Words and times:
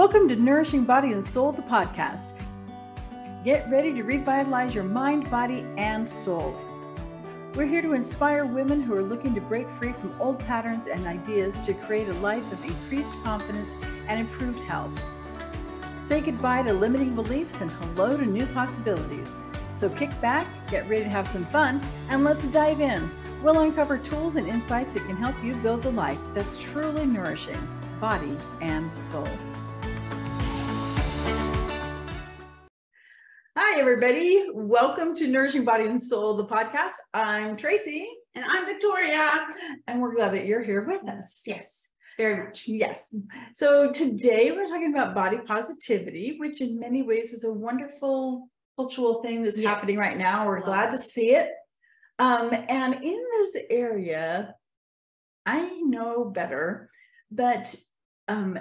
Welcome 0.00 0.30
to 0.30 0.36
Nourishing 0.36 0.86
Body 0.86 1.12
and 1.12 1.22
Soul, 1.22 1.52
the 1.52 1.60
podcast. 1.60 2.32
Get 3.44 3.68
ready 3.70 3.92
to 3.92 4.02
revitalize 4.02 4.74
your 4.74 4.82
mind, 4.82 5.30
body, 5.30 5.66
and 5.76 6.08
soul. 6.08 6.58
We're 7.54 7.66
here 7.66 7.82
to 7.82 7.92
inspire 7.92 8.46
women 8.46 8.80
who 8.80 8.94
are 8.94 9.02
looking 9.02 9.34
to 9.34 9.42
break 9.42 9.68
free 9.72 9.92
from 9.92 10.18
old 10.18 10.38
patterns 10.38 10.86
and 10.86 11.06
ideas 11.06 11.60
to 11.60 11.74
create 11.74 12.08
a 12.08 12.14
life 12.14 12.50
of 12.50 12.64
increased 12.64 13.12
confidence 13.22 13.76
and 14.08 14.18
improved 14.18 14.64
health. 14.64 14.90
Say 16.00 16.22
goodbye 16.22 16.62
to 16.62 16.72
limiting 16.72 17.14
beliefs 17.14 17.60
and 17.60 17.70
hello 17.70 18.16
to 18.16 18.24
new 18.24 18.46
possibilities. 18.46 19.34
So 19.74 19.90
kick 19.90 20.18
back, 20.22 20.46
get 20.70 20.88
ready 20.88 21.02
to 21.02 21.10
have 21.10 21.28
some 21.28 21.44
fun, 21.44 21.78
and 22.08 22.24
let's 22.24 22.46
dive 22.46 22.80
in. 22.80 23.10
We'll 23.42 23.60
uncover 23.60 23.98
tools 23.98 24.36
and 24.36 24.48
insights 24.48 24.94
that 24.94 25.06
can 25.06 25.16
help 25.16 25.36
you 25.44 25.54
build 25.56 25.84
a 25.84 25.90
life 25.90 26.18
that's 26.32 26.56
truly 26.56 27.04
nourishing, 27.04 27.68
body 28.00 28.38
and 28.62 28.94
soul. 28.94 29.28
Hi, 33.56 33.80
everybody. 33.80 34.46
Welcome 34.54 35.14
to 35.16 35.26
Nourishing 35.26 35.64
Body 35.64 35.84
and 35.86 36.00
Soul, 36.00 36.34
the 36.36 36.44
podcast. 36.44 36.92
I'm 37.12 37.56
Tracy. 37.56 38.08
And 38.34 38.44
I'm 38.44 38.64
Victoria. 38.66 39.28
And 39.86 40.00
we're 40.00 40.14
glad 40.14 40.34
that 40.34 40.46
you're 40.46 40.62
here 40.62 40.86
with 40.86 41.06
us. 41.08 41.42
Yes, 41.46 41.88
very 42.16 42.44
much. 42.44 42.68
Yes. 42.68 43.14
So 43.54 43.90
today 43.90 44.52
we're 44.52 44.66
talking 44.66 44.92
about 44.94 45.14
body 45.14 45.38
positivity, 45.38 46.36
which 46.38 46.60
in 46.60 46.78
many 46.78 47.02
ways 47.02 47.32
is 47.32 47.44
a 47.44 47.52
wonderful 47.52 48.48
cultural 48.76 49.22
thing 49.22 49.42
that's 49.42 49.58
Yes. 49.58 49.68
happening 49.68 49.96
right 49.98 50.16
now. 50.16 50.46
We're 50.46 50.58
Love 50.60 50.66
glad 50.66 50.90
to 50.90 50.98
see 50.98 51.34
it. 51.34 51.50
Um, 52.18 52.52
and 52.68 52.94
in 53.02 53.24
this 53.32 53.56
area, 53.68 54.54
I 55.44 55.80
know 55.80 56.24
better, 56.24 56.90
but 57.30 57.74
um, 58.28 58.58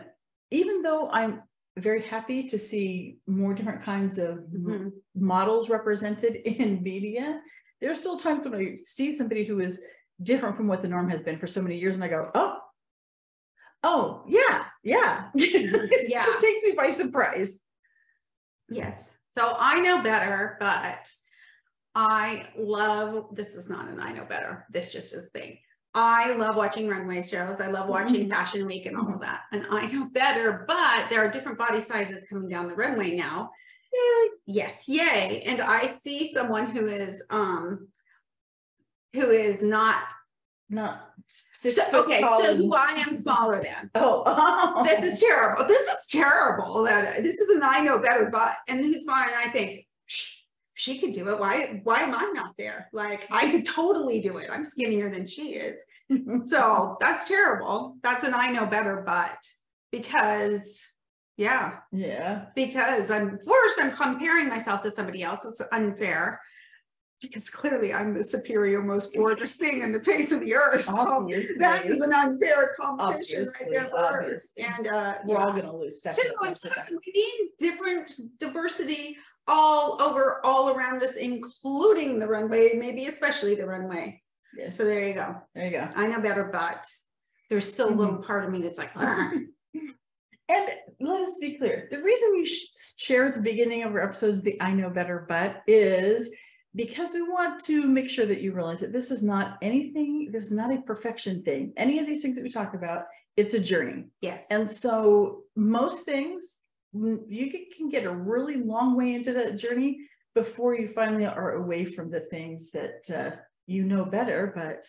even 0.50 0.82
though 0.82 1.10
I'm 1.10 1.44
very 1.80 2.02
happy 2.04 2.44
to 2.44 2.60
see 2.60 3.18
more 3.28 3.54
different 3.54 3.82
kinds 3.82 4.18
of 4.18 4.40
Mhm. 4.52 4.92
models 5.16 5.70
represented 5.70 6.36
in 6.46 6.82
media, 6.84 7.42
there's 7.82 8.00
still 8.00 8.18
times 8.18 8.46
when 8.46 8.56
I 8.56 8.78
see 8.84 9.12
somebody 9.12 9.46
who 9.46 9.60
is 9.62 9.82
different 10.22 10.58
from 10.58 10.68
what 10.68 10.82
the 10.82 10.88
norm 10.88 11.10
has 11.10 11.22
been 11.22 11.40
for 11.40 11.48
so 11.48 11.62
many 11.62 11.78
years, 11.78 11.96
and 11.96 12.04
I 12.04 12.10
go, 12.10 12.30
oh, 12.36 12.58
oh, 13.84 14.24
yeah, 14.28 14.66
yeah. 14.84 15.30
It 15.36 16.10
Yeah. 16.10 16.26
takes 16.38 16.64
me 16.64 16.72
by 16.74 16.90
surprise. 16.90 17.62
Yes. 18.70 19.16
So 19.32 19.54
I 19.58 19.80
know 19.80 20.02
better, 20.04 20.58
but 20.60 21.10
I 21.96 22.50
love 22.58 23.36
this 23.36 23.56
is 23.56 23.70
not 23.70 23.88
an 23.88 24.00
I 24.00 24.12
know 24.12 24.26
better. 24.26 24.66
This 24.70 24.92
just 24.92 25.14
is 25.14 25.30
thing. 25.30 25.58
I 25.96 26.34
love 26.34 26.56
watching 26.56 26.88
runway 26.88 27.24
shows. 27.24 27.60
I 27.60 27.68
love 27.68 27.90
watching 27.90 28.28
Mhm. 28.28 28.30
Fashion 28.30 28.66
Week 28.68 28.86
and 28.86 28.96
all 28.96 29.12
of 29.14 29.22
that. 29.22 29.42
And 29.52 29.66
I 29.72 29.88
know 29.88 30.06
better, 30.06 30.66
but 30.68 31.10
there 31.10 31.24
are 31.26 31.30
different 31.30 31.58
body 31.58 31.82
sizes 31.82 32.24
coming 32.30 32.48
down 32.48 32.68
the 32.68 32.76
runway 32.76 33.16
now. 33.16 33.52
Yay. 33.92 34.30
Yes, 34.46 34.88
yay. 34.88 35.42
And 35.46 35.62
I 35.62 35.88
see 35.88 36.32
someone 36.32 36.68
who 36.68 36.86
is 36.86 37.24
um 37.32 37.88
who 39.14 39.32
is 39.32 39.64
not 39.64 40.04
Not 40.70 41.10
so, 41.28 41.70
okay, 41.94 42.22
so 42.22 42.56
who 42.56 42.74
I 42.76 42.92
am 43.08 43.16
smaller 43.16 43.62
than. 43.64 43.90
Oh, 43.96 44.24
oh. 44.28 44.84
this 44.84 45.04
is 45.14 45.20
terrible. 45.20 45.66
This 45.68 45.88
is 45.88 46.06
terrible. 46.08 46.84
That 46.84 47.24
this 47.24 47.40
is 47.40 47.50
an 47.50 47.62
I 47.64 47.80
know 47.82 47.98
better, 48.00 48.30
but 48.32 48.54
and 48.68 48.86
who's 48.86 49.08
mine? 49.08 49.30
I 49.36 49.50
think 49.50 49.88
"Shh, 50.06 50.39
she 50.80 50.98
could 50.98 51.12
do 51.12 51.28
it. 51.30 51.38
Why? 51.38 51.82
Why 51.84 52.00
am 52.04 52.16
I 52.16 52.32
not 52.34 52.56
there? 52.58 52.88
Like 52.94 53.28
I 53.30 53.52
could 53.52 53.66
totally 53.66 54.22
do 54.22 54.38
it. 54.38 54.50
I'm 54.50 54.64
skinnier 54.64 55.10
than 55.10 55.28
she 55.28 55.54
is. 55.54 55.78
So 56.46 56.98
that's 57.00 57.28
terrible. 57.28 57.98
That's 58.02 58.24
an 58.24 58.34
I 58.34 58.48
know 58.52 58.66
better, 58.66 59.04
but 59.06 59.38
because 59.92 60.82
yeah, 61.38 61.80
yeah. 61.92 62.46
because 62.56 63.12
I'm 63.12 63.38
first 63.46 63.80
I'm 63.80 63.92
comparing 63.92 64.48
myself 64.50 64.82
to 64.84 64.92
somebody 64.92 65.22
else. 65.22 65.46
It's 65.46 65.62
unfair. 65.72 66.42
Because 67.22 67.50
clearly 67.50 67.94
I'm 67.94 68.14
the 68.14 68.24
superior, 68.24 68.82
most 68.82 69.14
gorgeous 69.14 69.58
thing 69.58 69.84
in 69.84 69.92
the 69.92 70.00
face 70.00 70.32
of 70.32 70.40
the 70.40 70.56
earth. 70.56 70.84
So 70.84 71.28
that 71.60 71.86
is 71.86 72.02
an 72.02 72.14
unfair 72.14 72.74
competition 72.80 73.42
Obviously, 73.42 73.66
right 73.66 73.72
there 73.72 73.90
for 73.90 74.34
us. 74.34 74.52
And 74.58 74.88
uh 74.88 75.16
We're 75.26 75.38
all 75.38 75.52
gonna 75.52 75.76
lose 75.76 76.02
So, 76.02 76.12
stuff. 76.12 76.26
no, 76.42 76.48
and 76.48 76.56
plus, 76.56 76.90
we 76.90 77.12
need 77.14 77.50
different 77.60 78.08
diversity 78.40 79.18
all 79.50 80.02
over, 80.02 80.40
all 80.46 80.70
around 80.70 81.04
us, 81.04 81.16
including 81.16 82.20
the 82.20 82.28
runway, 82.28 82.74
maybe 82.76 83.08
especially 83.08 83.56
the 83.56 83.66
runway. 83.66 84.22
Yes. 84.56 84.78
So 84.78 84.86
there 84.86 85.08
you 85.08 85.14
go. 85.14 85.36
There 85.54 85.66
you 85.66 85.72
go. 85.72 85.88
I 85.96 86.08
know 86.08 86.22
better, 86.22 86.46
but 86.46 86.86
there's 87.50 87.72
still 87.72 87.90
a 87.90 87.96
little 87.96 88.18
part 88.18 88.46
of 88.46 88.52
me 88.52 88.62
that's 88.62 88.78
like, 88.78 88.92
"Ah." 88.96 89.32
And 90.52 90.68
let 91.00 91.22
us 91.22 91.38
be 91.40 91.60
clear, 91.60 91.88
the 91.92 92.02
reason 92.02 92.32
we 92.32 92.44
share 92.98 93.28
at 93.28 93.36
the 93.36 93.40
beginning 93.40 93.84
of 93.84 93.92
our 93.92 94.02
episodes 94.02 94.42
the 94.42 94.60
I 94.60 94.72
know 94.72 94.90
better 94.90 95.28
but 95.30 95.62
is 95.68 96.32
because 96.76 97.14
we 97.14 97.22
want 97.22 97.64
to 97.66 97.84
make 97.84 98.10
sure 98.10 98.26
that 98.26 98.42
you 98.42 98.52
realize 98.52 98.80
that 98.80 98.92
this 98.92 99.12
is 99.12 99.22
not 99.22 99.60
anything, 99.62 100.30
this 100.32 100.46
is 100.46 100.52
not 100.52 100.74
a 100.74 100.82
perfection 100.82 101.44
thing. 101.44 101.74
Any 101.78 102.00
of 102.00 102.08
these 102.08 102.24
things 102.24 102.36
that 102.36 102.44
we 102.44 102.50
talk 102.50 102.74
about, 102.74 103.04
it's 103.38 103.54
a 103.54 103.60
journey. 103.60 104.06
yes. 104.22 104.44
And 104.50 104.70
so 104.70 105.44
most 105.56 106.04
things, 106.04 106.59
you 106.94 107.52
can- 107.52 107.90
get 107.90 108.06
a 108.06 108.12
really 108.12 108.58
long 108.58 108.96
way 108.96 109.14
into 109.14 109.34
that 109.34 109.56
journey 109.56 109.98
before 110.36 110.76
you 110.76 110.88
finally 110.88 111.26
are 111.26 111.54
away 111.56 111.86
from 111.86 112.12
the 112.12 112.20
things 112.20 112.70
that 112.72 113.10
uh, 113.10 113.36
you 113.66 113.84
know 113.84 114.06
better, 114.06 114.52
but 114.56 114.86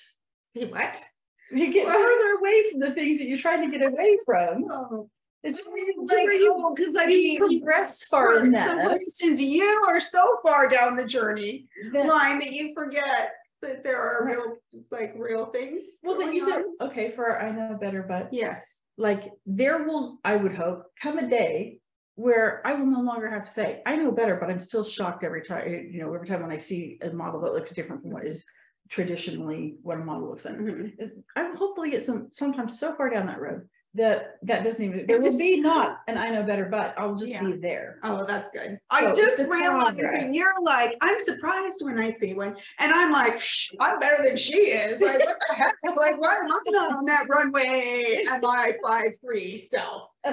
what? 0.70 1.02
you 1.50 1.72
get 1.72 1.86
Well- 1.86 1.98
further 1.98 2.38
away 2.38 2.70
from 2.70 2.80
the 2.80 2.92
things 2.92 3.18
that 3.18 3.26
you're 3.26 3.38
trying 3.38 3.68
to 3.70 3.78
get 3.78 3.86
away 3.88 4.18
from. 4.26 4.66
Oh, 4.70 5.08
It's 5.42 5.58
like, 5.64 5.74
you 5.74 6.06
oh, 6.06 6.74
I 6.98 7.04
you 7.04 7.08
mean, 7.08 7.38
progress 7.38 8.04
far 8.04 8.38
for 8.40 8.44
in 8.44 8.50
some 8.52 8.76
that. 8.78 8.98
reason, 8.98 9.36
you 9.38 9.64
are 9.88 9.98
so 10.00 10.38
far 10.44 10.68
down 10.68 10.96
the 10.96 11.06
journey 11.06 11.68
that- 11.92 12.06
line 12.06 12.38
that 12.40 12.52
you 12.52 12.74
forget 12.74 13.32
that 13.62 13.82
there 13.82 14.00
are 14.00 14.26
real, 14.26 14.56
like 14.90 15.14
real 15.16 15.46
things. 15.46 15.98
Well, 16.02 16.18
then 16.18 16.32
you 16.34 16.44
on. 16.52 16.62
do, 16.62 16.76
okay, 16.82 17.12
for 17.12 17.38
I 17.40 17.50
know 17.52 17.76
better, 17.80 18.02
but 18.02 18.28
Yes. 18.32 18.62
like 18.98 19.32
there 19.46 19.84
will, 19.84 20.18
I 20.24 20.36
would 20.36 20.54
hope, 20.54 20.84
come 21.00 21.18
a 21.18 21.26
day 21.28 21.79
where 22.16 22.66
I 22.66 22.74
will 22.74 22.86
no 22.86 23.00
longer 23.00 23.30
have 23.30 23.44
to 23.46 23.52
say, 23.52 23.82
I 23.86 23.96
know 23.96 24.12
better, 24.12 24.36
but 24.36 24.50
I'm 24.50 24.60
still 24.60 24.84
shocked 24.84 25.24
every 25.24 25.42
time, 25.42 25.68
you 25.90 26.00
know, 26.00 26.12
every 26.12 26.26
time 26.26 26.42
when 26.42 26.52
I 26.52 26.56
see 26.58 26.98
a 27.02 27.10
model 27.10 27.40
that 27.42 27.52
looks 27.52 27.72
different 27.72 28.02
from 28.02 28.10
what 28.12 28.26
is 28.26 28.44
traditionally 28.88 29.76
what 29.82 29.98
a 30.00 30.04
model 30.04 30.28
looks 30.28 30.44
like. 30.44 30.56
Mhm. 30.56 31.22
I 31.36 31.42
will 31.44 31.56
hopefully 31.56 31.90
get 31.90 32.02
some, 32.02 32.30
sometimes 32.30 32.78
so 32.78 32.92
far 32.94 33.08
down 33.08 33.26
that 33.26 33.40
road 33.40 33.68
that 33.94 34.36
that 34.42 34.62
doesn't 34.62 34.84
even, 34.84 35.04
there 35.06 35.20
will 35.20 35.36
be 35.36 35.60
not 35.60 35.98
and 36.06 36.16
I 36.16 36.30
know 36.30 36.44
better, 36.44 36.66
but 36.66 36.94
I'll 36.96 37.16
just 37.16 37.28
Yeah. 37.30 37.42
be 37.42 37.54
there. 37.56 37.98
Oh, 38.04 38.24
that's 38.24 38.48
good. 38.50 38.78
So 38.92 39.08
I'm 39.08 39.16
just 39.16 39.40
a 39.40 39.46
progress. 39.46 39.98
realizing 39.98 40.32
you're 40.32 40.54
like, 40.62 40.96
I'm 41.00 41.18
surprised 41.20 41.82
when 41.82 41.98
I 41.98 42.10
see 42.10 42.32
one. 42.34 42.56
And 42.78 42.92
I'm 42.92 43.10
like, 43.10 43.34
"Psh, 43.34 43.74
I'm 43.80 43.98
better 43.98 44.22
than 44.24 44.36
she 44.36 44.54
is. 44.54 45.00
Like, 45.00 45.18
what 45.18 45.36
the 45.48 45.54
heck? 45.56 45.74
Like, 45.96 46.20
why 46.20 46.36
am 46.36 46.46
I 46.52 46.58
not 46.68 46.92
on 46.98 47.04
that 47.06 47.26
runway 47.28 48.24
at 48.30 48.40
my 48.42 48.74
five 48.82 49.12
three 49.20 49.58
self? 49.58 50.08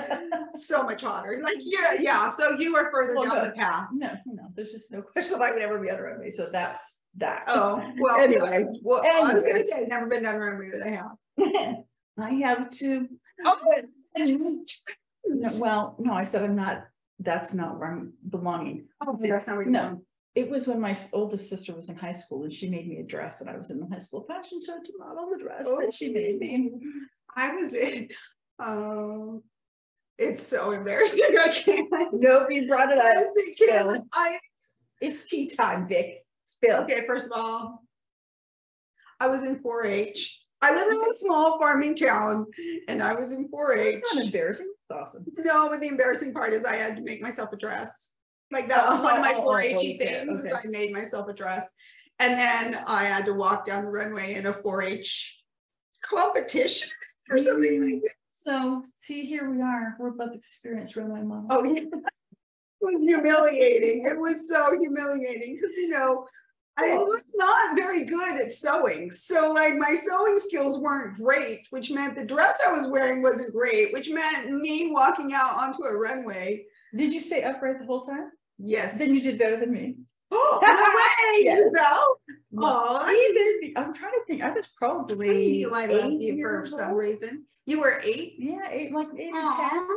So 0.54 0.84
much 0.84 1.02
hotter. 1.04 1.40
Like, 1.44 1.58
yeah, 1.60 1.94
yeah. 2.00 2.30
So 2.30 2.52
you 2.60 2.76
are 2.76 2.92
further 2.92 3.16
Well, 3.16 3.26
down 3.26 3.36
no. 3.38 3.46
the 3.46 3.52
path. 3.52 3.88
No, 3.94 4.12
no, 4.26 4.44
there's 4.56 4.72
just 4.72 4.92
no 4.92 5.02
question 5.02 5.40
that 5.40 5.46
I 5.46 5.52
would 5.52 5.62
ever 5.62 5.80
be 5.80 5.90
on 5.90 5.98
a 5.98 6.02
runway, 6.04 6.30
so 6.32 6.50
that's 6.52 7.00
that. 7.18 7.44
Oh, 7.48 7.84
well, 8.00 8.20
Anyway, 8.22 8.66
well, 8.84 9.02
I 9.04 9.34
was 9.34 9.44
gonna 9.44 9.66
say, 9.66 9.82
I've 9.82 9.88
never 9.88 10.06
been 10.08 10.24
down 10.24 10.36
the 10.36 10.42
runway, 10.42 10.70
but 10.72 10.84
I 10.84 10.90
have. 10.92 11.84
I 12.20 12.30
have 12.48 12.70
to, 12.72 13.08
Oh, 13.46 13.58
no, 15.28 15.48
well, 15.60 15.96
no, 16.00 16.14
I 16.14 16.24
said 16.24 16.44
I'm 16.44 16.56
not, 16.56 16.86
that's 17.20 17.54
not 17.54 17.78
where 17.80 17.92
I'm 17.92 18.14
belonging. 18.30 18.88
oh, 19.06 19.18
that's 19.20 19.48
not 19.48 19.56
where 19.58 19.64
you're 19.66 19.72
No. 19.72 19.84
going. 19.90 20.02
It 20.36 20.50
was 20.52 20.68
when 20.68 20.80
my 20.80 20.96
oldest 21.14 21.50
sister 21.50 21.74
was 21.76 21.90
in 21.90 21.96
high 21.96 22.12
school 22.12 22.44
and 22.44 22.54
she 22.54 22.70
made 22.70 22.88
me 22.88 22.98
a 23.00 23.04
dress 23.04 23.42
and 23.42 23.50
I 23.50 23.58
was 23.58 23.72
in 23.72 23.80
the 23.80 23.88
high 23.88 23.98
school 23.98 24.24
fashion 24.28 24.60
show 24.64 24.78
to 24.84 24.94
model 25.00 25.30
the 25.36 25.44
dress 25.44 25.66
that 25.66 25.94
she 25.96 26.10
made 26.10 26.38
me. 26.40 26.74
I 27.36 27.56
was 27.56 27.74
in, 27.74 28.10
um, 28.60 29.42
it's 30.20 30.42
so 30.46 30.72
embarrassing. 30.72 31.22
I 31.40 31.48
can't. 31.50 31.90
You 32.52 32.68
brought 32.68 32.92
it 32.92 33.00
up. 33.00 34.08
I, 34.14 34.38
It's 35.02 35.28
tea 35.30 35.48
time, 35.48 35.88
Vic. 35.88 36.24
Spill. 36.46 36.78
Okay, 36.82 37.06
first 37.08 37.26
of 37.26 37.32
all, 37.36 37.84
I 39.20 39.28
was 39.28 39.42
in 39.42 39.58
4-H. 39.60 40.40
I 40.68 40.76
live 40.76 40.92
in 40.92 41.12
a 41.12 41.16
small 41.16 41.58
farming 41.60 41.96
town 41.96 42.46
and 42.88 43.02
I 43.02 43.14
was 43.14 43.32
in 43.32 43.50
4-H. 43.50 43.96
It's 43.98 44.14
not 44.14 44.24
embarrassing, 44.26 44.72
it's 44.74 44.92
awesome. 45.00 45.26
No, 45.38 45.70
but 45.70 45.80
the 45.80 45.88
embarrassing 45.88 46.34
part 46.34 46.54
is 46.54 46.66
I 46.66 46.76
had 46.76 46.96
to 46.98 47.02
make 47.02 47.22
myself 47.22 47.54
a 47.54 47.58
dress. 47.58 48.10
Like 48.52 48.68
that 48.68 48.88
was 48.88 49.00
one 49.02 49.16
of 49.16 49.22
my 49.22 49.34
Oh, 49.36 49.44
oh, 49.44 49.50
oh, 49.50 49.54
4-H 49.56 49.76
okay, 49.78 49.98
things. 49.98 50.42
okay. 50.42 50.52
I 50.52 50.68
made 50.68 50.92
myself 50.94 51.28
a 51.30 51.34
dress. 51.34 51.70
And 52.20 52.40
then 52.40 52.82
I 52.88 53.06
had 53.06 53.26
to 53.26 53.34
walk 53.34 53.66
down 53.66 53.86
the 53.86 53.92
runway 53.92 54.36
in 54.36 54.46
a 54.48 54.54
4-H 54.54 55.38
competition 56.04 56.90
or 57.30 57.38
something 57.40 57.82
like 57.82 58.02
that. 58.04 58.12
So, 58.34 58.84
see, 58.96 59.26
here 59.26 59.50
we 59.50 59.62
are, 59.62 59.96
we're 60.00 60.12
both 60.12 60.34
experienced 60.36 60.96
runway 60.96 61.22
models. 61.22 61.48
Oh, 61.50 61.64
yeah. 61.64 61.82
It 62.80 62.86
was 62.86 63.02
humiliating. 63.04 64.06
It 64.06 64.20
was 64.20 64.48
so 64.48 64.78
humiliating 64.80 65.56
because, 65.60 65.76
you 65.76 65.90
know, 65.90 66.28
I 66.78 66.94
was 66.98 67.24
not 67.36 67.76
very 67.76 68.06
good 68.06 68.40
at 68.40 68.54
sewing. 68.54 69.12
So, 69.12 69.52
like, 69.52 69.76
my 69.76 69.96
sewing 69.96 70.38
skills 70.40 70.80
weren't 70.80 71.18
great, 71.18 71.66
which 71.72 71.90
meant 71.92 72.16
the 72.16 72.26
dress 72.26 72.60
I 72.66 72.72
was 72.72 72.88
wearing 72.90 73.24
wasn't 73.24 73.54
great, 73.54 73.92
which 73.94 74.10
meant 74.10 74.52
me 74.52 74.92
walking 74.92 75.34
out 75.34 75.56
onto 75.56 75.84
a 75.84 75.98
runway. 75.98 76.66
Did 76.96 77.14
you 77.14 77.22
stay 77.22 77.44
upright 77.44 77.80
the 77.80 77.86
whole 77.86 78.02
time? 78.02 78.30
Yes. 78.60 78.98
Then 78.98 79.14
you 79.14 79.22
did 79.22 79.40
better 79.40 79.60
than 79.60 79.72
me. 79.72 79.96
Oh, 80.30 80.60
way, 80.62 81.40
yes. 81.46 81.58
you 81.58 81.72
know? 81.72 82.16
Oh, 82.60 82.98
I'm 83.78 83.94
trying 83.94 84.12
to 84.12 84.22
think. 84.28 84.42
I 84.44 84.52
was 84.52 84.68
probably. 84.68 85.30
I 85.30 85.34
knew 85.34 85.74
I 85.74 85.86
loved 85.86 86.22
you 86.22 86.42
for 86.42 86.66
some 86.66 86.96
reason. 86.96 87.46
You 87.66 87.80
were 87.80 88.02
eight? 88.04 88.34
Yeah, 88.38 88.70
eight, 88.70 88.94
like 88.94 89.08
eight 89.18 89.34
Aww. 89.34 89.58
or 89.58 89.70
10. 89.70 89.88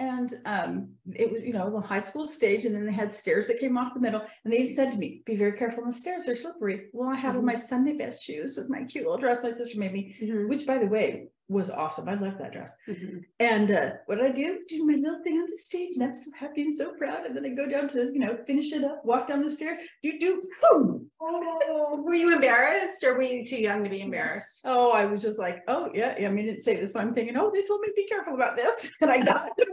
And 0.00 0.34
um, 0.46 0.88
it 1.14 1.30
was, 1.30 1.42
you 1.42 1.52
know, 1.52 1.70
the 1.70 1.80
high 1.86 2.00
school 2.00 2.26
stage, 2.26 2.64
and 2.64 2.74
then 2.74 2.86
they 2.86 2.92
had 2.92 3.12
stairs 3.12 3.46
that 3.46 3.60
came 3.60 3.76
off 3.76 3.92
the 3.94 4.00
middle. 4.00 4.22
And 4.44 4.52
they 4.52 4.64
said 4.64 4.90
to 4.92 4.98
me, 4.98 5.22
"Be 5.26 5.36
very 5.36 5.52
careful 5.52 5.82
on 5.84 5.90
the 5.90 5.94
stairs; 5.96 6.24
they're 6.24 6.36
slippery." 6.36 6.86
Well, 6.94 7.10
I 7.10 7.16
had 7.16 7.36
on 7.36 7.44
my 7.44 7.54
Sunday 7.54 7.92
best 7.92 8.24
shoes 8.24 8.56
with 8.56 8.70
my 8.70 8.84
cute 8.84 9.04
little 9.04 9.18
dress 9.18 9.42
my 9.42 9.50
sister 9.50 9.78
made 9.78 9.92
me, 9.92 10.16
Mhm, 10.22 10.48
which, 10.48 10.66
by 10.66 10.78
the 10.78 10.86
way, 10.86 11.28
was 11.48 11.68
awesome. 11.68 12.08
I 12.08 12.14
loved 12.14 12.38
that 12.40 12.52
dress. 12.52 12.72
mhm. 12.88 13.24
And 13.40 13.70
uh, 13.70 13.90
what 14.06 14.16
did 14.16 14.24
I 14.24 14.32
do? 14.32 14.60
Do 14.68 14.86
my 14.86 14.94
little 14.94 15.22
thing 15.22 15.36
on 15.38 15.50
the 15.50 15.56
stage, 15.56 15.96
and 15.96 16.04
I'm 16.04 16.14
so 16.14 16.30
happy 16.34 16.62
and 16.62 16.72
so 16.74 16.94
proud. 16.94 17.26
And 17.26 17.36
then 17.36 17.44
I 17.44 17.50
go 17.50 17.68
down 17.68 17.88
to, 17.88 18.10
you 18.12 18.20
know, 18.20 18.38
finish 18.46 18.72
it 18.72 18.84
up, 18.84 19.04
walk 19.04 19.28
down 19.28 19.42
the 19.42 19.50
stairs, 19.50 19.78
do 20.02 20.18
do, 20.18 20.42
boom. 20.62 20.99
Oh, 21.22 22.00
were 22.02 22.14
you 22.14 22.32
embarrassed 22.32 23.04
or 23.04 23.14
were 23.14 23.22
you 23.22 23.44
too 23.44 23.60
young 23.60 23.84
to 23.84 23.90
be 23.90 24.00
embarrassed? 24.00 24.62
Oh, 24.64 24.90
I 24.90 25.04
was 25.04 25.20
just 25.20 25.38
like, 25.38 25.58
oh 25.68 25.90
yeah, 25.94 26.14
yeah. 26.18 26.28
I 26.28 26.30
mean, 26.30 26.46
didn't 26.46 26.60
say 26.62 26.76
this, 26.80 26.92
but 26.92 27.00
I'm 27.00 27.14
thinking, 27.14 27.36
oh, 27.36 27.50
they 27.52 27.62
told 27.64 27.82
me 27.82 27.88
to 27.88 27.94
be 27.94 28.06
careful 28.06 28.34
about 28.34 28.56
this, 28.56 28.90
and 29.00 29.10
I 29.10 29.22
got 29.22 29.50
it. 29.58 29.68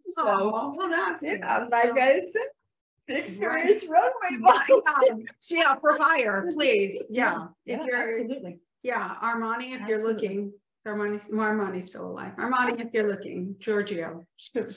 so 0.09 0.23
Oh, 0.27 0.73
well, 0.75 0.89
that's. 0.89 1.21
yeah, 1.23 1.67
like 1.71 1.97
I 1.97 2.19
said, 2.19 3.15
experience 3.15 3.85
runway 3.87 4.39
models. 4.39 4.83
God. 4.85 5.21
Yeah, 5.49 5.75
for 5.75 5.97
hire, 6.01 6.49
please. 6.53 7.01
Yeah. 7.11 7.47
If 7.65 7.79
Yeah, 7.79 7.85
you're, 7.85 8.03
absolutely. 8.03 8.59
yeah, 8.83 9.15
Armani, 9.23 9.73
if 9.79 9.87
you're 9.87 10.01
looking, 10.03 10.51
Armani, 10.87 11.21
Armani's 11.29 11.87
still 11.89 12.07
alive. 12.07 12.33
Armani, 12.37 12.83
if 12.83 12.93
you're 12.93 13.07
looking, 13.07 13.55
Giorgio, 13.59 14.25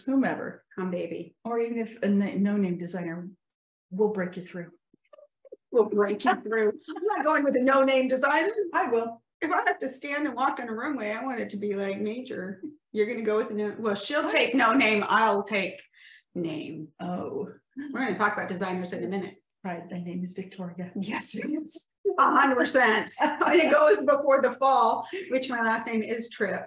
Whomever, 0.04 0.64
come 0.76 0.90
baby. 0.90 1.34
or 1.46 1.60
even 1.60 1.78
if 1.78 1.98
a 2.02 2.08
na- 2.08 2.34
no-name 2.36 2.76
designer 2.76 3.26
will 3.94 4.08
break 4.12 4.36
you 4.36 4.42
through. 4.42 4.70
We'll 5.70 5.84
break 5.86 6.24
you 6.24 6.34
through. 6.42 6.68
I'm 6.96 7.04
not 7.04 7.24
going 7.24 7.44
with 7.44 7.56
a 7.56 7.62
no-name 7.62 8.08
designer. 8.08 8.52
I 8.72 8.88
will. 8.88 9.20
If 9.40 9.50
I 9.50 9.62
have 9.66 9.78
to 9.80 9.88
stand 9.88 10.26
and 10.26 10.36
walk 10.36 10.58
in 10.60 10.68
a 10.68 10.72
runway, 10.72 11.10
I 11.12 11.22
want 11.22 11.40
it 11.40 11.50
to 11.50 11.56
be 11.56 11.74
like 11.74 12.00
major. 12.00 12.60
You're 12.92 13.06
gonna 13.06 13.22
go 13.22 13.36
with 13.36 13.50
no- 13.50 13.74
well, 13.78 13.94
she'll 13.96 14.28
take 14.28 14.54
no 14.54 14.72
name, 14.72 15.04
I'll 15.08 15.42
take 15.42 15.80
name. 16.34 16.88
Oh, 17.00 17.48
We're 17.92 18.04
gonna 18.04 18.16
talk 18.16 18.34
about 18.34 18.48
designers 18.48 18.92
in 18.92 19.02
a 19.04 19.08
minute. 19.08 19.34
right. 19.64 19.88
Thy 19.90 19.98
name 20.00 20.22
is 20.22 20.32
Victoria. 20.34 20.92
Yes, 20.94 21.34
it 21.34 21.46
is. 21.50 21.86
A 22.18 22.22
hundred 22.30 22.56
percent. 22.56 23.10
And 23.20 23.42
it 23.60 23.72
goes 23.72 23.98
before 24.04 24.40
the 24.40 24.52
fall, 24.52 25.06
which 25.30 25.50
my 25.50 25.60
last 25.62 25.86
name 25.88 26.02
is 26.02 26.28
Trip. 26.30 26.66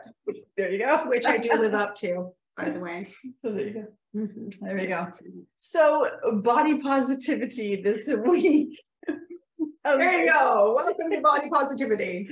There 0.58 0.70
you 0.72 0.80
go. 0.86 1.04
which 1.08 1.26
I 1.26 1.38
do 1.38 1.52
live 1.54 1.74
up 1.74 1.96
to, 1.98 2.32
by 2.57 2.69
the 2.69 2.80
way. 2.80 3.07
So 3.39 3.51
there 3.51 3.68
you 3.68 3.74
go. 3.74 3.86
Mhm. 4.15 4.59
There 4.59 4.75
we 4.75 4.88
go. 4.88 5.07
So 5.57 6.09
body 6.42 6.80
positivity 6.80 7.81
this 7.81 8.07
week. 8.27 8.80
There 9.83 10.25
you 10.25 10.31
go. 10.31 10.74
Welcome 10.75 11.12
to 11.12 11.21
body 11.21 11.50
positivity. 11.54 12.27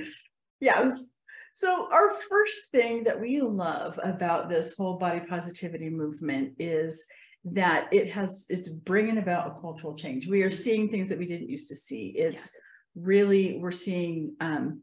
Yes. 0.60 1.06
So 1.54 1.88
our 1.90 2.12
first 2.12 2.70
thing 2.70 3.04
that 3.04 3.18
we 3.18 3.40
love 3.40 3.98
about 4.02 4.50
this 4.50 4.76
whole 4.76 4.98
body 4.98 5.20
positivity 5.20 5.88
movement 5.88 6.54
is 6.58 7.06
that 7.44 7.88
it 7.92 8.10
has, 8.10 8.44
it's 8.50 8.68
bringing 8.68 9.18
about 9.18 9.56
a 9.56 9.60
cultural 9.60 9.96
change. 9.96 10.26
We 10.26 10.42
are 10.42 10.50
seeing 10.50 10.88
things 10.88 11.08
that 11.08 11.18
we 11.18 11.24
didn't 11.24 11.48
used 11.48 11.68
to 11.68 11.76
see. 11.76 12.12
It's 12.16 12.50
really, 12.94 13.58
we're 13.58 13.70
seeing 13.70 14.34
um, 14.40 14.82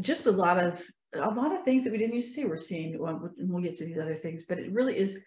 just 0.00 0.26
a 0.26 0.30
lot 0.30 0.62
of, 0.62 0.80
a 1.18 1.30
lot 1.30 1.54
of 1.54 1.62
things 1.62 1.84
that 1.84 1.92
we 1.92 1.98
didn't 1.98 2.14
used 2.14 2.28
to 2.28 2.34
see. 2.34 2.44
We're 2.44 2.56
seeing, 2.58 2.98
well, 2.98 3.30
and 3.38 3.50
we'll 3.50 3.62
get 3.62 3.76
to 3.78 3.84
these 3.84 3.98
other 3.98 4.14
things, 4.14 4.44
but 4.44 4.58
it 4.58 4.72
really 4.72 4.96
is 4.98 5.24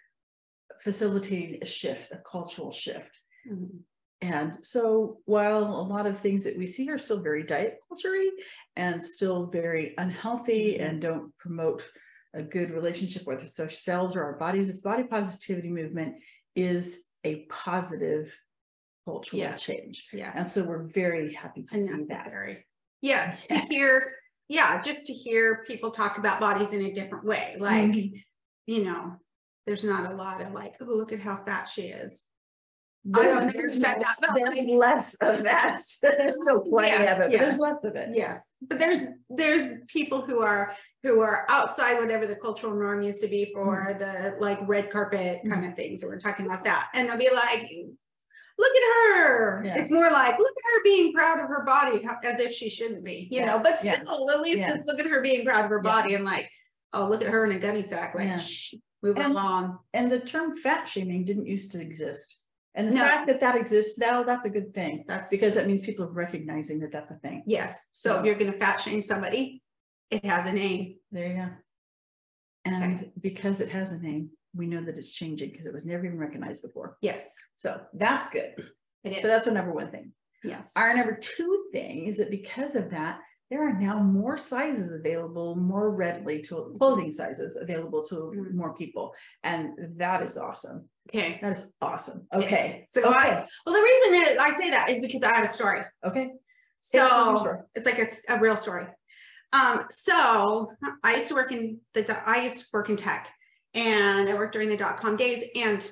facilitating 0.81 1.59
a 1.62 1.65
shift, 1.65 2.12
a 2.12 2.18
cultural 2.18 2.71
shift. 2.71 3.19
Mhm. 3.47 3.80
And 4.21 4.65
so 4.65 5.21
while 5.25 5.63
a 5.63 5.88
lot 5.88 6.06
of 6.06 6.19
things 6.19 6.44
that 6.44 6.57
we 6.57 6.68
see 6.68 6.89
are 6.89 6.97
still 6.97 7.21
very 7.21 7.44
diet 7.44 7.80
culture 7.88 8.13
and 8.75 9.01
still 9.01 9.47
very 9.47 9.94
unhealthy 9.97 10.77
Mhm. 10.77 10.81
and 10.81 11.01
don't 11.01 11.38
promote 11.38 11.83
a 12.33 12.44
good 12.44 12.71
relationship 12.71 13.25
with 13.25 13.59
ourselves 13.59 14.15
or 14.15 14.24
our 14.24 14.38
bodies, 14.38 14.68
this 14.68 14.81
body 14.81 15.03
positivity 15.03 15.69
movement 15.69 16.15
is 16.56 17.06
a 17.24 17.45
positive 17.45 18.38
cultural 19.06 19.39
Yes. 19.39 19.63
change. 19.63 20.09
Yeah. 20.13 20.31
And 20.35 20.47
so 20.47 20.63
we're 20.63 20.83
very 20.83 21.33
happy 21.33 21.63
to 21.63 21.68
see 21.68 21.85
that. 21.85 21.94
Unnecessary. 22.00 22.68
Yes, 23.01 23.47
to 23.47 23.57
hear, 23.69 24.00
Yes. 24.00 24.13
Yeah, 24.50 24.81
just 24.81 25.06
to 25.06 25.13
hear 25.13 25.63
people 25.68 25.92
talk 25.92 26.18
about 26.18 26.40
bodies 26.40 26.74
in 26.74 26.81
a 26.84 26.92
different 26.92 27.24
way, 27.24 27.56
like, 27.60 27.92
Mhm. 27.92 28.24
you 28.66 28.84
know, 28.84 29.16
there's 29.66 29.84
not 29.84 30.12
a 30.12 30.16
lot 30.16 30.42
of 30.42 30.51
like, 30.54 30.75
oh, 30.81 30.86
look 30.86 31.13
at 31.13 31.19
how 31.19 31.44
fat 31.46 31.69
she 31.69 31.84
is. 31.84 32.25
I 33.16 33.24
don't 33.24 33.46
know 33.48 33.62
who 33.62 33.72
said 33.72 34.01
that, 34.01 34.18
but 34.19 34.31
There's 34.36 34.57
like- 34.57 34.68
less 34.68 35.13
of 35.22 35.44
that. 35.44 35.80
There's 36.01 36.42
still 36.42 36.62
plenty 36.62 36.90
Yes, 36.90 37.16
of 37.16 37.22
it, 37.22 37.31
but 37.31 37.40
there's 37.40 37.57
less 37.57 37.84
of 37.86 37.96
it. 37.96 38.10
Yes, 38.13 38.44
but 38.62 38.78
there's, 38.78 39.04
there's 39.30 39.66
people 39.88 40.22
who 40.22 40.42
are, 40.42 40.75
who 41.04 41.22
are 41.22 41.45
outside 41.50 41.98
whatever 42.00 42.28
the 42.28 42.36
cultural 42.36 42.74
norm 42.75 43.02
used 43.02 43.22
to 43.22 43.28
be 43.30 43.52
for 43.54 43.95
the 43.98 44.36
like 44.40 44.60
red 44.68 44.90
carpet 44.92 45.42
kind 45.48 45.66
of 45.66 45.75
things. 45.75 46.02
And 46.02 46.12
we're 46.12 46.19
talking 46.19 46.45
about 46.45 46.66
that. 46.66 46.90
And 46.94 47.07
they'll 47.07 47.18
be 47.18 47.30
like, 47.34 47.69
look 48.59 48.75
at 48.75 48.83
her. 48.83 49.63
Yeah. 49.65 49.77
It's 49.79 49.89
more 49.89 50.11
like, 50.11 50.38
look 50.38 50.47
at 50.57 50.73
her 50.73 50.83
being 50.83 51.13
proud 51.13 51.39
of 51.39 51.47
her 51.47 51.63
body 51.63 52.06
as 52.06 52.41
if 52.41 52.53
she 52.53 52.69
shouldn't 52.69 53.03
be, 53.06 53.29
you 53.31 53.39
Yeah, 53.39 53.45
know, 53.45 53.59
but 53.63 53.79
yeah, 53.83 54.01
still, 54.01 54.29
at 54.29 54.41
least 54.41 54.59
yeah. 54.59 54.77
look 54.85 55.00
at 55.00 55.06
her 55.06 55.21
being 55.21 55.45
proud 55.45 55.63
of 55.63 55.69
her 55.71 55.81
Yeah. 55.83 55.91
body 55.91 56.15
and 56.15 56.25
like, 56.25 56.50
oh, 56.94 57.07
look 57.07 57.21
at 57.23 57.29
her 57.29 57.45
in 57.45 57.53
a 57.53 57.59
gunny 57.59 57.83
sack, 57.83 58.15
like, 58.15 58.27
Yeah. 58.27 58.35
shh, 58.38 58.73
move 59.01 59.17
And- 59.17 59.31
along. 59.31 59.79
And 59.94 60.11
the 60.11 60.19
term 60.19 60.56
fat 60.56 60.88
shaming 60.88 61.23
didn't 61.23 61.45
used 61.47 61.71
to 61.71 61.81
exist. 61.81 62.45
And 62.75 62.89
the 62.89 62.95
No. 62.95 63.01
fact 63.01 63.27
that 63.27 63.39
that 63.39 63.56
exists 63.56 63.97
now, 63.97 64.23
that's 64.23 64.45
a 64.45 64.50
good 64.50 64.73
thing. 64.73 65.06
That's 65.07 65.29
Because 65.29 65.56
that 65.56 65.65
means 65.65 65.81
people 65.81 66.06
are 66.06 66.11
recognizing 66.11 66.79
that 66.81 66.91
that's 66.91 67.11
a 67.11 67.15
thing. 67.15 67.44
Yes, 67.47 67.88
so 67.94 68.09
So- 68.11 68.19
if 68.19 68.25
you're 68.25 68.35
gonna 68.35 68.53
fat 68.53 68.81
shame 68.81 69.01
somebody, 69.01 69.63
it 70.11 70.25
has 70.25 70.50
a 70.50 70.53
name. 70.53 70.97
There 71.11 71.27
you 71.29 71.35
go. 71.35 71.50
And 72.65 73.11
because 73.19 73.61
it 73.61 73.69
has 73.69 73.91
a 73.94 74.00
name, 74.00 74.31
we 74.56 74.68
know 74.68 74.81
that 74.84 74.98
it's 74.98 75.12
changing 75.12 75.51
because 75.51 75.66
it 75.66 75.74
was 75.74 75.86
never 75.86 76.06
even 76.06 76.18
recognized 76.18 76.62
before. 76.62 76.98
Yes, 77.01 77.34
So 77.56 77.80
that's 77.94 78.30
good. 78.30 78.54
it 79.04 79.13
is. 79.13 79.22
So 79.22 79.28
that's 79.28 79.48
our 79.48 79.54
number 79.54 79.74
one 79.74 79.92
thing. 79.92 80.12
Yes. 80.44 80.72
Our 80.75 80.94
number 80.96 81.18
two 81.22 81.66
thing 81.74 82.06
is 82.06 82.18
that 82.18 82.31
because 82.31 82.75
of 82.75 82.90
that, 82.92 83.19
there 83.51 83.68
are 83.68 83.74
now 83.80 84.00
more 84.00 84.38
sizes 84.38 84.92
available 84.92 85.56
more 85.56 85.90
readily 85.90 86.40
to 86.44 86.73
clothing 86.78 87.12
sizes 87.12 87.56
available 87.56 88.04
to 88.04 88.16
Mhm. 88.16 88.54
more 88.54 88.76
people. 88.76 89.14
And 89.44 89.97
that 89.97 90.21
is 90.21 90.38
awesome. 90.38 90.88
Okay. 91.09 91.40
That 91.42 91.54
is 91.57 91.73
awesome. 91.81 92.28
Okay. 92.33 92.85
So 92.92 93.02
okay. 93.09 93.30
I, 93.30 93.47
well, 93.66 93.76
the 93.76 93.81
reason 93.81 94.12
that 94.21 94.42
I 94.42 94.56
say 94.56 94.69
that 94.69 94.90
is 94.90 95.02
because 95.02 95.23
I 95.23 95.33
have 95.35 95.50
a 95.50 95.52
story. 95.52 95.81
Okay. 96.06 96.31
So 96.81 97.35
story. 97.38 97.59
it's 97.76 97.85
like 97.88 97.97
it's 98.00 98.23
a 98.30 98.40
real 98.40 98.56
story. 98.56 98.85
Um, 99.52 99.85
so 99.90 100.71
I 101.04 101.16
used 101.16 101.30
to 101.30 101.33
work 101.33 101.52
in 101.52 101.80
the, 101.94 102.18
I 102.30 102.44
used 102.44 102.59
to 102.62 102.66
work 102.71 102.90
in 102.90 102.97
tech 102.97 103.30
and 103.73 104.30
I 104.30 104.33
worked 104.33 104.54
during 104.54 104.69
the 104.69 104.78
dot 104.78 104.97
com 104.97 105.16
days 105.16 105.44
and 105.56 105.88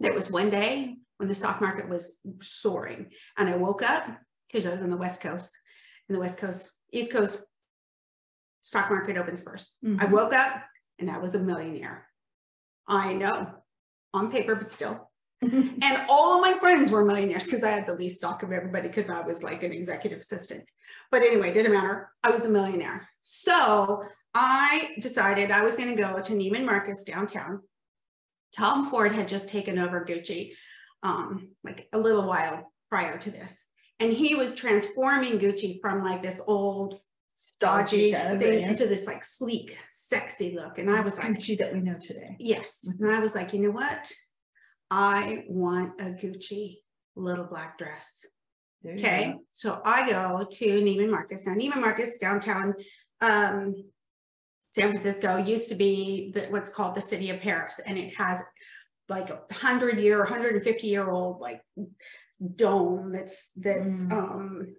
there 0.00 0.12
was 0.14 0.30
one 0.30 0.50
day 0.50 0.96
when 1.18 1.28
the 1.28 1.34
stock 1.34 1.60
market 1.60 1.88
was 1.88 2.18
soaring 2.42 3.10
and 3.38 3.48
I 3.48 3.56
woke 3.56 3.82
up 3.82 4.06
because 4.48 4.66
I 4.66 4.70
was 4.70 4.82
on 4.82 4.90
the 4.90 4.96
West 4.96 5.20
Coast 5.20 5.50
and 6.08 6.16
the 6.16 6.20
West 6.20 6.38
Coast, 6.38 6.72
East 6.92 7.12
Coast 7.12 7.44
stock 8.62 8.90
market 8.90 9.16
opens 9.16 9.42
first. 9.42 9.76
I 9.84 9.86
Mhm. 10.06 10.10
woke 10.10 10.32
up 10.32 10.62
and 10.98 11.10
I 11.10 11.18
was 11.18 11.34
a 11.34 11.38
millionaire. 11.38 12.08
I 12.86 13.14
know 13.14 13.62
on 14.12 14.30
paper, 14.30 14.54
but 14.54 14.70
still. 14.70 15.10
And 15.42 16.06
all 16.08 16.34
of 16.36 16.40
my 16.40 16.58
friends 16.58 16.90
were 16.90 17.04
millionaires 17.04 17.44
because 17.44 17.62
I 17.64 17.70
had 17.70 17.86
the 17.86 17.94
least 17.94 18.16
stock 18.16 18.42
of 18.42 18.52
everybody 18.52 18.88
because 18.88 19.10
I 19.10 19.20
was 19.20 19.42
like 19.42 19.62
an 19.62 19.72
executive 19.72 20.20
assistant. 20.20 20.64
But 21.10 21.22
anyway, 21.22 21.50
it 21.50 21.54
didn't 21.54 21.72
matter. 21.72 22.10
I 22.22 22.30
was 22.30 22.46
a 22.46 22.48
millionaire. 22.50 23.06
So 23.22 24.02
I 24.74 24.90
decided 24.98 25.50
I 25.50 25.62
was 25.62 25.76
going 25.76 25.94
to 25.94 26.02
go 26.02 26.20
to 26.20 26.32
Neiman 26.32 26.64
Marcus 26.64 27.04
downtown. 27.04 27.60
Tom 28.52 28.90
Ford 28.90 29.12
had 29.12 29.28
just 29.28 29.48
taken 29.48 29.78
over 29.78 30.04
Gucci 30.04 30.52
um, 31.02 31.50
like 31.62 31.88
a 31.92 31.98
little 31.98 32.26
while 32.26 32.72
prior 32.90 33.18
to 33.18 33.30
this. 33.30 33.64
And 34.00 34.12
he 34.12 34.34
was 34.34 34.54
transforming 34.54 35.38
Gucci 35.38 35.80
from 35.80 36.02
like 36.02 36.22
this 36.22 36.40
old 36.46 36.98
stodgy 37.36 38.12
thing 38.12 38.62
into 38.62 38.86
this 38.86 39.06
like 39.06 39.22
sleek, 39.22 39.76
sexy 39.90 40.56
look. 40.56 40.78
And 40.78 40.90
I 40.90 41.00
was 41.00 41.18
like, 41.18 41.28
Gucci 41.28 41.58
that 41.58 41.72
we 41.72 41.80
know 41.80 41.96
today. 42.00 42.36
Yes. 42.40 42.80
Mm-hmm. 42.88 43.04
And 43.04 43.14
I 43.14 43.20
was 43.20 43.34
like, 43.34 43.52
you 43.52 43.60
know 43.60 43.70
what? 43.70 44.10
I 44.90 45.44
want 45.46 46.00
a 46.00 46.06
Gucci 46.06 46.78
little 47.14 47.44
black 47.44 47.78
dress. 47.78 48.26
Okay. 48.84 49.32
go. 49.32 49.40
So 49.52 49.80
I 49.84 50.10
go 50.10 50.46
to 50.50 50.66
Neiman 50.66 51.10
Marcus. 51.10 51.46
Now, 51.46 51.54
Neiman 51.54 51.80
Marcus 51.80 52.18
downtown 52.18 52.74
um, 53.20 53.74
San 54.74 54.90
Francisco 54.90 55.36
used 55.36 55.68
to 55.68 55.76
be 55.76 56.32
the, 56.34 56.46
what's 56.46 56.68
called 56.70 56.96
the 56.96 57.00
city 57.00 57.30
of 57.30 57.40
Paris. 57.40 57.78
And 57.86 57.96
it 57.96 58.12
has 58.16 58.42
like 59.08 59.30
a 59.30 59.40
hundred 59.52 59.98
year, 60.00 60.18
150 60.18 60.86
year 60.88 61.08
old 61.10 61.40
like 61.40 61.62
dome 62.56 63.12
that's 63.12 63.50
that's 63.56 63.92
Mm. 64.02 64.12
um 64.12 64.76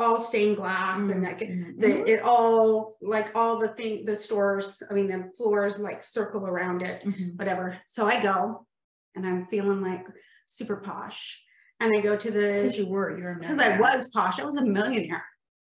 all 0.00 0.20
stained 0.20 0.56
glass 0.56 1.00
and 1.08 1.24
that 1.24 1.38
Mhm. 1.38 1.80
the, 1.80 2.04
it 2.12 2.22
all 2.22 2.96
like 3.00 3.34
all 3.36 3.58
the 3.58 3.68
thing 3.68 4.04
the 4.04 4.16
stores 4.16 4.82
i 4.90 4.94
mean 4.94 5.06
the 5.06 5.30
floors 5.36 5.78
like 5.78 6.02
circle 6.04 6.44
around 6.46 6.82
it 6.82 7.02
Mhm. 7.04 7.36
whatever 7.38 7.78
so 7.86 8.06
i 8.06 8.20
go 8.20 8.66
and 9.14 9.24
i'm 9.26 9.46
feeling 9.46 9.80
like 9.80 10.06
super 10.46 10.76
posh 10.76 11.40
and 11.80 11.96
i 11.96 12.00
go 12.00 12.16
to 12.16 12.30
the 12.30 12.62
Because 12.64 12.78
you 12.78 12.86
were, 12.88 13.16
you're 13.18 13.34
because 13.36 13.58
i 13.60 13.78
was 13.78 14.08
posh 14.08 14.38
i 14.40 14.44
was 14.44 14.56
a 14.56 14.64
millionaire 14.64 15.24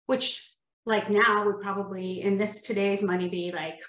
which 0.07 0.49
like 0.89 1.10
now 1.10 1.46
would 1.46 1.62
probably 1.62 2.22
in 2.22 2.38
this 2.38 2.62
today's 2.62 3.01
money 3.03 3.29
be 3.29 3.51
like 3.51 3.79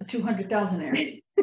a 0.00 0.04
two 0.04 0.22
hundred 0.22 0.48
thousand 0.48 0.80
area. 0.82 1.20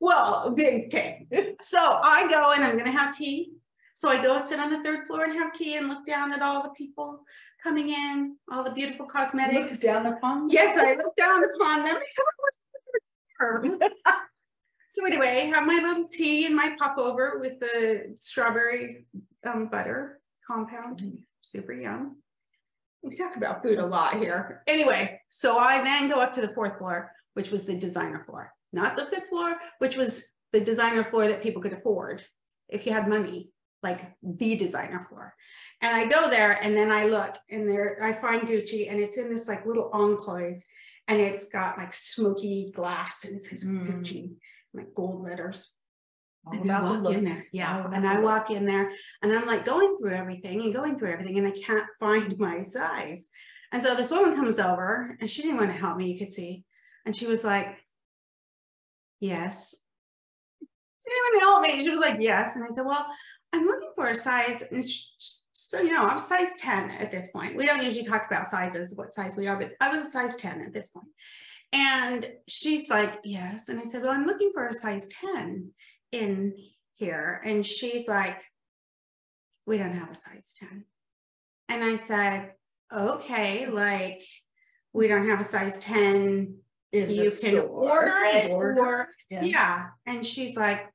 well 0.00 0.44
okay 0.46 1.26
so 1.60 1.98
i 2.04 2.30
go 2.30 2.52
and 2.52 2.62
i'm 2.62 2.76
gonna 2.78 2.90
have 2.90 3.16
tea 3.16 3.52
so 3.94 4.08
i 4.08 4.22
go 4.22 4.38
sit 4.38 4.60
on 4.60 4.70
the 4.70 4.82
third 4.84 5.06
floor 5.06 5.24
and 5.24 5.36
have 5.36 5.52
tea 5.52 5.76
and 5.76 5.88
look 5.88 6.06
down 6.06 6.32
at 6.32 6.42
all 6.42 6.62
the 6.62 6.68
people 6.70 7.20
coming 7.62 7.88
in 7.88 8.36
all 8.52 8.62
the 8.62 8.70
beautiful 8.70 9.06
cosmetics 9.06 9.72
Look 9.72 9.80
down 9.80 10.06
upon. 10.06 10.48
Yes, 10.50 10.78
I 10.78 10.94
look 10.94 11.16
down 11.16 11.42
upon 11.42 11.84
them 11.84 11.96
because 11.96 12.26
I 12.28 13.80
was 13.80 13.80
So 14.90 15.04
anyway, 15.04 15.50
have 15.52 15.66
my 15.66 15.74
little 15.74 16.08
tea 16.08 16.46
and 16.46 16.56
my 16.56 16.74
pop 16.78 16.96
over 16.98 17.38
with 17.38 17.60
the 17.60 18.16
strawberry 18.18 19.06
um, 19.44 19.68
butter 19.68 20.20
compound, 20.46 21.18
super 21.42 21.72
yum. 21.72 22.16
We 23.02 23.14
talk 23.14 23.36
about 23.36 23.62
food 23.62 23.78
a 23.78 23.86
lot 23.86 24.16
here. 24.16 24.62
Anyway, 24.66 25.20
so 25.28 25.56
I 25.58 25.82
then 25.82 26.08
go 26.08 26.16
up 26.16 26.32
to 26.34 26.40
the 26.40 26.54
fourth 26.54 26.78
floor, 26.78 27.12
which 27.34 27.50
was 27.50 27.64
the 27.64 27.76
designer 27.76 28.24
floor, 28.24 28.52
not 28.72 28.96
the 28.96 29.06
fifth 29.06 29.28
floor, 29.28 29.56
which 29.78 29.96
was 29.96 30.24
the 30.52 30.60
designer 30.60 31.04
floor 31.04 31.28
that 31.28 31.42
people 31.42 31.62
could 31.62 31.72
afford 31.72 32.22
if 32.68 32.86
you 32.86 32.92
had 32.92 33.08
money, 33.08 33.50
like 33.82 34.12
the 34.22 34.56
designer 34.56 35.06
floor. 35.08 35.34
And 35.80 35.94
I 35.94 36.06
go 36.06 36.28
there 36.28 36.52
and 36.62 36.76
then 36.76 36.90
I 36.90 37.06
look 37.06 37.36
and 37.50 37.68
there 37.70 37.98
I 38.02 38.12
find 38.14 38.42
Gucci 38.42 38.90
and 38.90 38.98
it's 39.00 39.16
in 39.16 39.30
this 39.30 39.46
like 39.46 39.64
little 39.64 39.90
enclave 39.92 40.60
and 41.06 41.20
it's 41.20 41.48
got 41.48 41.78
like 41.78 41.94
smoky 41.94 42.70
glass 42.74 43.24
and 43.24 43.36
it 43.36 43.44
says 43.44 43.64
Mm. 43.64 43.86
Gucci, 43.86 44.34
like 44.74 44.92
gold 44.94 45.22
letters. 45.22 45.70
All 46.46 46.54
And 46.54 46.70
I 46.70 46.78
about 46.78 46.82
the 46.82 47.00
walk 47.00 47.12
in 47.12 47.24
look. 47.24 47.24
there, 47.24 47.46
yeah, 47.52 47.86
and 47.92 48.06
I 48.08 48.20
walk 48.20 48.50
in 48.50 48.64
there 48.64 48.90
and 49.22 49.32
I'm 49.32 49.46
like 49.46 49.64
going 49.64 49.96
through 49.98 50.14
everything 50.14 50.62
and 50.62 50.74
going 50.74 50.98
through 50.98 51.12
everything 51.12 51.38
and 51.38 51.46
I 51.46 51.50
can't 51.52 51.86
find 52.00 52.38
my 52.38 52.62
size. 52.62 53.28
And 53.72 53.82
so 53.82 53.94
this 53.94 54.10
woman 54.10 54.34
comes 54.34 54.58
over 54.58 55.16
and 55.20 55.30
she 55.30 55.42
didn't 55.42 55.58
want 55.58 55.70
to 55.70 55.76
help 55.76 55.96
me, 55.96 56.12
you 56.12 56.18
could 56.18 56.32
see. 56.32 56.64
And 57.04 57.14
she 57.14 57.26
was 57.26 57.44
like, 57.44 57.68
yes. 59.20 59.74
She 60.60 61.10
didn't 61.10 61.22
want 61.24 61.40
to 61.40 61.46
help 61.46 61.78
me. 61.78 61.84
She 61.84 61.90
was 61.90 62.00
like, 62.00 62.18
yes. 62.20 62.56
And 62.56 62.64
I 62.64 62.68
said, 62.74 62.84
well, 62.86 63.06
I'm 63.52 63.64
looking 63.66 63.90
for 63.94 64.08
a 64.08 64.14
size. 64.14 64.62
And 64.70 64.88
sh- 64.88 65.06
so, 65.52 65.80
you 65.80 65.92
know, 65.92 66.06
I'm 66.06 66.18
size 66.18 66.50
10 66.58 66.92
at 66.92 67.10
this 67.10 67.30
point. 67.30 67.56
We 67.56 67.66
don't 67.66 67.82
usually 67.82 68.04
talk 68.04 68.26
about 68.26 68.46
sizes, 68.46 68.94
what 68.96 69.12
size 69.12 69.34
we 69.36 69.46
are, 69.48 69.56
but 69.56 69.72
I 69.80 69.94
was 69.94 70.06
a 70.06 70.10
size 70.10 70.34
10 70.36 70.62
at 70.62 70.72
this 70.72 70.88
point. 70.88 71.08
And 71.72 72.26
she's 72.46 72.88
like, 72.88 73.18
yes. 73.24 73.68
And 73.68 73.78
I 73.78 73.84
said, 73.84 74.02
well, 74.02 74.12
I'm 74.12 74.26
looking 74.26 74.50
for 74.54 74.66
a 74.66 74.72
size 74.72 75.06
10 75.20 75.70
in 76.12 76.54
here. 76.94 77.40
And 77.44 77.64
she's 77.66 78.08
like, 78.08 78.42
we 79.66 79.78
don't 79.78 79.94
have 79.94 80.10
a 80.10 80.14
size 80.14 80.54
10. 80.58 80.84
And 81.68 81.84
I 81.84 81.96
said, 81.96 82.52
okay, 82.92 83.66
like, 83.66 84.22
we 84.92 85.08
don't 85.08 85.28
have 85.28 85.40
a 85.40 85.44
size 85.44 85.78
10 85.80 86.54
In 86.92 87.10
you 87.10 87.30
can 87.30 87.30
store. 87.30 87.66
order 87.68 88.22
it 88.24 88.50
Order. 88.50 88.80
or 88.80 89.08
Yeah. 89.30 89.44
yeah 89.44 89.86
and 90.06 90.26
she's 90.26 90.56
like 90.56 90.86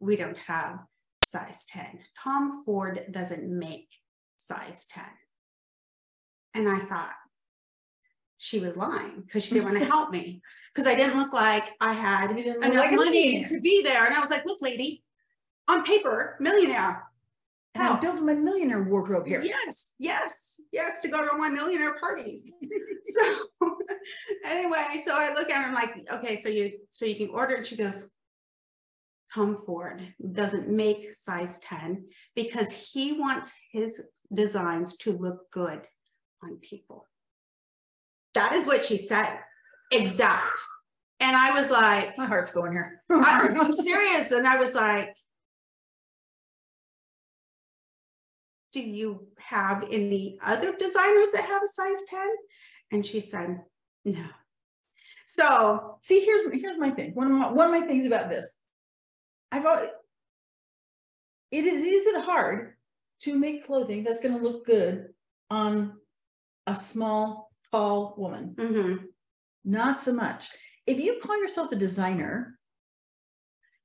we 0.00 0.16
don't 0.16 0.38
have 0.38 0.78
size 1.20 1.64
10 1.68 1.98
tom 2.18 2.64
ford 2.64 3.04
doesn't 3.10 3.44
make 3.46 3.88
size 4.38 4.86
10 4.90 5.04
and 6.54 6.68
i 6.68 6.80
thought 6.86 7.12
she 8.42 8.58
was 8.58 8.76
lying 8.76 9.22
because 9.24 9.44
she 9.44 9.54
didn't 9.54 9.70
want 9.70 9.78
to 9.78 9.84
help 9.96 10.10
me 10.10 10.42
because 10.74 10.86
i 10.86 10.94
didn't 10.94 11.16
look 11.16 11.32
like 11.32 11.70
i 11.80 11.92
had 11.92 12.36
You 12.36 12.42
didn't 12.42 12.60
look 12.60 12.72
enough 12.72 12.86
like 12.86 12.96
money 12.96 13.44
to 13.44 13.60
be 13.60 13.82
there 13.82 14.04
and 14.04 14.14
i 14.14 14.20
was 14.20 14.30
like 14.30 14.44
look 14.44 14.60
lady 14.60 15.04
on 15.68 15.84
paper 15.84 16.36
millionaire 16.40 17.04
And 17.74 17.84
I'm 17.84 18.00
building 18.00 18.26
my 18.26 18.34
millionaire 18.34 18.82
wardrobe 18.82 19.26
here. 19.26 19.40
Yes, 19.42 19.94
yes, 19.98 20.60
yes, 20.72 21.00
to 21.00 21.08
go 21.08 21.26
to 21.26 21.38
my 21.38 21.48
millionaire 21.48 21.98
parties. 21.98 22.52
so 23.16 23.22
anyway, 24.44 25.00
so 25.02 25.16
I 25.16 25.32
look 25.32 25.48
at 25.48 25.56
her, 25.56 25.68
I'm 25.68 25.74
like, 25.74 25.94
okay, 26.12 26.38
so 26.42 26.50
you 26.50 26.64
so 26.90 27.06
you 27.06 27.16
can 27.16 27.30
order 27.30 27.54
And 27.54 27.66
She 27.66 27.76
goes, 27.76 28.10
Tom 29.34 29.56
Ford 29.56 30.02
doesn't 30.32 30.68
make 30.68 31.14
size 31.14 31.60
10 31.60 32.04
because 32.34 32.70
he 32.72 33.12
wants 33.12 33.54
his 33.70 34.02
designs 34.34 34.96
to 34.98 35.16
look 35.16 35.50
good 35.50 35.80
on 36.42 36.58
people. 36.60 37.06
That 38.34 38.52
is 38.52 38.66
what 38.66 38.84
she 38.84 38.96
said. 38.96 39.38
Exact. 39.90 40.58
And 41.20 41.36
I 41.36 41.58
was 41.60 41.70
like, 41.70 42.16
My 42.18 42.26
heart's 42.26 42.52
going 42.52 42.72
here. 42.72 43.02
I, 43.10 43.48
I'm 43.48 43.72
serious. 43.72 44.32
And 44.32 44.46
I 44.46 44.56
was 44.56 44.74
like, 44.74 45.14
do 48.72 48.80
you 48.80 49.26
have 49.38 49.84
any 49.90 50.38
other 50.42 50.74
designers 50.74 51.30
that 51.32 51.44
have 51.44 51.62
a 51.62 51.68
size 51.68 52.04
10? 52.08 52.20
And 52.90 53.06
she 53.06 53.20
said, 53.20 53.60
no. 54.04 54.24
So, 55.26 55.98
See, 56.02 56.24
here's 56.24 56.42
here's 56.60 56.78
my 56.78 56.90
thing. 56.90 57.12
One 57.14 57.26
of 57.28 57.32
my 57.32 57.50
one 57.50 57.72
of 57.72 57.80
my 57.80 57.86
things 57.86 58.04
about 58.04 58.28
this. 58.28 58.58
I've 59.50 59.64
always 59.64 59.88
it 61.50 61.64
is 61.64 61.84
is 61.84 62.06
it 62.06 62.20
hard 62.22 62.74
to 63.20 63.38
make 63.38 63.64
clothing 63.64 64.04
that's 64.04 64.20
going 64.20 64.36
to 64.36 64.42
look 64.42 64.66
good 64.66 65.08
on 65.48 65.94
a 66.66 66.74
small, 66.74 67.51
tall 67.72 68.14
woman? 68.16 68.54
mhm, 68.58 68.98
Not 69.64 69.96
so 69.96 70.12
much. 70.12 70.50
If 70.86 71.00
you 71.00 71.18
call 71.22 71.40
yourself 71.40 71.72
a 71.72 71.76
designer 71.76 72.58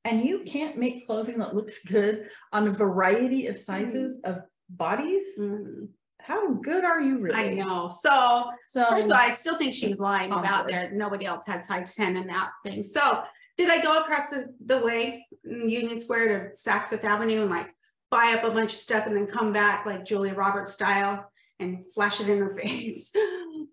and 0.03 0.24
you 0.25 0.39
can't 0.46 0.77
make 0.77 1.06
clothing 1.06 1.39
that 1.39 1.56
looks 1.56 1.84
good 1.86 2.29
on 2.51 2.67
a 2.67 2.72
variety 2.72 3.48
of 3.48 3.58
sizes 3.58 4.22
of 4.24 4.38
bodies, 4.70 5.24
mhm. 5.39 5.89
how 6.20 6.53
good 6.56 6.84
are 6.84 7.00
you 7.00 7.20
really? 7.20 7.36
I 7.36 7.53
know. 7.53 7.89
So, 7.89 8.46
So 8.67 8.86
first 8.89 9.06
of 9.06 9.12
all, 9.12 9.17
I 9.17 9.36
still 9.36 9.58
think 9.58 9.74
she 9.74 9.89
was 9.89 10.00
lying 10.00 10.32
about 10.32 10.67
there. 10.67 10.91
Nobody 10.91 11.25
else 11.25 11.46
had 11.46 11.63
size 11.63 11.96
10 11.96 12.17
in 12.17 12.27
that 12.27 12.50
thing. 12.65 12.84
So, 12.84 13.24
did 13.58 13.70
I 13.72 13.82
go 13.82 14.01
across 14.01 14.29
the, 14.29 14.53
the 14.65 14.79
way 14.86 15.25
in 15.44 15.67
Union 15.70 16.00
Square 16.00 16.27
to 16.27 16.56
Saks 16.56 16.88
Fifth 16.89 17.03
Avenue 17.06 17.41
and 17.41 17.50
like 17.50 17.67
buy 18.12 18.34
up 18.38 18.44
a 18.44 18.51
bunch 18.51 18.74
of 18.74 18.79
stuff 18.79 19.08
and 19.08 19.15
then 19.15 19.27
come 19.27 19.51
back 19.51 19.86
like 19.86 20.06
Julia 20.06 20.34
Roberts 20.36 20.74
style 20.74 21.32
and 21.60 21.84
flash 21.94 22.22
it 22.22 22.29
in 22.29 22.38
her 22.38 22.56
face? 22.62 23.12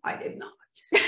I 0.05 0.17
did 0.17 0.39
not. 0.39 0.53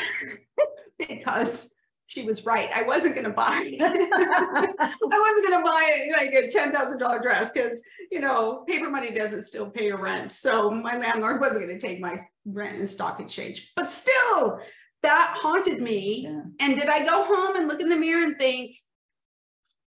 because 1.08 1.72
she 2.06 2.22
was 2.22 2.46
right. 2.46 2.70
I 2.74 2.82
wasn't 2.82 3.14
going 3.14 3.26
to 3.26 3.32
buy. 3.32 3.62
it. 3.66 3.80
I 3.82 4.74
wasn't 4.80 5.48
going 5.48 5.60
to 5.60 5.64
buy 5.64 6.08
like 6.12 6.32
a 6.34 6.48
ten 6.48 6.72
thousand 6.72 6.98
dollar 6.98 7.20
dress 7.20 7.50
because 7.50 7.82
you 8.10 8.20
know 8.20 8.64
paper 8.66 8.88
money 8.88 9.10
doesn't 9.10 9.42
still 9.42 9.68
pay 9.68 9.86
your 9.86 10.00
rent. 10.00 10.32
So 10.32 10.70
my 10.70 10.96
landlord 10.96 11.40
wasn't 11.40 11.66
going 11.66 11.78
to 11.78 11.86
take 11.86 12.00
my 12.00 12.16
rent 12.44 12.78
and 12.78 12.88
stock 12.88 13.20
exchange. 13.20 13.72
But 13.76 13.90
still, 13.90 14.60
that 15.02 15.36
haunted 15.40 15.80
me. 15.82 16.28
Yeah. 16.28 16.42
And 16.60 16.76
did 16.76 16.88
I 16.88 17.04
go 17.04 17.24
home 17.24 17.56
and 17.56 17.68
look 17.68 17.80
in 17.80 17.88
the 17.88 17.96
mirror 17.96 18.24
and 18.24 18.38
think 18.38 18.76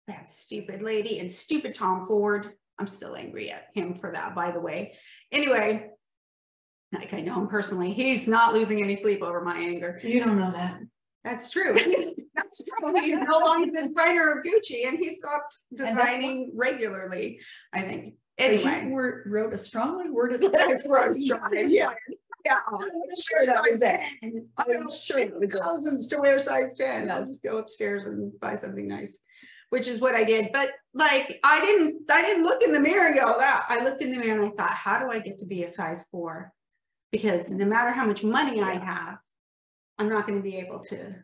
that 0.09 0.31
stupid 0.31 0.83
lady 0.83 1.21
and 1.21 1.31
stupid 1.31 1.75
Tom 1.75 2.05
Ford? 2.05 2.53
I'm 2.81 2.87
still 2.87 3.17
angry 3.17 3.51
at 3.51 3.69
him 3.75 3.95
for 3.95 4.13
that, 4.13 4.35
by 4.35 4.53
the 4.53 4.61
way. 4.61 4.95
Anyway, 5.33 5.91
like 6.93 7.13
I 7.13 7.21
know 7.21 7.35
him 7.41 7.49
personally, 7.49 7.93
he's 7.93 8.27
not 8.27 8.55
losing 8.55 8.83
any 8.83 8.95
sleep 8.95 9.23
over 9.23 9.43
my 9.43 9.57
anger. 9.57 10.01
you 10.03 10.25
don't 10.25 10.39
know 10.39 10.53
that. 10.53 10.79
That's 11.25 11.51
true. 11.51 11.75
That's 12.35 12.61
true. 12.63 12.95
He's 13.03 13.21
no 13.21 13.39
longer 13.41 13.71
the 13.73 13.89
designer 13.89 14.33
of 14.33 14.45
Gucci 14.45 14.87
and 14.87 14.99
he 14.99 15.15
stopped 15.15 15.57
designing 15.75 16.53
regularly, 16.55 17.41
I 17.73 17.83
think. 17.83 18.15
But 18.39 18.53
you 18.53 18.69
Anyway. 18.69 19.21
wrote 19.27 19.53
a 19.53 19.59
strongly 19.59 20.11
worded 20.11 20.43
letter. 20.45 20.57
That's 20.69 20.85
where 20.87 21.11
yeah. 21.67 21.93
Yeah. 22.47 22.59
I'm 22.69 22.81
sure 23.21 23.45
that 23.45 23.63
was 23.71 23.83
it. 23.83 24.01
I'm 24.57 24.91
sure 24.93 25.25
that 25.27 25.39
was 25.41 25.53
thousands 25.53 26.07
to 26.09 26.19
wear 26.21 26.39
size 26.39 26.77
10. 26.77 27.11
I'll 27.11 27.27
just 27.27 27.43
go 27.43 27.59
upstairs 27.59 28.07
and 28.07 28.33
buy 28.41 28.55
something 28.55 28.87
nice, 28.87 29.19
which 29.71 29.89
is 29.89 30.01
what 30.01 30.15
I 30.15 30.23
did. 30.23 30.51
But 30.53 30.71
like, 30.95 31.41
I 31.43 31.61
didn't, 31.61 32.03
I 32.11 32.23
didn't 32.23 32.45
look 32.45 32.63
in 32.63 32.73
the 32.73 32.81
mirror 32.81 33.07
and 33.09 33.17
go 33.17 33.37
that. 33.39 33.67
I 33.69 33.83
looked 33.83 34.03
in 34.03 34.13
the 34.13 34.19
mirror 34.19 34.41
and 34.41 34.53
I 34.53 34.57
thought, 34.57 34.71
how 34.71 35.01
do 35.01 35.11
I 35.11 35.19
get 35.19 35.41
to 35.41 35.47
be 35.47 35.65
a 35.65 35.69
size 35.69 36.07
four? 36.11 36.53
Because 37.11 37.49
no 37.51 37.65
matter 37.65 37.91
how 37.93 38.07
much 38.07 38.23
money 38.23 38.61
I 38.63 38.75
have, 38.75 39.19
I'm 39.99 40.09
not 40.09 40.27
going 40.27 40.39
to 40.39 40.43
be 40.43 40.57
able 40.57 40.81
to, 40.85 41.15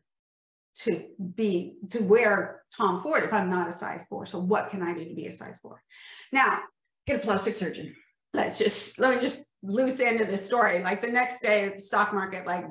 to 0.80 1.04
be, 1.34 1.74
to 1.90 2.02
wear 2.02 2.62
Tom 2.76 3.00
Ford 3.00 3.22
if 3.22 3.32
I'm 3.32 3.50
not 3.50 3.68
a 3.68 3.72
size 3.72 4.04
four. 4.08 4.26
So 4.26 4.38
what 4.38 4.70
can 4.70 4.82
I 4.82 4.94
do 4.94 5.04
to 5.08 5.14
be 5.14 5.26
a 5.26 5.32
size 5.32 5.58
four? 5.62 5.82
Now, 6.32 6.60
Get 7.06 7.16
a 7.16 7.18
plastic 7.18 7.54
surgeon. 7.54 7.94
let's 8.32 8.58
just 8.58 8.98
let 8.98 9.14
me 9.14 9.20
just 9.20 9.44
loose 9.62 10.00
into 10.00 10.24
this 10.24 10.44
story. 10.46 10.82
Like 10.82 11.02
the 11.02 11.12
next 11.12 11.40
day, 11.40 11.72
the 11.74 11.80
stock 11.80 12.14
market 12.14 12.46
like 12.46 12.64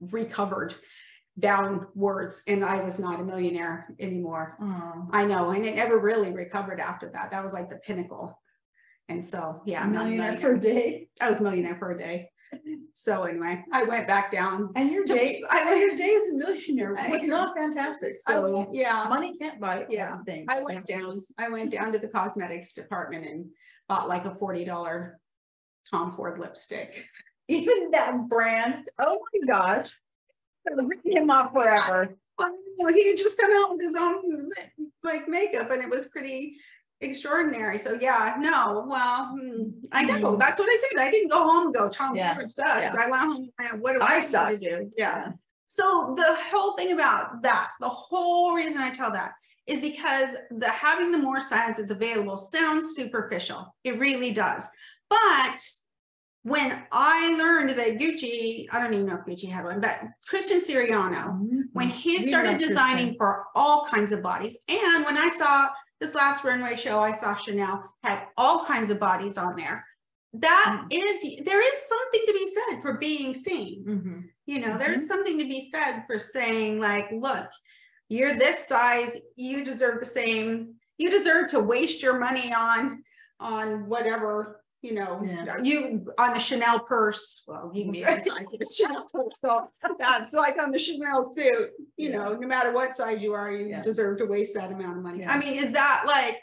recovered 0.00 0.74
downwards 1.38 2.42
and 2.46 2.64
I 2.64 2.82
was 2.82 2.98
not 2.98 3.20
a 3.20 3.24
millionaire 3.24 3.88
anymore. 3.98 4.56
Oh, 4.60 5.08
I 5.10 5.24
know, 5.24 5.50
and 5.50 5.64
it 5.64 5.76
never 5.76 5.98
really 5.98 6.32
recovered 6.32 6.80
after 6.80 7.10
that. 7.10 7.30
That 7.30 7.42
was 7.42 7.52
like 7.52 7.70
the 7.70 7.76
pinnacle. 7.76 8.38
And 9.08 9.24
so, 9.24 9.62
yeah, 9.64 9.82
I'm 9.82 9.92
not 9.92 10.04
millionaire 10.04 10.36
for 10.36 10.54
a 10.54 10.60
day. 10.60 11.08
I 11.20 11.30
was 11.30 11.40
millionaire 11.40 11.76
for 11.76 11.92
a 11.92 11.98
day. 11.98 12.30
So 12.94 13.24
anyway, 13.24 13.62
I 13.72 13.84
went 13.84 14.06
back 14.08 14.30
down. 14.32 14.70
And 14.76 14.90
your 14.90 15.04
To- 15.04 15.14
day, 15.14 15.42
I 15.50 15.62
I 15.62 15.64
went- 15.66 15.80
your 15.80 15.94
day 15.94 16.10
is 16.10 16.32
a 16.32 16.36
millionaire 16.36 16.94
It's 16.98 17.24
not 17.24 17.56
fantastic. 17.56 18.14
So 18.20 18.50
went- 18.50 18.74
yeah, 18.74 19.04
money 19.08 19.36
can't 19.38 19.60
buy 19.60 19.86
Yeah, 19.88 20.12
everything. 20.14 20.46
I 20.48 20.60
went 20.62 20.86
down, 20.86 21.12
I 21.38 21.48
went 21.48 21.70
down 21.70 21.92
to 21.92 21.98
the 21.98 22.08
cosmetics 22.08 22.72
department 22.74 23.26
and 23.26 23.46
bought 23.88 24.08
like 24.08 24.24
a 24.24 24.34
forty 24.34 24.64
dollar 24.64 25.20
Tom 25.90 26.10
Ford 26.10 26.38
lipstick. 26.38 27.06
Even 27.48 27.90
that 27.90 28.28
brand. 28.28 28.90
Oh 28.98 29.18
my 29.32 29.46
gosh. 29.46 29.98
Gonna 30.68 30.86
rip 30.86 31.00
him 31.04 31.30
off 31.30 31.52
forever. 31.52 32.14
Well, 32.38 32.52
you 32.52 32.86
know, 32.86 32.92
he 32.94 33.08
had 33.08 33.16
just 33.16 33.36
come 33.36 33.50
out 33.50 33.72
with 33.72 33.80
his 33.80 33.96
own 33.96 34.48
like 35.02 35.26
makeup 35.26 35.72
and 35.72 35.82
it 35.82 35.90
was 35.90 36.06
pretty 36.06 36.56
extraordinary. 37.00 37.78
So 37.78 37.96
yeah, 38.00 38.34
no, 38.38 38.84
well, 38.88 39.26
hmm, 39.38 39.70
I 39.92 40.04
know, 40.04 40.14
Mhm. 40.32 40.38
that's 40.38 40.58
what 40.58 40.68
I 40.68 40.78
said. 40.90 41.00
I 41.00 41.10
didn't 41.10 41.30
go 41.30 41.44
home 41.48 41.66
and 41.66 41.74
go, 41.74 41.88
Tom 41.88 42.16
Yeah, 42.16 42.34
Ford 42.34 42.50
sucks. 42.50 42.82
yeah. 42.82 42.94
I 42.98 43.08
went 43.10 43.22
home 43.22 43.50
and 43.58 43.80
what 43.82 43.92
do 43.94 44.00
I 44.00 44.16
I 44.16 44.20
suck. 44.20 44.48
to 44.50 44.58
do? 44.58 44.92
Yeah. 44.96 45.32
So 45.66 46.14
the 46.16 46.36
whole 46.50 46.76
thing 46.76 46.92
about 46.92 47.42
that, 47.42 47.70
the 47.80 47.88
whole 47.88 48.52
reason 48.54 48.80
I 48.80 48.90
tell 48.90 49.12
that 49.12 49.32
is 49.66 49.80
because 49.80 50.34
the 50.50 50.68
having 50.70 51.12
the 51.12 51.18
more 51.18 51.40
science 51.40 51.76
that's 51.76 51.92
available 51.92 52.36
sounds 52.36 52.94
superficial. 52.96 53.74
It 53.84 53.98
really 53.98 54.32
does. 54.32 54.64
But 55.10 55.58
when 56.42 56.82
I 56.90 57.36
learned 57.36 57.70
that 57.70 57.98
Gucci, 57.98 58.66
I 58.72 58.80
don't 58.82 58.94
even 58.94 59.06
know 59.06 59.16
if 59.16 59.26
Gucci 59.26 59.50
had 59.50 59.64
one, 59.64 59.80
but 59.80 60.00
Christian 60.26 60.60
Siriano, 60.60 61.38
when 61.74 61.88
he 61.90 62.26
started 62.26 62.56
designing 62.56 63.14
for 63.18 63.46
all 63.54 63.84
kinds 63.84 64.10
of 64.12 64.22
bodies, 64.22 64.58
and 64.68 65.04
when 65.04 65.18
I 65.18 65.28
saw 65.36 65.68
this 66.00 66.14
last 66.14 66.44
runway 66.44 66.76
show, 66.76 67.00
I 67.00 67.12
saw 67.12 67.34
Chanel 67.34 67.84
had 68.02 68.26
all 68.36 68.64
kinds 68.64 68.90
of 68.90 69.00
bodies 69.00 69.36
on 69.36 69.56
there. 69.56 69.84
That 70.34 70.84
Mm. 70.84 70.94
is, 70.94 71.44
there 71.44 71.60
is 71.66 71.88
something 71.88 72.22
to 72.26 72.32
be 72.32 72.46
said 72.46 72.82
for 72.82 72.94
being 72.98 73.34
seen. 73.34 73.84
Mhm. 73.84 74.28
You 74.46 74.60
know, 74.60 74.78
there's 74.78 75.08
something 75.08 75.38
to 75.38 75.44
be 75.44 75.68
said 75.70 76.04
for 76.06 76.18
saying, 76.18 76.78
like, 76.78 77.10
look, 77.10 77.48
you're 78.08 78.34
this 78.34 78.66
size, 78.66 79.16
you 79.36 79.64
deserve 79.64 80.00
the 80.00 80.06
same, 80.06 80.74
you 80.98 81.10
deserve 81.10 81.50
to 81.50 81.60
waste 81.60 82.02
your 82.02 82.18
money 82.18 82.52
on, 82.52 83.02
on 83.40 83.88
whatever, 83.88 84.57
you 84.82 84.94
know, 84.94 85.20
Yeah. 85.24 85.54
Uh, 85.56 85.62
you 85.62 86.06
on 86.18 86.36
a 86.36 86.40
Chanel 86.40 86.80
purse. 86.80 87.42
Well, 87.46 87.70
you 87.74 87.84
can 87.84 87.92
be 87.92 88.02
size 88.02 88.26
of 88.28 88.60
a 88.60 88.72
Chanel 88.72 89.06
purse, 89.12 89.34
so 89.40 89.68
that's 89.98 90.32
like 90.32 90.58
on 90.58 90.70
the 90.70 90.78
Chanel 90.78 91.24
suit, 91.24 91.70
you 91.96 92.10
Yeah. 92.10 92.18
know, 92.18 92.34
no 92.36 92.46
matter 92.46 92.72
what 92.72 92.94
size 92.94 93.22
you 93.22 93.32
are, 93.34 93.50
you 93.50 93.66
Yeah. 93.66 93.82
deserve 93.82 94.18
to 94.18 94.26
waste 94.26 94.54
that 94.54 94.70
amount 94.70 94.98
of 94.98 95.02
money. 95.02 95.24
I 95.24 95.38
mean, 95.38 95.54
is 95.62 95.72
that 95.72 96.04
like 96.06 96.40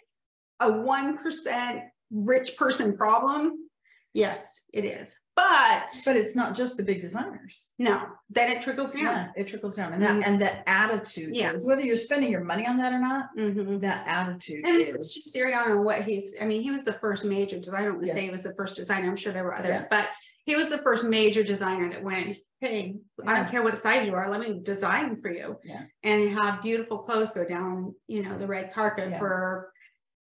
a 0.60 0.72
one 0.72 1.18
percent 1.18 1.84
rich 2.12 2.58
person 2.58 2.98
problem? 2.98 3.70
Yes, 4.13 4.63
it 4.74 4.86
is. 4.86 5.18
But 5.36 5.92
But 6.06 6.15
it's 6.15 6.34
not 6.36 6.56
just 6.56 6.77
the 6.77 6.84
big 6.84 7.01
designers. 7.01 7.70
no, 7.77 8.04
then 8.30 8.50
it 8.56 8.62
trickles 8.62 8.94
down. 8.94 9.04
Yeah, 9.04 9.32
it 9.36 9.48
trickles 9.48 9.75
down. 9.75 9.92
And 9.94 10.01
that, 10.01 10.12
Mhm. 10.15 10.24
and 10.25 10.42
that 10.42 10.63
attitude. 10.65 11.36
Yeah. 11.36 11.51
is 11.54 11.65
Whether 11.65 11.82
you're 11.82 11.98
spending 11.98 12.32
your 12.32 12.44
money 12.44 12.65
on 12.65 12.77
that 12.77 12.94
or 12.94 13.00
not, 13.00 13.36
mm-hmm. 13.38 13.80
that 13.80 14.08
attitude 14.08 14.65
And 14.65 15.00
is. 15.00 15.32
Siriano, 15.36 15.84
what 15.84 16.04
he's, 16.04 16.36
I 16.39 16.46
mean, 16.46 16.62
he 16.62 16.72
was 16.72 16.84
the 16.86 16.94
first 16.94 17.25
major 17.25 17.60
designer. 17.60 17.77
I 17.77 17.86
don't 17.86 17.94
want 17.96 18.04
to 18.04 18.08
Yeah. 18.10 18.13
say 18.13 18.22
he 18.22 18.30
was 18.30 18.44
the 18.44 18.56
first 18.56 18.77
designer. 18.77 19.10
I'm 19.10 19.18
sure 19.18 19.34
there 19.34 19.44
were 19.44 19.56
others, 19.58 19.82
Yeah. 19.82 19.88
but 19.89 20.10
he 20.46 20.56
was 20.56 20.70
the 20.70 20.77
first 20.77 21.04
major 21.04 21.44
designer 21.44 21.89
that 21.89 22.01
went, 22.01 22.38
hey, 22.62 22.96
I 23.27 23.36
don't 23.36 23.50
care 23.50 23.62
what 23.62 23.77
size 23.77 24.08
you 24.08 24.15
are, 24.15 24.30
let 24.30 24.39
me 24.39 24.62
design 24.63 25.18
for 25.18 25.30
you. 25.30 25.60
Yeah. 25.65 25.84
And 26.04 26.30
have 26.30 26.62
beautiful 26.62 27.00
clothes 27.00 27.32
go 27.32 27.44
down, 27.46 27.94
you 28.08 28.24
know, 28.24 28.38
the 28.38 28.48
red 28.48 28.72
carpet 28.74 29.10
Yeah. 29.12 29.20
for 29.20 29.72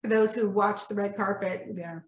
for 0.02 0.08
those 0.08 0.34
who 0.34 0.48
watch 0.50 0.88
the 0.88 0.94
red 0.94 1.16
carpet 1.16 1.66
Yeah. 1.72 2.00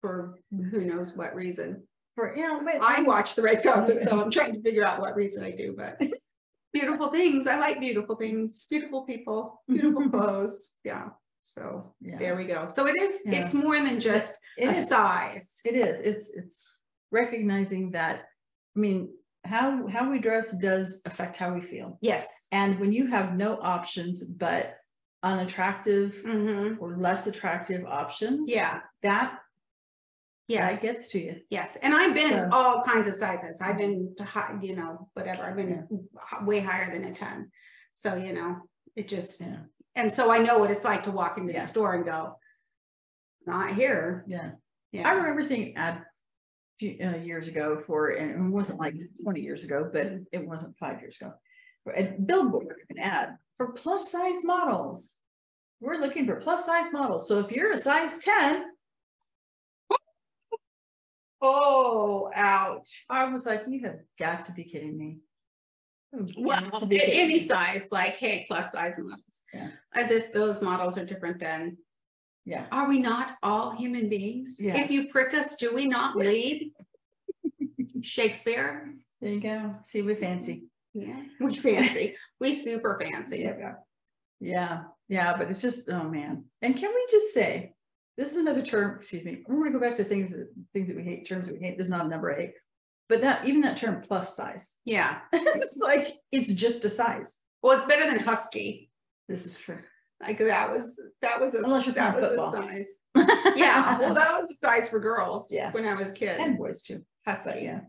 for 0.00 0.38
who 0.50 0.80
knows 0.84 1.14
what 1.14 1.34
reason. 1.34 1.86
For, 2.18 2.34
you 2.36 2.42
know, 2.42 2.58
but. 2.64 2.82
I 2.82 3.02
watch 3.02 3.36
the 3.36 3.42
red 3.42 3.62
carpet, 3.62 4.00
so 4.02 4.20
I'm 4.20 4.28
trying 4.28 4.52
to 4.54 4.60
figure 4.60 4.84
out 4.84 5.00
what 5.00 5.14
reason 5.14 5.44
I 5.44 5.52
do, 5.52 5.72
but 5.76 6.02
beautiful 6.72 7.10
things. 7.10 7.46
I 7.46 7.60
like 7.60 7.78
beautiful 7.78 8.16
things, 8.16 8.66
beautiful 8.68 9.02
people, 9.04 9.62
beautiful 9.68 10.08
clothes. 10.10 10.72
Yeah. 10.82 11.10
So 11.44 11.94
Yeah. 12.00 12.18
there 12.18 12.34
we 12.36 12.46
go. 12.46 12.66
So 12.68 12.88
it 12.88 12.96
is, 13.00 13.20
Yeah. 13.24 13.44
it's 13.44 13.54
more 13.54 13.76
than 13.76 14.00
just 14.00 14.36
It 14.56 14.66
a 14.66 14.72
is. 14.72 14.88
size. 14.88 15.60
It 15.64 15.76
is, 15.76 16.00
it's, 16.00 16.34
it's 16.34 16.68
recognizing 17.12 17.92
that, 17.92 18.24
I 18.76 18.80
mean, 18.80 19.10
how, 19.44 19.86
how 19.86 20.10
we 20.10 20.18
dress 20.18 20.50
does 20.58 21.00
affect 21.06 21.36
how 21.36 21.54
we 21.54 21.60
feel. 21.60 21.98
Yes. 22.00 22.26
And 22.50 22.80
when 22.80 22.92
you 22.92 23.06
have 23.06 23.36
no 23.36 23.60
options 23.62 24.24
but 24.24 24.74
unattractive 25.22 26.16
hmm 26.24 26.74
or 26.80 26.96
less 26.96 27.28
attractive 27.28 27.84
options. 27.86 28.50
Yeah. 28.50 28.80
That, 29.02 29.38
that 30.48 30.74
it 30.74 30.80
gets 30.80 31.08
to 31.08 31.20
you. 31.20 31.36
Yes. 31.50 31.76
And 31.82 31.94
I've 31.94 32.14
been 32.14 32.30
So- 32.30 32.48
all 32.52 32.82
kinds 32.82 33.06
of 33.06 33.16
sizes. 33.16 33.60
I've 33.60 33.76
been 33.76 34.14
to 34.16 34.24
high, 34.24 34.58
you 34.62 34.74
know, 34.76 35.10
whatever. 35.14 35.42
I've 35.44 35.56
been 35.56 35.86
h- 36.32 36.42
way 36.42 36.60
higher 36.60 36.90
than 36.90 37.04
a 37.04 37.12
ten. 37.12 37.50
So, 37.92 38.14
you 38.16 38.32
know, 38.32 38.56
it 38.96 39.08
just, 39.08 39.40
Yeah. 39.40 39.58
and 39.94 40.12
so 40.12 40.32
I 40.32 40.38
know 40.38 40.58
what 40.58 40.70
it's 40.70 40.84
like 40.84 41.02
to 41.04 41.10
walk 41.10 41.36
into 41.38 41.52
Yeah. 41.52 41.60
the 41.60 41.66
store 41.66 41.94
and 41.94 42.04
go, 42.04 42.38
not 43.46 43.74
here. 43.74 44.24
Yeah. 44.28 44.52
yeah. 44.92 45.06
I 45.08 45.12
remember 45.12 45.42
seeing 45.42 45.76
an 45.76 45.76
ad 45.76 46.04
few 46.78 46.96
uh, 47.02 47.16
years 47.16 47.48
ago 47.48 47.82
for, 47.86 48.10
and 48.10 48.46
it 48.46 48.50
wasn't 48.50 48.78
like 48.78 48.94
twenty 49.22 49.40
years 49.40 49.64
ago, 49.64 49.90
but 49.92 50.06
it 50.32 50.46
wasn't 50.46 50.78
five 50.78 51.00
years 51.00 51.20
ago. 51.20 51.34
For 51.84 51.92
a 51.92 52.04
billboard, 52.04 52.82
an 52.90 52.98
ad 52.98 53.36
for 53.56 53.72
plus 53.72 54.10
size 54.12 54.44
models. 54.44 55.16
We're 55.80 55.96
looking 55.96 56.24
for 56.26 56.36
plus 56.36 56.64
size 56.64 56.92
models. 56.92 57.26
So 57.28 57.40
if 57.40 57.50
you're 57.52 57.72
a 57.72 57.76
size 57.76 58.18
ten, 58.20 58.64
Oh, 61.40 62.30
ouch. 62.34 62.88
I 63.08 63.26
was 63.26 63.46
like, 63.46 63.62
you 63.68 63.80
have 63.84 63.98
got 64.18 64.44
to 64.46 64.52
be 64.52 64.64
kidding 64.64 64.96
me. 64.98 65.18
You've 66.12 66.34
Well, 66.38 66.60
got 66.70 66.80
to 66.80 66.86
be 66.86 66.96
a- 66.96 67.00
kidding 67.04 67.20
any 67.20 67.34
me. 67.34 67.38
size, 67.40 67.88
like, 67.92 68.14
hey, 68.16 68.44
plus 68.48 68.72
size 68.72 68.94
models. 68.98 69.22
Yeah. 69.54 69.70
As 69.94 70.10
if 70.10 70.32
those 70.32 70.60
models 70.62 70.98
are 70.98 71.04
different 71.04 71.40
than, 71.40 71.76
Yeah, 72.44 72.66
are 72.72 72.88
we 72.88 72.98
not 72.98 73.36
all 73.42 73.70
human 73.76 74.08
beings? 74.08 74.56
Yeah. 74.58 74.76
If 74.78 74.90
you 74.90 75.08
prick 75.08 75.32
us, 75.34 75.56
do 75.56 75.74
we 75.74 75.86
not 75.86 76.14
bleed? 76.14 76.72
Shakespeare? 78.02 78.94
there 79.20 79.32
you 79.32 79.40
go. 79.40 79.74
See, 79.82 80.02
we 80.02 80.14
fancy. 80.14 80.64
Yeah. 80.94 81.22
We 81.40 81.54
fancy, 81.54 82.16
we 82.40 82.54
super 82.54 82.98
fancy. 83.00 83.40
Yeah. 83.40 83.74
Yeah, 84.40 84.82
yeah, 85.08 85.36
but 85.36 85.50
it's 85.50 85.60
just, 85.60 85.88
oh 85.90 86.04
man. 86.04 86.44
And 86.62 86.76
can 86.76 86.90
we 86.94 87.06
just 87.10 87.34
say, 87.34 87.72
this 88.18 88.32
is 88.32 88.36
another 88.36 88.60
term, 88.62 88.96
excuse 88.96 89.24
me, 89.24 89.42
we're 89.46 89.58
gonna 89.64 89.70
go 89.72 89.80
back 89.80 89.94
to 89.94 90.04
things 90.04 90.32
that, 90.32 90.48
things 90.74 90.88
that 90.88 90.96
we 90.96 91.04
hate, 91.04 91.26
terms 91.26 91.46
that 91.46 91.54
we 91.58 91.64
hate. 91.64 91.78
This 91.78 91.86
is 91.86 91.90
not 91.90 92.04
a 92.04 92.08
number 92.08 92.30
eight. 92.32 92.52
But 93.08 93.22
that, 93.22 93.48
even 93.48 93.62
that 93.62 93.78
term 93.78 94.02
plus 94.06 94.36
size, 94.36 94.74
Yeah, 94.84 95.20
it's 95.32 95.78
like, 95.78 96.14
it's 96.32 96.52
just 96.52 96.84
a 96.84 96.90
size. 96.90 97.38
well, 97.62 97.78
it's 97.78 97.86
better 97.86 98.10
than 98.10 98.18
husky. 98.22 98.90
This 99.28 99.46
is 99.46 99.56
true. 99.56 99.78
Like 100.20 100.38
that 100.38 100.70
was, 100.72 101.00
that 101.22 101.40
was 101.40 101.54
a, 101.54 101.58
Unless 101.62 101.86
you're 101.86 101.94
that 101.94 102.16
was 102.20 102.26
playing 102.26 102.40
a 102.40 102.52
football. 102.52 102.68
size. 102.68 102.88
Yeah, 103.56 103.98
well, 104.00 104.14
that 104.14 104.36
was 104.38 104.48
the 104.48 104.56
size 104.66 104.88
for 104.90 104.98
girls. 105.00 105.50
Yeah. 105.50 105.70
When 105.72 105.86
I 105.86 105.94
was 105.94 106.08
a 106.08 106.12
kid. 106.12 106.38
And 106.40 106.58
boys 106.58 106.82
too, 106.82 107.04
but 107.24 107.36
Husky. 107.36 107.60
yeah. 107.62 107.80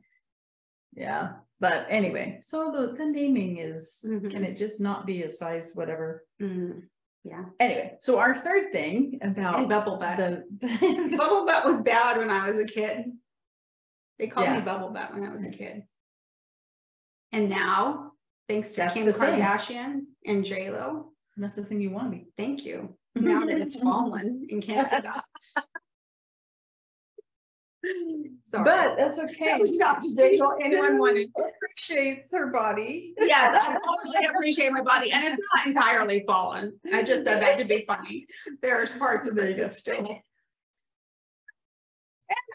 Yeah, 0.96 1.34
but 1.60 1.86
anyway, 1.90 2.40
so 2.42 2.72
the, 2.72 2.94
the 2.96 3.06
naming 3.06 3.58
is, 3.58 4.04
Mhm. 4.08 4.30
can 4.32 4.44
it 4.44 4.58
just 4.58 4.80
not 4.82 5.06
be 5.06 5.24
a 5.24 5.30
size, 5.30 5.72
whatever? 5.76 6.26
Mm, 6.42 6.84
Yeah, 7.26 7.44
Anyway, 7.60 7.98
so 8.00 8.18
our 8.18 8.34
third 8.34 8.72
thing 8.72 9.20
about 9.22 9.60
and 9.60 9.70
bubble 9.70 9.98
butt. 9.98 10.18
the. 10.18 10.44
Bubble 11.18 11.46
butt 11.46 11.66
was 11.66 11.82
bad 11.82 12.18
when 12.18 12.30
I 12.30 12.50
was 12.50 12.60
a 12.62 12.66
kid. 12.66 13.06
They 14.18 14.28
called 14.28 14.50
me 14.52 14.62
bubble 14.62 14.90
butt 14.90 15.14
when 15.14 15.24
I 15.28 15.32
was 15.34 15.44
a 15.44 15.52
kid. 15.52 15.84
And 17.32 17.50
now, 17.50 18.14
thanks 18.48 18.72
to 18.72 18.78
That's 18.82 18.94
Kim 18.96 19.06
the 19.06 19.14
thing. 19.14 19.40
Kardashian 19.42 20.02
and 20.26 20.46
J 20.46 20.70
Lo, 20.72 21.12
That's 21.38 21.56
the 21.56 21.64
thing 21.66 21.82
you 21.82 21.90
want 21.92 22.12
to 22.12 22.18
be. 22.18 22.28
thank 22.38 22.66
you. 22.66 22.98
Now 23.16 23.46
that 23.46 23.58
it's 23.60 23.80
fallen 23.82 24.46
in 24.50 24.62
Canada. 24.62 25.22
Sorry. 28.44 28.64
But 28.64 28.98
that's 28.98 29.20
okay. 29.20 29.46
That 29.46 29.60
was 29.60 29.78
not 29.78 30.02
to 30.02 30.14
say 30.14 30.38
what 30.38 30.58
anyone 30.64 30.98
wanted. 30.98 31.30
Appreciates 31.38 32.32
her 32.34 32.48
body. 32.48 33.14
Yeah, 33.18 33.60
I 33.62 33.78
totally 33.80 34.26
appreciate 34.26 34.72
my 34.72 34.82
body 34.82 35.12
and 35.12 35.24
it's 35.26 35.42
not 35.56 35.68
entirely 35.68 36.24
fallen. 36.28 36.80
I 36.94 37.04
just 37.04 37.24
said 37.24 37.42
that 37.42 37.58
to 37.60 37.66
be 37.66 37.86
funny. 37.88 38.28
There's 38.62 38.94
parts 38.94 39.28
of 39.28 39.38
it 39.38 39.58
that 39.60 39.74
still. 39.74 39.98
And 39.98 40.08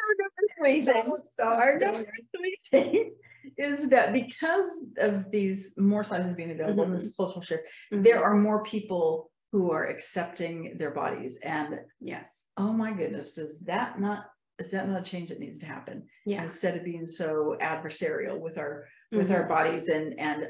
our 0.02 0.14
number 0.18 0.32
Three 0.58 0.84
things. 0.84 1.20
So 1.38 1.44
Our 1.44 1.78
number 1.78 2.06
three 2.36 2.58
thing 2.70 3.14
is 3.56 3.88
that 3.90 4.12
because 4.12 4.86
of 4.98 5.30
these 5.30 5.74
more 5.78 6.04
sizes 6.04 6.34
being 6.34 6.50
available, 6.50 6.84
Mhm. 6.86 6.98
this 7.00 7.14
cultural 7.16 7.42
shift, 7.42 7.68
Mhm. 7.92 8.04
there 8.04 8.22
are 8.22 8.34
more 8.34 8.62
people 8.62 9.30
who 9.52 9.70
are 9.72 9.86
accepting 9.86 10.76
their 10.78 10.90
bodies. 10.90 11.38
And 11.42 11.80
Yes, 12.00 12.44
oh 12.56 12.72
my 12.72 12.92
goodness, 12.92 13.32
does 13.32 13.60
that 13.62 14.00
not, 14.00 14.26
is 14.58 14.70
that 14.70 14.88
not 14.88 15.00
a 15.00 15.04
change 15.04 15.28
that 15.30 15.40
needs 15.40 15.58
to 15.60 15.66
happen? 15.66 16.06
yeah. 16.26 16.42
Instead 16.42 16.76
of 16.76 16.84
being 16.84 17.06
so 17.06 17.56
adversarial 17.60 18.38
with 18.38 18.56
our, 18.58 18.86
with 19.12 19.30
our 19.30 19.44
bodies 19.44 19.88
and, 19.88 20.18
and 20.18 20.46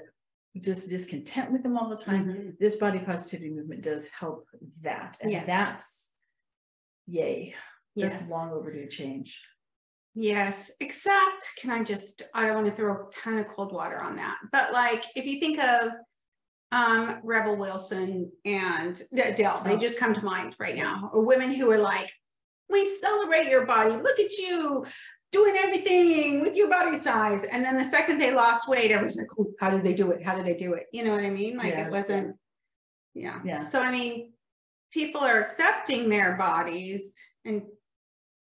just 0.60 0.88
discontent 0.88 1.50
with 1.52 1.62
them 1.62 1.76
all 1.76 1.88
the 1.88 1.96
time. 1.96 2.26
Mhm. 2.26 2.58
This 2.58 2.76
body 2.76 2.98
positivity 3.00 3.50
movement 3.50 3.82
does 3.82 4.08
help 4.08 4.46
that. 4.82 5.18
And 5.20 5.30
Yes. 5.32 5.46
that's 5.46 6.12
yay. 7.06 7.54
That's 7.96 8.20
Yes. 8.20 8.30
long 8.30 8.52
overdue 8.52 8.86
change. 8.88 9.44
Yes, 10.14 10.70
except 10.78 11.48
can 11.60 11.70
I 11.70 11.82
just, 11.82 12.22
I 12.34 12.46
don't 12.46 12.54
want 12.56 12.66
to 12.68 12.72
throw 12.72 12.92
a 12.92 13.10
ton 13.10 13.38
of 13.38 13.48
cold 13.48 13.72
water 13.72 14.00
on 14.00 14.14
that, 14.16 14.36
but 14.52 14.72
like, 14.72 15.04
if 15.16 15.24
you 15.26 15.40
think 15.40 15.58
of 15.58 15.90
um, 16.70 17.20
Rebel 17.24 17.56
Wilson 17.56 18.30
and 18.44 19.00
Adele, 19.12 19.62
they 19.64 19.74
Oh. 19.74 19.78
just 19.78 19.98
come 19.98 20.12
to 20.14 20.22
mind 20.22 20.54
right 20.58 20.76
now, 20.76 21.10
or 21.12 21.24
women 21.24 21.52
who 21.54 21.70
are 21.70 21.78
like, 21.78 22.12
we 22.70 22.86
celebrate 23.00 23.48
your 23.48 23.66
body, 23.66 23.94
look 23.96 24.18
at 24.18 24.32
you 24.38 24.84
doing 25.32 25.56
everything 25.58 26.40
with 26.42 26.54
your 26.54 26.68
body 26.68 26.96
size. 26.96 27.44
And 27.44 27.64
then 27.64 27.76
the 27.76 27.84
second 27.84 28.18
they 28.18 28.32
lost 28.32 28.68
weight, 28.68 28.90
everyone's 28.90 29.16
like, 29.16 29.26
oh, 29.38 29.50
how 29.60 29.68
did 29.70 29.82
they 29.82 29.94
do 29.94 30.10
it? 30.12 30.24
How 30.24 30.34
did 30.36 30.46
they 30.46 30.54
do 30.54 30.74
it? 30.74 30.84
You 30.92 31.04
know 31.04 31.10
what 31.10 31.24
I 31.24 31.30
mean? 31.30 31.56
Like 31.56 31.72
Yeah. 31.74 31.86
it 31.86 31.90
wasn't, 31.92 32.36
yeah. 33.14 33.40
Yeah. 33.44 33.66
So 33.66 33.80
I 33.80 33.90
mean, 33.90 34.32
people 34.92 35.20
are 35.22 35.40
accepting 35.40 36.08
their 36.08 36.36
bodies 36.36 37.14
and, 37.44 37.62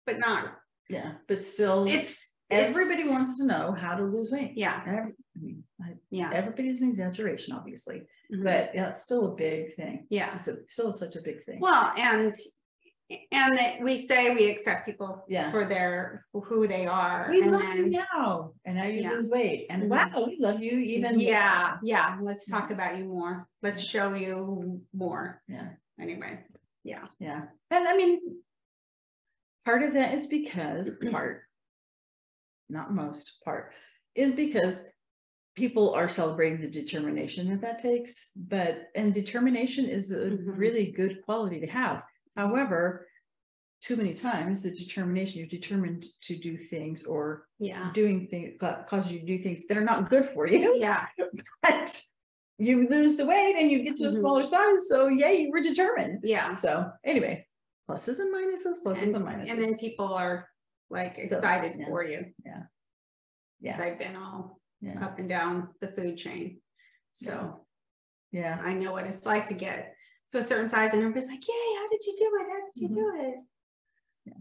but 0.06 0.20
not, 0.20 0.54
Yeah, 0.90 1.14
but 1.28 1.44
still, 1.44 1.86
it's, 1.88 2.30
everybody 2.52 3.10
wants 3.10 3.40
to 3.40 3.46
know 3.46 3.72
how 3.72 3.96
to 3.96 4.04
lose 4.04 4.32
weight. 4.32 4.54
Yeah, 4.56 4.80
Every- 4.86 5.14
I 5.36 5.40
mean, 5.42 5.64
I- 5.82 5.96
yeah. 6.12 6.30
everybody's 6.32 6.82
an 6.82 6.90
exaggeration, 6.90 7.56
obviously, 7.56 8.04
mhm. 8.32 8.44
but 8.44 8.70
yeah, 8.76 8.90
it's 8.90 9.02
still 9.02 9.32
a 9.32 9.36
big 9.36 9.74
thing. 9.74 10.06
Yeah, 10.12 10.36
It's 10.36 10.48
a- 10.48 10.58
still 10.68 10.94
such 10.94 11.16
a 11.16 11.22
big 11.22 11.44
thing. 11.44 11.60
well, 11.60 11.92
and, 11.98 12.36
and 13.32 13.58
that 13.58 13.82
we 13.82 13.98
say 14.08 14.34
we 14.34 14.50
accept 14.50 14.86
people 14.86 15.24
Yeah. 15.28 15.52
for 15.52 15.66
their, 15.66 16.26
who 16.34 16.68
they 16.68 16.86
are. 16.86 17.28
We 17.32 17.42
and 17.42 17.52
love 17.52 17.76
you 17.76 17.90
now, 17.90 18.54
and 18.66 18.76
now 18.78 18.86
you 18.86 19.02
Yeah. 19.02 19.12
lose 19.12 19.30
weight, 19.30 19.68
and 19.70 19.84
Mhm. 19.84 19.90
wow, 19.90 20.26
we 20.26 20.38
love 20.40 20.62
you 20.62 20.78
even. 20.80 21.20
Yeah, 21.20 21.78
yeah, 21.84 22.18
let's 22.22 22.46
talk 22.46 22.72
about 22.72 22.98
you 22.98 23.06
more. 23.06 23.48
Let's 23.62 23.82
show 23.82 24.14
you 24.14 24.82
more. 24.94 25.42
Yeah. 25.48 25.70
Anyway, 26.00 26.40
yeah. 26.84 27.06
Yeah, 27.20 27.46
and 27.72 27.88
I 27.88 27.96
mean, 27.96 28.20
part 29.66 29.84
of 29.84 29.94
that 29.94 30.14
is 30.14 30.28
because 30.28 30.92
part, 31.12 31.44
not 32.70 32.94
most 32.94 33.40
part, 33.44 33.72
is 34.16 34.32
because 34.32 34.86
people 35.56 35.94
are 35.94 36.10
celebrating 36.10 36.60
the 36.62 36.68
determination 36.68 37.48
that 37.50 37.62
that 37.62 37.78
takes. 37.80 38.32
But 38.36 38.90
and 38.96 39.14
determination 39.14 39.86
is 39.86 40.12
a 40.12 40.32
Mhm. 40.32 40.58
really 40.58 40.92
good 40.92 41.22
quality 41.24 41.60
to 41.60 41.68
have. 41.68 42.04
However, 42.36 43.08
too 43.82 43.96
many 43.98 44.14
times 44.14 44.64
the 44.64 44.72
determination 44.72 45.40
you're 45.40 45.48
determined 45.48 46.06
to 46.22 46.36
do 46.38 46.58
things 46.58 47.04
or 47.04 47.48
Yeah. 47.60 47.92
doing 47.94 48.28
things 48.28 48.60
causes 48.88 49.12
you 49.12 49.20
to 49.20 49.26
do 49.26 49.38
things 49.40 49.68
that 49.68 49.78
are 49.78 49.84
not 49.84 50.10
good 50.10 50.26
for 50.26 50.48
you. 50.48 50.76
Yeah, 50.78 51.06
But 51.64 52.02
you 52.58 52.88
lose 52.88 53.18
the 53.18 53.26
weight 53.26 53.56
and 53.58 53.70
you 53.70 53.84
get 53.84 53.98
to 53.98 54.06
a 54.06 54.10
Mhm. 54.10 54.20
smaller 54.20 54.44
size. 54.44 54.88
So 54.88 55.08
yay, 55.10 55.42
you 55.42 55.52
were 55.52 55.60
determined. 55.62 56.22
yeah. 56.24 56.56
So 56.56 56.92
anyway, 57.04 57.46
pluses 57.90 58.20
and 58.20 58.34
minuses, 58.34 58.82
pluses 58.84 59.02
and, 59.04 59.16
And, 59.16 59.26
minuses. 59.26 59.52
and 59.52 59.64
then 59.64 59.78
people 59.78 60.14
are 60.14 60.48
like 60.90 61.18
So, 61.28 61.38
excited 61.38 61.78
yeah. 61.78 61.86
for 61.88 62.04
you. 62.04 62.34
yeah, 62.46 62.64
Yeah. 63.60 63.82
I've 63.82 64.00
been 64.00 64.16
all 64.16 64.62
yeah, 64.80 65.04
up 65.06 65.20
and 65.20 65.28
down 65.28 65.74
the 65.82 65.88
food 65.90 66.18
chain. 66.18 66.62
So 67.12 67.66
yeah, 68.32 68.60
I 68.64 68.74
know 68.74 68.94
what 68.94 69.08
it's 69.08 69.26
like 69.26 69.48
to 69.50 69.54
get 69.56 69.93
to 70.34 70.40
a 70.40 70.44
certain 70.44 70.68
size 70.68 70.94
and 70.94 71.02
everybody's 71.02 71.30
like, 71.30 71.48
yay, 71.48 71.76
how 71.78 71.88
did 71.90 72.04
you 72.06 72.16
do 72.18 72.32
it? 72.42 72.48
How 72.50 72.60
did 72.66 72.82
you 72.82 72.90
Mhm. 72.90 72.96
do 72.96 73.22
it? 73.22 73.36
Yeah. 74.26 74.34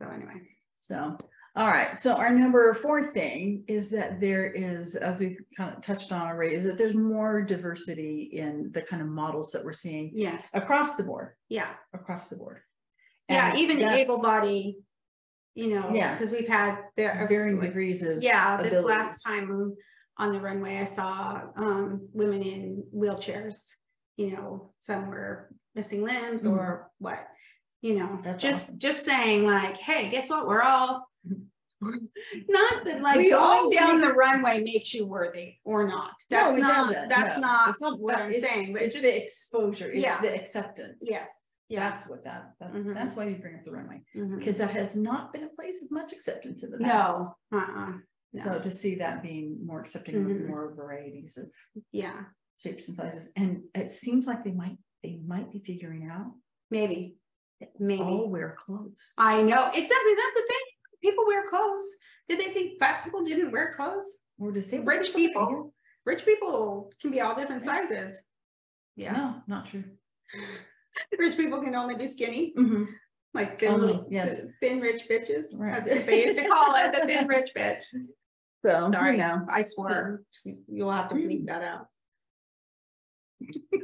So 0.00 0.08
anyway, 0.08 0.40
So, 0.78 1.16
all 1.54 1.68
right. 1.68 1.96
So 1.96 2.14
our 2.14 2.30
number 2.30 2.74
four 2.74 3.02
thing 3.04 3.62
is 3.68 3.88
that 3.90 4.18
there 4.18 4.46
is, 4.50 4.96
as 4.96 5.20
we've 5.20 5.40
kind 5.56 5.72
of 5.76 5.80
touched 5.80 6.10
on 6.10 6.26
already, 6.26 6.56
is 6.56 6.64
that 6.64 6.76
there's 6.76 6.94
more 6.96 7.40
diversity 7.42 8.22
in 8.32 8.72
the 8.72 8.82
kind 8.82 9.00
of 9.00 9.06
models 9.06 9.52
that 9.52 9.64
we're 9.64 9.72
seeing 9.72 10.10
yes, 10.12 10.48
across 10.54 10.96
the 10.96 11.04
board, 11.04 11.36
yeah. 11.48 11.74
across 11.92 12.26
the 12.28 12.36
board. 12.36 12.62
Yeah, 13.28 13.54
even 13.56 13.80
able 13.80 14.20
body, 14.20 14.78
you 15.54 15.68
know, 15.74 15.92
Yeah. 15.94 16.14
because 16.16 16.32
we've 16.32 16.48
had 16.48 16.84
the 16.96 17.04
Varying 17.28 17.60
degrees 17.60 18.02
of. 18.02 18.22
Yeah, 18.22 18.60
this 18.60 18.84
last 18.84 19.22
time 19.22 19.76
on 20.18 20.32
the 20.32 20.40
runway, 20.40 20.78
I 20.78 20.84
saw 20.84 21.42
um 21.56 22.08
women 22.12 22.42
in 22.42 22.84
wheelchairs. 22.94 23.56
You 24.16 24.32
know, 24.32 24.72
some 24.80 25.08
were 25.08 25.50
missing 25.74 26.02
limbs 26.04 26.42
Mhm. 26.42 26.52
or 26.52 26.90
what, 26.98 27.26
you 27.80 27.98
know, 27.98 28.18
That's 28.22 28.42
just 28.42 28.64
awesome. 28.68 28.78
just 28.78 29.04
saying 29.04 29.46
like, 29.46 29.76
hey, 29.76 30.10
guess 30.10 30.28
what? 30.28 30.46
We're 30.46 30.62
all 30.62 31.06
not 31.80 32.84
that 32.84 33.00
like 33.00 33.16
We 33.18 33.30
going 33.30 33.70
down 33.70 34.00
the 34.00 34.12
runway 34.12 34.62
makes 34.62 34.92
you 34.94 35.06
worthy 35.06 35.56
or 35.64 35.88
not. 35.88 36.12
No, 36.30 36.36
That's 36.36 36.58
it 36.58 36.60
not 36.60 37.08
that's 37.08 37.36
No, 37.36 37.40
not 37.42 37.74
not 37.80 37.98
what 38.00 38.16
that. 38.16 38.24
I'm 38.26 38.32
It's- 38.32 38.50
saying, 38.52 38.72
but 38.72 38.82
It's 38.82 38.94
just 38.94 39.02
the 39.02 39.22
exposure, 39.22 39.90
it's 39.90 40.02
Yeah. 40.04 40.20
the 40.20 40.34
acceptance. 40.34 40.98
yes. 41.08 41.28
Yeah. 41.68 41.88
That's 41.90 42.06
what 42.06 42.22
that, 42.24 42.52
that's, 42.60 42.76
Mhm. 42.84 42.94
that's 42.94 43.16
why 43.16 43.24
you 43.28 43.36
bring 43.36 43.54
up 43.54 43.64
the 43.64 43.72
runway, 43.72 44.02
because 44.14 44.58
that 44.58 44.72
has 44.72 44.94
not 44.94 45.32
been 45.32 45.44
a 45.44 45.48
place 45.48 45.82
of 45.82 45.90
much 45.90 46.12
acceptance 46.12 46.62
in 46.62 46.70
the 46.70 46.76
past. 46.78 47.34
No, 47.50 47.58
uh-uh. 47.58 47.92
So 48.44 48.58
to 48.60 48.70
see 48.70 48.96
that 48.96 49.22
being 49.22 49.64
more 49.66 49.80
accepting 49.80 50.16
Mhm. 50.16 50.48
more 50.48 50.74
varieties 50.74 51.36
of 51.38 51.50
Yeah, 51.90 52.24
shapes 52.58 52.88
and 52.88 52.96
sizes, 52.96 53.32
and 53.36 53.62
it 53.74 53.92
seems 53.92 54.26
like 54.26 54.44
they 54.44 54.52
might, 54.52 54.76
they 55.02 55.18
might 55.26 55.50
be 55.52 55.60
figuring 55.60 56.08
out, 56.10 56.32
maybe. 56.70 57.16
Maybe. 57.78 58.02
all 58.02 58.28
wear 58.28 58.56
clothes. 58.66 59.12
I 59.18 59.40
know, 59.42 59.66
exactly, 59.68 60.14
that's 60.16 60.34
the 60.34 60.42
thing. 60.48 60.60
People 61.00 61.26
wear 61.26 61.48
clothes. 61.48 61.82
Did 62.28 62.40
they 62.40 62.52
think 62.52 62.80
fat 62.80 63.04
people 63.04 63.24
didn't 63.24 63.52
wear 63.52 63.72
clothes? 63.76 64.04
Or 64.38 64.50
disabled. 64.50 64.88
Rich 64.88 65.14
people. 65.14 65.72
Rich 66.04 66.24
people 66.24 66.90
can 67.00 67.12
be 67.12 67.20
all 67.20 67.36
different 67.36 67.62
sizes. 67.62 68.18
Yeah, 68.96 69.12
No, 69.12 69.34
not 69.46 69.66
true. 69.66 69.84
rich 71.18 71.36
people 71.36 71.62
can 71.62 71.74
only 71.76 71.94
be 71.94 72.06
skinny, 72.08 72.52
Mhm. 72.58 72.86
like 73.32 73.60
thin 73.60 73.74
Only, 73.74 73.86
little, 73.86 74.06
yes. 74.10 74.44
thin 74.60 74.80
rich 74.80 75.04
bitches. 75.08 75.46
Right. 75.54 75.76
That's 75.76 75.90
what 75.90 76.06
they 76.06 76.24
used 76.24 76.38
to 76.38 76.48
call 76.48 76.74
it, 76.76 76.92
the 76.92 77.06
thin 77.06 77.26
rich 77.28 77.52
bitch. 77.56 77.84
So, 78.64 78.86
you 78.86 78.92
Sorry, 78.92 79.16
know. 79.16 79.44
I 79.50 79.62
swore. 79.62 80.22
You'll 80.68 80.92
have 80.92 81.08
to 81.08 81.16
bleep 81.16 81.46
that 81.46 81.64
out. 81.64 81.86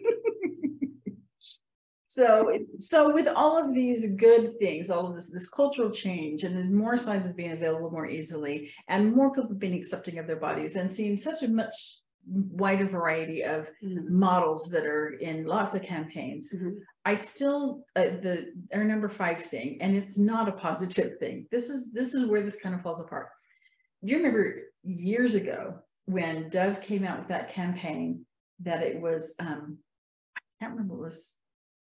So, 2.18 2.59
so 2.81 3.14
with 3.14 3.29
all 3.29 3.62
of 3.62 3.73
these 3.75 4.11
good 4.16 4.59
things, 4.59 4.90
all 4.90 5.07
of 5.07 5.14
this, 5.14 5.31
this 5.31 5.49
cultural 5.49 5.90
change 5.90 6.42
and 6.42 6.57
then 6.57 6.75
more 6.75 6.97
sizes 6.97 7.33
being 7.33 7.53
available 7.53 7.92
more 7.92 8.09
easily 8.09 8.73
and 8.88 9.14
more 9.14 9.33
people 9.33 9.55
being 9.55 9.75
accepting 9.75 10.18
of 10.18 10.27
their 10.27 10.35
bodies 10.37 10.75
and 10.75 10.92
seeing 10.92 11.16
such 11.16 11.44
a 11.44 11.49
much 11.49 12.01
wider 12.27 12.87
variety 12.87 13.42
of 13.44 13.68
models 13.83 14.68
that 14.71 14.85
are 14.85 15.11
in 15.21 15.47
lots 15.47 15.75
of 15.75 15.83
campaigns. 15.83 16.53
Mhm. 16.53 16.79
I 17.05 17.14
still, 17.14 17.85
uh, 17.94 18.03
the, 18.21 18.53
our 18.75 18.85
number 18.85 19.09
five 19.09 19.44
thing, 19.44 19.79
and 19.81 19.97
it's 19.97 20.18
not 20.18 20.49
a 20.49 20.53
positive 20.53 21.18
thing. 21.18 21.47
This 21.53 21.71
is, 21.71 21.92
this 21.92 22.14
is 22.14 22.25
where 22.25 22.42
this 22.42 22.57
kind 22.57 22.75
of 22.75 22.83
falls 22.83 23.01
apart. 23.01 23.29
Do 24.05 24.11
you 24.11 24.16
remember 24.16 24.62
years 24.83 25.35
ago 25.37 25.81
when 26.07 26.49
Dove 26.49 26.81
came 26.81 27.05
out 27.05 27.18
with 27.18 27.29
that 27.29 27.51
campaign 27.51 28.25
that 28.61 28.83
it 28.83 29.01
was, 29.01 29.35
um, 29.38 29.79
I 30.37 30.40
can't 30.61 30.73
remember 30.73 30.94
it 30.94 31.01
was, 31.07 31.35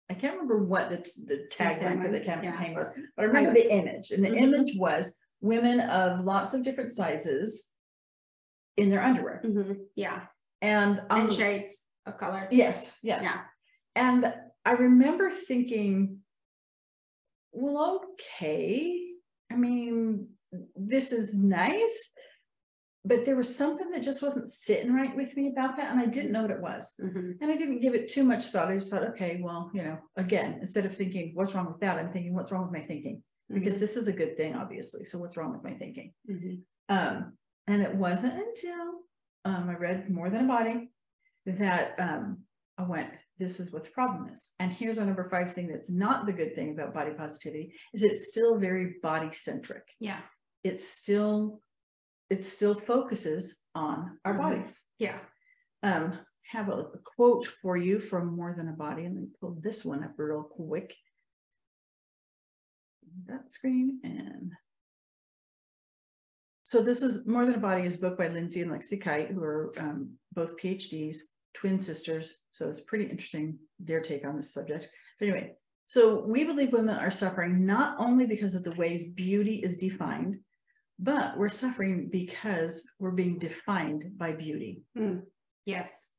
I 0.09 0.13
can't 0.13 0.33
remember 0.33 0.63
what 0.63 0.89
the, 0.89 0.97
the 1.25 1.47
tagline 1.51 2.01
for 2.01 2.11
the 2.11 2.19
Campaign, 2.19 2.71
yeah. 2.71 2.77
was, 2.77 2.89
but 3.15 3.23
I 3.23 3.25
remember 3.25 3.53
the 3.53 3.71
image 3.73 4.11
and 4.11 4.23
the 4.23 4.29
Mhm. 4.29 4.41
image 4.41 4.77
was 4.77 5.15
women 5.41 5.79
of 5.81 6.23
lots 6.23 6.53
of 6.53 6.63
different 6.63 6.91
sizes 6.91 7.69
in 8.77 8.89
their 8.89 9.03
underwear 9.03 9.41
Mhm. 9.43 9.85
Yeah, 9.95 10.27
and. 10.61 11.01
um, 11.09 11.21
and 11.21 11.33
shades 11.33 11.83
of 12.05 12.17
color. 12.17 12.47
Yes, 12.51 12.99
yes. 13.03 13.23
Yeah. 13.23 13.43
And 13.95 14.33
I 14.63 14.71
remember 14.73 15.29
thinking, 15.31 16.19
well, 17.51 18.01
okay. 18.13 19.03
I 19.51 19.55
mean, 19.55 20.29
this 20.75 21.11
is 21.11 21.37
nice. 21.37 22.11
But 23.07 23.25
there 23.25 23.35
was 23.35 23.55
something 23.55 23.89
that 23.91 24.03
just 24.03 24.21
wasn't 24.21 24.49
sitting 24.49 24.93
right 24.93 25.15
with 25.15 25.35
me 25.37 25.47
about 25.47 25.77
that. 25.77 25.91
And 25.91 25.99
I 25.99 26.05
didn't 26.05 26.31
know 26.31 26.41
what 26.41 26.51
it 26.51 26.61
was. 26.61 26.93
Mhm. 26.99 27.37
And 27.41 27.51
I 27.51 27.55
didn't 27.55 27.79
give 27.79 27.95
it 27.95 28.09
too 28.09 28.23
much 28.23 28.45
thought. 28.47 28.69
I 28.69 28.75
just 28.75 28.91
thought, 28.91 29.07
okay, 29.11 29.39
well, 29.41 29.71
you 29.73 29.83
know, 29.83 29.97
again, 30.17 30.57
instead 30.61 30.85
of 30.85 30.93
thinking, 30.93 31.31
what's 31.33 31.53
wrong 31.55 31.67
with 31.67 31.79
that? 31.79 31.97
I'm 31.97 32.11
thinking, 32.11 32.33
what's 32.33 32.51
wrong 32.51 32.63
with 32.63 32.73
my 32.79 32.85
thinking? 32.85 33.23
Because 33.49 33.79
this 33.79 33.95
is 33.95 34.07
a 34.07 34.11
good 34.13 34.35
thing, 34.35 34.55
obviously. 34.55 35.05
So 35.05 35.17
what's 35.19 35.37
wrong 35.37 35.53
with 35.53 35.63
my 35.63 35.73
thinking? 35.73 36.13
Mhm. 36.29 36.63
Um, 36.89 37.37
and 37.67 37.81
it 37.81 37.95
wasn't 37.95 38.33
until 38.45 39.01
um, 39.45 39.69
I 39.69 39.75
read 39.75 40.09
More 40.09 40.29
Than 40.29 40.45
a 40.45 40.47
Body 40.47 40.91
that 41.45 41.95
um, 41.99 42.43
I 42.77 42.83
went, 42.83 43.09
this 43.37 43.59
is 43.61 43.71
what 43.71 43.85
the 43.85 43.91
problem 43.91 44.27
is. 44.33 44.49
And 44.59 44.71
here's 44.71 44.97
our 44.97 45.05
number 45.05 45.29
five 45.29 45.53
thing 45.53 45.67
that's 45.67 45.89
not 45.89 46.25
the 46.25 46.33
good 46.33 46.55
thing 46.55 46.71
about 46.73 46.93
body 46.93 47.11
positivity 47.11 47.73
is 47.93 48.03
it's 48.03 48.27
still 48.29 48.57
very 48.57 48.95
body 49.01 49.31
centric. 49.31 49.83
Yeah, 49.99 50.19
It's 50.63 50.85
still, 50.87 51.61
it 52.29 52.43
still 52.43 52.75
focuses 52.75 53.61
on 53.75 54.19
our 54.25 54.33
Mhm. 54.33 54.37
bodies. 54.37 54.81
yeah. 54.99 55.19
Um, 55.83 56.19
have 56.51 56.69
a, 56.69 56.71
a 56.93 56.97
quote 56.99 57.45
for 57.45 57.75
you 57.77 57.99
from 57.99 58.35
More 58.35 58.53
Than 58.53 58.69
a 58.69 58.73
Body, 58.73 59.05
and 59.05 59.15
then 59.17 59.31
pull 59.39 59.51
this 59.61 59.83
one 59.85 60.03
up 60.03 60.13
real 60.17 60.43
quick. 60.43 60.95
That 63.25 63.51
screen 63.51 63.99
and. 64.03 64.53
So 66.63 66.81
this 66.81 67.01
is 67.01 67.25
More 67.25 67.45
Than 67.45 67.55
a 67.55 67.59
Body 67.59 67.85
is 67.85 67.95
a 67.95 67.99
book 67.99 68.17
by 68.17 68.27
Lindsay 68.27 68.61
and 68.61 68.71
Lexie 68.71 68.99
Kite, 69.01 69.29
who 69.31 69.41
are 69.43 69.73
um, 69.77 70.17
both 70.33 70.57
PhDs, 70.57 71.17
twin 71.53 71.79
sisters. 71.79 72.39
So 72.51 72.67
it's 72.69 72.81
pretty 72.81 73.05
interesting 73.05 73.57
their 73.79 74.01
take 74.01 74.25
on 74.25 74.35
this 74.35 74.53
subject. 74.53 74.89
But 75.19 75.29
anyway, 75.29 75.53
so 75.85 76.25
we 76.25 76.43
believe 76.43 76.73
women 76.73 76.97
are 76.97 77.11
suffering 77.11 77.65
not 77.65 77.95
only 77.99 78.25
because 78.25 78.53
of 78.55 78.63
the 78.65 78.73
ways 78.73 79.05
beauty 79.11 79.55
is 79.57 79.77
defined, 79.77 80.39
but 80.99 81.37
we're 81.37 81.49
suffering 81.49 82.09
because 82.11 82.89
we're 82.99 83.11
being 83.11 83.37
defined 83.37 84.03
by 84.17 84.31
beauty. 84.33 84.81
Mm. 84.97 85.23
Yes. 85.65 86.11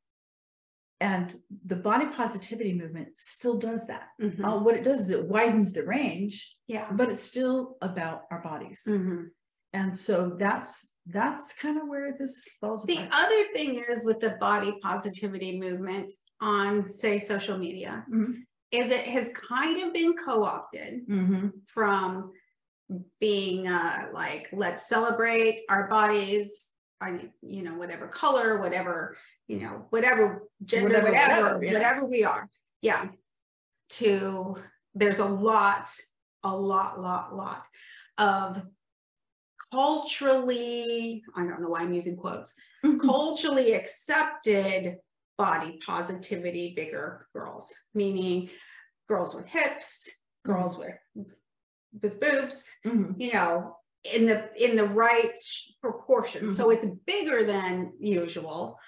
And 1.00 1.34
the 1.66 1.76
body 1.76 2.06
positivity 2.06 2.72
movement 2.74 3.16
still 3.16 3.58
does 3.58 3.86
that. 3.86 4.08
Mhm. 4.20 4.44
Uh, 4.44 4.58
what 4.62 4.74
it 4.74 4.82
does 4.84 5.00
is 5.00 5.10
it 5.10 5.24
widens 5.26 5.72
the 5.72 5.84
range, 5.84 6.56
Yeah. 6.66 6.90
but 6.92 7.08
it's 7.08 7.22
still 7.22 7.76
about 7.80 8.22
our 8.30 8.40
bodies. 8.42 8.82
Mhm. 8.86 9.28
And 9.72 9.96
so 9.96 10.36
that's 10.38 10.94
that's 11.10 11.54
kind 11.54 11.78
of 11.80 11.88
where 11.88 12.14
this 12.18 12.46
falls 12.60 12.84
The 12.84 12.96
apart. 12.98 13.14
other 13.14 13.44
thing 13.54 13.82
is 13.88 14.04
with 14.04 14.20
the 14.20 14.36
body 14.38 14.78
positivity 14.82 15.58
movement 15.58 16.12
on, 16.38 16.86
say, 16.90 17.18
social 17.18 17.56
media, 17.56 18.04
Mhm. 18.12 18.42
is 18.72 18.90
it 18.90 19.06
has 19.06 19.30
kind 19.32 19.80
of 19.84 19.94
been 19.94 20.14
co-opted 20.16 21.06
Mhm. 21.08 21.66
from 21.66 22.30
being 23.20 23.68
uh, 23.68 24.08
like, 24.12 24.48
let's 24.52 24.88
celebrate 24.88 25.62
our 25.68 25.88
bodies, 25.88 26.68
I, 27.00 27.28
you 27.42 27.62
know, 27.62 27.74
whatever 27.74 28.08
color, 28.08 28.58
whatever, 28.58 29.16
you 29.46 29.60
know, 29.60 29.86
whatever 29.90 30.48
gender, 30.64 30.88
Whatever, 30.88 31.10
whatever, 31.10 31.42
whatever, 31.42 31.64
yeah. 31.64 31.72
whatever 31.72 32.04
we 32.06 32.24
are. 32.24 32.48
Yeah. 32.82 33.08
To 33.90 34.56
there's 34.94 35.18
a 35.18 35.24
lot, 35.24 35.88
a 36.44 36.54
lot, 36.54 37.00
lot, 37.00 37.34
lot 37.34 37.66
of 38.18 38.62
culturally, 39.72 41.22
I 41.36 41.44
don't 41.44 41.60
know 41.60 41.68
why 41.68 41.80
I'm 41.80 41.94
using 41.94 42.16
quotes, 42.16 42.52
culturally 43.00 43.72
accepted 43.72 44.96
body 45.36 45.78
positivity 45.84 46.74
bigger 46.74 47.26
girls, 47.32 47.72
meaning 47.94 48.50
girls 49.06 49.34
with 49.34 49.46
hips, 49.46 50.08
girls 50.44 50.76
with 50.76 50.94
with 52.02 52.20
boobs, 52.20 52.68
Mhm. 52.84 53.20
you 53.20 53.32
know, 53.32 53.76
in 54.04 54.26
the 54.26 54.50
in 54.62 54.76
the 54.76 54.86
right 54.86 55.32
proportion. 55.80 56.52
So 56.52 56.70
it's 56.70 56.86
bigger 57.06 57.44
than 57.44 57.92
usual 57.98 58.78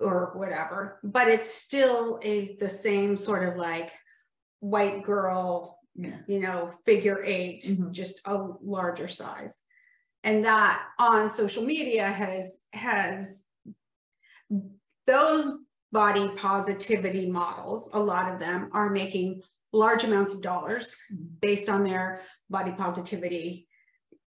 or 0.00 0.32
whatever, 0.36 0.98
but 1.02 1.28
it's 1.28 1.48
still 1.52 2.18
a 2.22 2.56
the 2.56 2.68
same 2.68 3.16
sort 3.16 3.48
of 3.48 3.56
like 3.56 3.92
white 4.60 5.02
girl, 5.02 5.78
Yeah. 5.94 6.18
you 6.26 6.40
know, 6.40 6.72
figure 6.84 7.22
8 7.22 7.64
Mhm. 7.64 7.92
just 7.92 8.20
a 8.26 8.36
larger 8.62 9.08
size. 9.08 9.60
And 10.24 10.44
that 10.44 10.86
on 10.98 11.30
social 11.30 11.64
media 11.64 12.06
has 12.06 12.62
has 12.72 13.44
those 15.06 15.58
body 15.92 16.28
positivity 16.36 17.30
models, 17.30 17.90
a 17.92 17.98
lot 17.98 18.32
of 18.32 18.38
them 18.40 18.70
are 18.72 18.90
making 18.90 19.42
large 19.72 20.04
amounts 20.04 20.34
of 20.34 20.40
dollars 20.42 20.94
Mhm. 21.12 21.40
based 21.40 21.68
on 21.68 21.84
their 21.84 22.22
body 22.48 22.72
positivity 22.72 23.68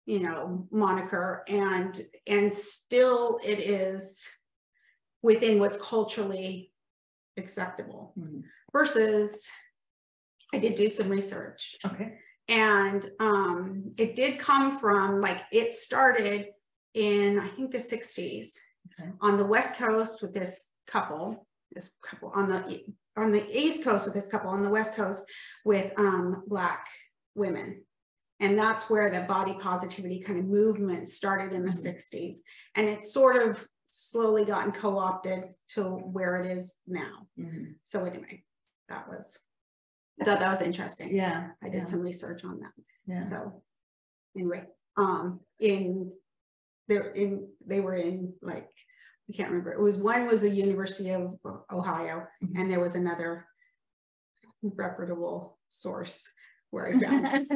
you 0.06 0.20
know 0.20 0.66
moniker 0.70 1.44
and 1.48 2.00
and 2.26 2.52
still 2.52 3.38
it 3.44 3.58
is 3.58 4.26
within 5.22 5.58
what's 5.58 5.78
culturally 5.78 6.72
acceptable 7.36 8.12
Mhm. 8.18 8.42
versus 8.72 9.46
i 10.52 10.58
did 10.58 10.74
do 10.74 10.90
some 10.90 11.08
research 11.08 11.76
Okay. 11.84 12.18
and 12.48 13.10
um 13.20 13.94
it 13.96 14.14
did 14.16 14.38
come 14.38 14.78
from 14.78 15.20
like 15.20 15.42
it 15.52 15.72
started 15.74 16.48
in 16.94 17.38
i 17.38 17.48
think 17.50 17.70
the 17.70 17.78
60s 17.78 18.58
Okay. 18.98 19.10
on 19.20 19.36
the 19.36 19.44
west 19.46 19.76
coast 19.76 20.20
with 20.22 20.34
this 20.34 20.70
couple 20.86 21.46
this 21.72 21.90
couple 22.02 22.30
on 22.30 22.48
the 22.48 22.92
on 23.16 23.32
the 23.32 23.44
east 23.58 23.84
coast 23.84 24.04
with 24.06 24.14
this 24.14 24.28
couple 24.28 24.50
on 24.50 24.62
the 24.62 24.68
west 24.68 24.94
coast 24.94 25.24
with 25.64 25.92
um 25.98 26.42
black 26.46 26.86
women 27.34 27.82
and 28.38 28.58
that's 28.58 28.88
where 28.88 29.10
the 29.10 29.20
body 29.26 29.54
positivity 29.60 30.20
kind 30.20 30.38
of 30.38 30.44
movement 30.46 31.06
started 31.08 31.52
in 31.52 31.64
the 31.64 31.70
Mhm. 31.72 31.82
60s 31.84 32.36
and 32.76 32.88
it's 32.88 33.12
sort 33.12 33.36
of 33.36 33.66
slowly 33.88 34.44
gotten 34.44 34.72
co-opted 34.72 35.52
to 35.70 35.82
where 35.84 36.36
it 36.36 36.56
is 36.56 36.74
now 36.86 37.26
Mhm. 37.38 37.74
so 37.84 38.04
anyway 38.04 38.42
that 38.88 39.08
was 39.08 39.38
i 40.20 40.24
thought 40.24 40.38
that 40.38 40.50
was 40.50 40.62
interesting 40.62 41.14
Yeah. 41.14 41.50
I 41.62 41.68
did 41.68 41.78
yeah, 41.78 41.84
some 41.84 42.00
research 42.00 42.44
on 42.44 42.60
that. 42.60 42.72
Yeah. 43.06 43.28
So 43.28 43.62
anyway, 44.36 44.66
um, 44.96 45.40
in 45.58 46.12
they're 46.88 47.10
in 47.12 47.48
they 47.66 47.80
were 47.80 47.94
in 47.94 48.34
like 48.42 48.68
I 49.30 49.36
can't 49.36 49.50
remember. 49.50 49.72
It 49.72 49.80
was 49.80 49.96
one 49.96 50.26
was 50.26 50.40
the 50.42 50.50
University 50.50 51.10
of 51.10 51.38
Ohio, 51.70 52.26
Mhm. 52.42 52.60
and 52.60 52.70
there 52.70 52.80
was 52.80 52.94
another 52.96 53.46
reputable 54.62 55.58
source 55.68 56.26
where 56.70 56.88
I 56.88 57.00
found 57.00 57.24
this. 57.34 57.48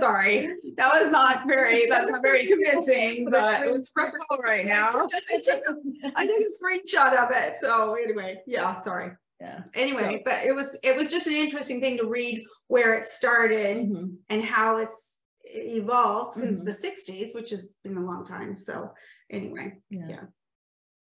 Sorry, 0.00 0.48
that 0.76 0.92
was 0.94 1.10
not 1.10 1.46
very. 1.46 1.86
That's 1.86 2.10
not 2.10 2.22
very 2.22 2.46
convincing, 2.46 3.28
but 3.30 3.66
it 3.66 3.70
was 3.70 3.90
reputable 3.96 4.38
right 4.42 4.64
now. 4.66 4.88
I 5.32 5.40
took 5.40 5.62
a, 5.68 5.76
I 6.16 6.26
took 6.26 6.36
a 6.40 6.64
screenshot 6.64 7.14
of 7.16 7.30
it. 7.32 7.56
So 7.60 7.94
anyway, 7.94 8.40
yeah, 8.46 8.76
sorry. 8.76 9.12
yeah. 9.40 9.60
Anyway, 9.74 10.22
but 10.24 10.44
it 10.44 10.54
was 10.54 10.76
it 10.82 10.96
was 10.96 11.10
just 11.10 11.26
an 11.26 11.34
interesting 11.34 11.80
thing 11.80 11.98
to 11.98 12.06
read 12.06 12.44
where 12.68 12.94
it 12.94 13.06
started 13.06 13.76
Mhm. 13.88 14.16
and 14.30 14.42
how 14.42 14.78
it's 14.78 15.20
evolved 15.46 16.34
since 16.34 16.62
Mhm. 16.62 16.64
the 16.64 16.72
60s, 16.72 17.34
which 17.34 17.50
has 17.50 17.74
been 17.84 17.98
a 17.98 18.00
long 18.04 18.26
time. 18.26 18.56
So 18.56 18.94
anyway, 19.30 19.80
Yeah. 19.90 20.08
Yeah. 20.08 20.22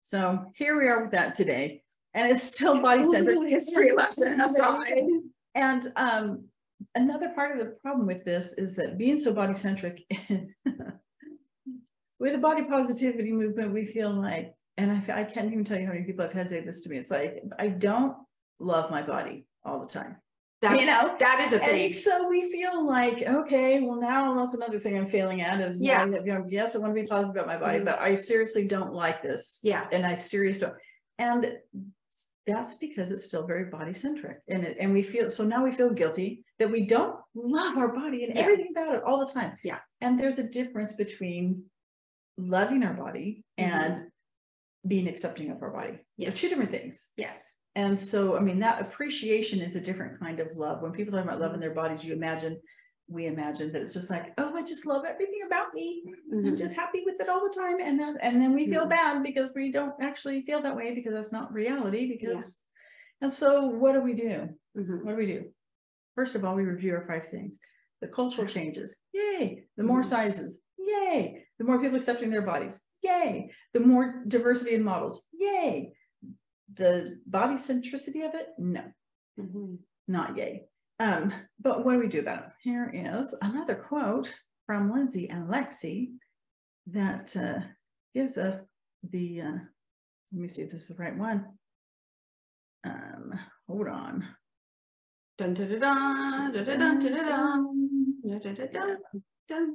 So 0.02 0.46
here 0.56 0.78
we 0.78 0.88
are 0.88 1.02
with 1.02 1.12
that 1.12 1.36
today. 1.36 1.84
And 2.14 2.32
it's 2.32 2.44
still 2.44 2.82
body 2.82 3.04
centered. 3.04 3.38
history 3.50 3.92
lesson 3.92 4.42
aside. 4.48 5.04
And 5.56 5.88
um, 5.96 6.46
another 6.96 7.30
part 7.30 7.52
of 7.52 7.60
the 7.60 7.74
problem 7.82 8.08
with 8.08 8.26
this 8.26 8.54
is 8.54 8.76
that 8.76 8.98
being 8.98 9.20
so 9.20 9.34
body 9.34 9.54
centric, 9.54 10.04
with 12.20 12.34
the 12.34 12.38
body 12.38 12.64
positivity 12.64 13.32
movement, 13.32 13.74
we 13.74 13.86
feel 13.86 14.12
like, 14.12 14.54
and 14.78 14.92
I, 14.92 15.22
I 15.22 15.24
can't 15.24 15.52
even 15.52 15.64
tell 15.64 15.80
you 15.80 15.86
how 15.86 15.94
many 15.94 16.06
people 16.06 16.24
have 16.24 16.34
had 16.34 16.50
say 16.50 16.62
this 16.62 16.82
to 16.82 16.90
me. 16.90 16.98
It's 16.98 17.12
like, 17.12 17.44
I 17.58 17.68
don't 17.68 18.16
love 18.60 18.90
my 18.90 19.02
body 19.02 19.46
all 19.64 19.80
the 19.80 19.88
time. 19.88 20.18
That's, 20.62 20.82
You 20.82 20.88
know, 20.88 21.16
that 21.20 21.40
is 21.48 21.54
a 21.54 21.60
thing. 21.60 21.86
And 21.86 21.94
so 21.94 22.28
we 22.28 22.52
feel 22.52 22.86
like, 22.86 23.24
okay, 23.24 23.80
well, 23.80 24.00
now 24.00 24.36
that's 24.36 24.54
another 24.54 24.78
thing 24.78 24.98
I'm 24.98 25.08
failing 25.08 25.42
at 25.42 25.62
is, 25.62 25.80
Yeah. 25.80 26.06
yeah, 26.06 26.18
you 26.20 26.34
know, 26.34 26.46
yes, 26.50 26.76
I 26.76 26.80
want 26.80 26.94
to 26.94 27.02
be 27.02 27.08
positive 27.08 27.32
about 27.32 27.48
my 27.48 27.58
body, 27.58 27.80
Mhm. 27.80 27.86
but 27.86 28.00
I 28.00 28.16
seriously 28.16 28.68
don't 28.68 28.94
like 28.94 29.22
this. 29.24 29.60
Yeah. 29.64 29.88
And 29.94 30.06
I 30.06 30.16
seriously 30.16 30.68
don't. 30.68 30.78
And 31.18 31.60
that's 32.46 32.74
because 32.74 33.12
it's 33.12 33.24
still 33.24 33.46
very 33.48 33.66
body 33.66 33.94
centric 33.94 34.40
and 34.50 34.66
it, 34.66 34.78
and 34.80 34.92
we 34.92 35.02
feel, 35.02 35.32
so 35.32 35.46
now 35.46 35.64
we 35.64 35.72
feel 35.72 35.92
guilty 35.92 36.44
that 36.58 36.70
we 36.70 36.86
don't 36.86 37.18
love 37.36 37.78
our 37.78 37.90
body 37.94 38.26
and 38.26 38.36
Yeah. 38.36 38.42
everything 38.42 38.68
about 38.72 38.94
it 38.96 39.04
all 39.04 39.26
the 39.26 39.32
time. 39.32 39.58
Yeah. 39.64 39.80
And 40.02 40.20
there's 40.20 40.40
a 40.40 40.44
difference 40.44 40.94
between 40.94 41.70
loving 42.38 42.84
our 42.84 42.94
body 42.94 43.46
Mhm. 43.58 43.64
and 43.66 44.12
being 44.88 45.08
accepting 45.08 45.52
of 45.52 45.62
our 45.62 45.72
body. 45.72 46.00
They're 46.18 46.32
two 46.32 46.50
different 46.50 46.72
things. 46.72 47.12
Yes. 47.16 47.42
And 47.76 48.00
so, 48.00 48.36
I 48.36 48.40
mean, 48.40 48.60
that 48.60 48.82
appreciation 48.82 49.62
is 49.62 49.76
a 49.76 49.82
different 49.82 50.20
kind 50.20 50.40
of 50.40 50.58
love. 50.58 50.82
When 50.82 50.92
people 50.92 51.14
talk 51.14 51.24
about 51.24 51.36
Mm-hmm. 51.36 51.44
loving 51.44 51.60
their 51.60 51.74
bodies, 51.74 52.04
you 52.04 52.14
imagine, 52.14 52.60
we 53.08 53.28
imagine 53.28 53.72
that 53.72 53.82
it's 53.82 53.94
just 53.94 54.10
like, 54.10 54.34
oh, 54.38 54.56
I 54.56 54.64
just 54.64 54.86
love 54.86 55.06
everything 55.06 55.42
about 55.46 55.74
me. 55.74 56.04
I'm 56.32 56.44
Mhm. 56.44 56.58
just 56.58 56.76
happy 56.76 57.04
with 57.06 57.20
it 57.20 57.30
all 57.30 57.42
the 57.44 57.54
time. 57.54 57.80
And 57.80 58.00
then, 58.00 58.18
and 58.22 58.42
then 58.42 58.54
we 58.54 58.68
feel 58.68 58.86
Mhm. 58.86 58.90
bad 58.90 59.24
because 59.24 59.54
we 59.56 59.72
don't 59.72 59.96
actually 60.02 60.42
feel 60.42 60.62
that 60.62 60.76
way 60.76 60.94
because 60.94 61.14
that's 61.14 61.32
not 61.32 61.54
reality 61.54 62.08
because, 62.08 62.66
and 63.22 63.32
so 63.32 63.66
what 63.68 63.94
do 63.94 64.02
we 64.02 64.14
do? 64.14 64.50
Mhm. 64.76 65.04
What 65.04 65.12
do 65.12 65.18
we 65.18 65.26
do? 65.26 65.54
First 66.16 66.36
of 66.36 66.44
all, 66.44 66.56
we 66.56 66.64
review 66.64 66.96
our 66.96 67.06
five 67.08 67.28
things. 67.28 67.60
The 68.02 68.08
cultural 68.08 68.48
changes, 68.48 68.98
yay. 69.14 69.68
The 69.78 69.84
more 69.84 70.02
Mhm. 70.02 70.06
sizes, 70.06 70.62
yay. 70.78 71.46
The 71.58 71.66
more 71.66 71.80
people 71.82 71.98
accepting 71.98 72.30
their 72.30 72.42
bodies, 72.42 72.82
yay. 73.02 73.54
The 73.74 73.80
more 73.82 74.24
diversity 74.28 74.74
in 74.76 74.84
models, 74.84 75.28
yay. 75.34 75.94
The 76.74 77.20
body 77.26 77.56
centricity 77.56 78.28
of 78.28 78.36
it, 78.36 78.50
no, 78.58 78.84
Mhm. 79.40 79.80
not 80.08 80.38
yay. 80.38 80.68
Um, 81.00 81.34
but 81.60 81.84
what 81.86 81.94
do 81.94 82.00
we 82.00 82.08
do 82.08 82.20
about 82.20 82.46
it? 82.48 82.52
Here 82.62 82.90
is 82.94 83.34
another 83.42 83.76
quote 83.76 84.34
from 84.66 84.92
Lindsay 84.92 85.30
and 85.30 85.48
Lexie 85.50 86.18
that 86.88 87.36
uh, 87.38 87.62
gives 88.14 88.38
us 88.38 88.62
the, 89.04 89.42
uh, 89.42 89.52
let 90.32 90.42
me 90.42 90.48
see 90.48 90.64
if 90.64 90.72
this 90.72 90.90
is 90.90 90.96
the 90.96 91.02
right 91.04 91.18
one. 91.18 91.58
Um, 92.84 93.40
hold 93.68 93.88
on. 93.88 94.28
Dun, 95.38 95.54
dun, 95.54 95.70
dun, 95.70 95.80
dun, 95.80 96.54
dun, 96.54 96.66
dun, 96.66 97.00
dun, 97.00 98.56
dun, 98.56 98.72
dun. 98.72 98.98
Okay. 99.52 99.72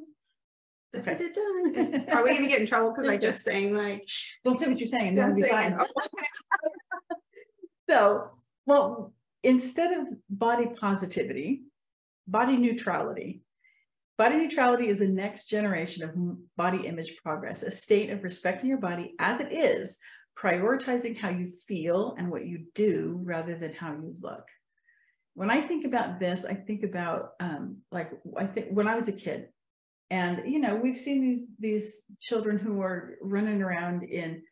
Is- 0.95 1.95
Are 2.13 2.25
we 2.25 2.35
gonna 2.35 2.49
get 2.49 2.61
in 2.61 2.67
trouble 2.67 2.93
because 2.93 3.09
I 3.09 3.17
just 3.17 3.43
sang 3.43 3.75
like? 3.75 4.09
Don't 4.45 4.59
say 4.59 4.69
what 4.69 4.79
you're 4.79 4.87
saying. 4.87 5.15
That'll 5.15 5.31
Don't 5.31 5.37
be 5.37 5.43
say 5.43 5.51
fine. 5.51 5.73
it. 5.73 5.91
So, 7.87 8.31
well, 8.65 9.13
instead 9.43 9.93
of 9.93 10.09
body 10.31 10.69
positivity, 10.75 11.65
body 12.27 12.57
neutrality. 12.57 13.43
Body 14.17 14.37
neutrality 14.37 14.89
is 14.89 15.01
the 15.01 15.07
next 15.09 15.51
generation 15.51 16.05
of 16.05 16.15
body 16.57 16.87
image 16.87 17.17
progress, 17.23 17.63
a 17.63 17.71
state 17.71 18.09
of 18.09 18.23
respecting 18.23 18.71
your 18.71 18.79
body 18.79 19.15
as 19.19 19.41
it 19.41 19.53
is 19.53 19.99
prioritizing 20.39 21.17
how 21.17 21.29
you 21.29 21.47
feel 21.47 22.15
and 22.19 22.31
what 22.31 22.47
you 22.47 22.65
do 22.75 23.21
rather 23.23 23.57
than 23.57 23.73
how 23.73 23.93
you 23.93 24.15
look. 24.21 24.49
When 25.35 25.51
I 25.51 25.61
think 25.67 25.85
about 25.85 26.21
this, 26.21 26.45
I 26.45 26.55
think 26.55 26.85
about 26.85 27.31
um, 27.41 27.79
like 27.91 28.11
I 28.37 28.47
think 28.47 28.69
when 28.71 28.89
I 28.89 28.95
was 28.95 29.09
a 29.09 29.13
kid, 29.13 29.49
and 30.15 30.43
you 30.47 30.61
know 30.61 30.77
we've 30.77 30.97
seen 30.97 31.21
these 31.21 31.49
these 31.59 32.05
children 32.21 32.57
who 32.57 32.81
are 32.81 33.17
running 33.21 33.61
around 33.63 34.05
in 34.05 34.43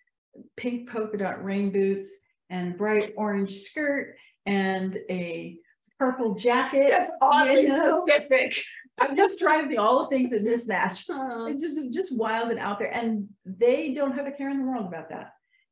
pink 0.56 0.90
polka 0.90 1.16
dot 1.16 1.44
rain 1.44 1.70
boots 1.70 2.08
and 2.50 2.76
bright 2.76 3.12
orange 3.16 3.52
skirt 3.52 4.16
and 4.44 4.98
a 5.08 5.56
purple 5.98 6.34
jacket. 6.34 6.88
That's 6.90 7.12
oddly 7.20 7.62
you 7.62 7.68
know? 7.68 8.04
specific. 8.04 8.60
I'm 8.98 9.16
just 9.16 9.38
trying 9.38 9.62
to 9.62 9.68
be 9.68 9.78
all 9.78 10.02
the 10.02 10.08
things 10.08 10.30
that 10.30 10.44
mismatch. 10.44 11.08
Uh, 11.10 11.46
It's 11.46 11.62
just 11.62 11.92
just 11.92 12.18
wild 12.18 12.50
and 12.50 12.58
out 12.58 12.80
there, 12.80 12.92
and 12.92 13.28
they 13.46 13.92
don't 13.94 14.16
have 14.18 14.26
a 14.26 14.32
care 14.32 14.50
in 14.50 14.58
the 14.58 14.66
world 14.70 14.86
about 14.86 15.10
that. 15.10 15.28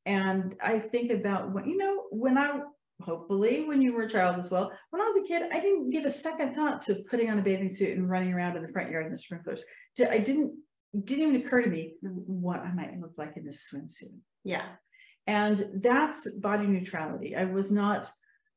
And 0.07 0.55
I 0.62 0.79
think 0.79 1.11
about 1.11 1.53
when 1.53 1.64
you 1.68 1.76
know 1.76 2.05
when 2.11 2.38
I 2.38 2.61
hopefully 3.03 3.65
when 3.65 3.81
you 3.83 3.93
were 3.95 4.03
a 4.03 4.09
child 4.09 4.39
as 4.39 4.51
well. 4.51 4.71
When 4.91 5.03
I 5.03 5.05
was 5.05 5.17
a 5.17 5.27
kid, 5.27 5.43
I 5.53 5.61
didn't 5.61 5.91
give 5.91 6.05
a 6.05 6.11
second 6.11 6.55
thought 6.55 6.83
to 6.83 7.03
putting 7.11 7.31
on 7.31 7.39
a 7.39 7.43
bathing 7.43 7.71
suit 7.71 7.97
and 7.97 8.09
running 8.09 8.33
around 8.33 8.57
in 8.57 8.63
the 8.63 8.73
front 8.73 8.91
yard 8.91 9.07
in 9.07 9.13
the 9.13 9.19
sprinklers. 9.19 9.63
To- 9.97 10.13
I 10.13 10.19
didn't 10.19 10.53
it 10.93 11.07
didn't 11.07 11.29
even 11.29 11.47
occur 11.47 11.63
to 11.63 11.71
me 11.71 11.95
what 12.03 12.61
I 12.61 12.73
might 12.73 12.99
look 13.01 13.13
like 13.17 13.37
in 13.37 13.45
this 13.45 13.69
swimsuit. 13.73 14.15
yeah. 14.45 14.65
And 15.27 15.63
that's 15.77 16.29
body 16.33 16.67
neutrality. 16.67 17.37
I 17.37 17.45
was 17.45 17.71
not 17.71 18.11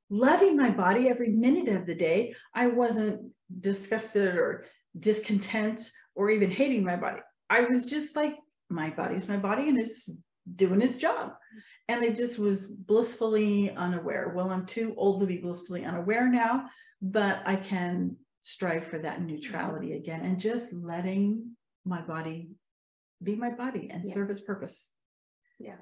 loving 0.10 0.58
my 0.58 0.72
body 0.72 1.10
every 1.10 1.30
minute 1.30 1.68
of 1.76 1.86
the 1.86 1.94
day. 1.94 2.34
I 2.56 2.68
wasn't 2.68 3.32
disgusted 3.60 4.36
or 4.36 4.66
discontent 4.98 5.92
or 6.16 6.32
even 6.32 6.50
hating 6.50 6.84
my 6.84 6.96
body. 6.96 7.20
I 7.50 7.62
was 7.62 7.88
just 7.90 8.16
like, 8.16 8.36
my 8.70 8.90
body's 8.90 9.28
my 9.28 9.38
body 9.38 9.70
and 9.70 9.78
it's 9.78 10.10
doing 10.56 10.82
its 10.82 10.98
job. 10.98 11.34
And 11.90 12.02
I 12.02 12.10
just 12.12 12.40
was 12.40 12.68
blissfully 12.68 13.72
unaware. 13.72 14.32
Well, 14.34 14.50
I'm 14.50 14.66
too 14.66 14.94
old 14.98 15.20
to 15.20 15.26
be 15.26 15.38
blissfully 15.38 15.84
unaware 15.84 16.30
now, 16.30 16.70
but 17.02 17.42
I 17.46 17.58
can 17.58 18.16
strive 18.42 18.86
for 18.86 19.00
that 19.00 19.22
neutrality 19.22 19.94
again 19.94 20.22
and 20.22 20.40
just 20.40 20.74
letting 20.74 21.56
my 21.86 22.02
body 22.02 22.50
be 23.22 23.36
my 23.36 23.50
body 23.50 23.90
and 23.92 24.08
serve 24.08 24.30
its 24.30 24.42
purpose. 24.42 24.92
Yes. 25.60 25.80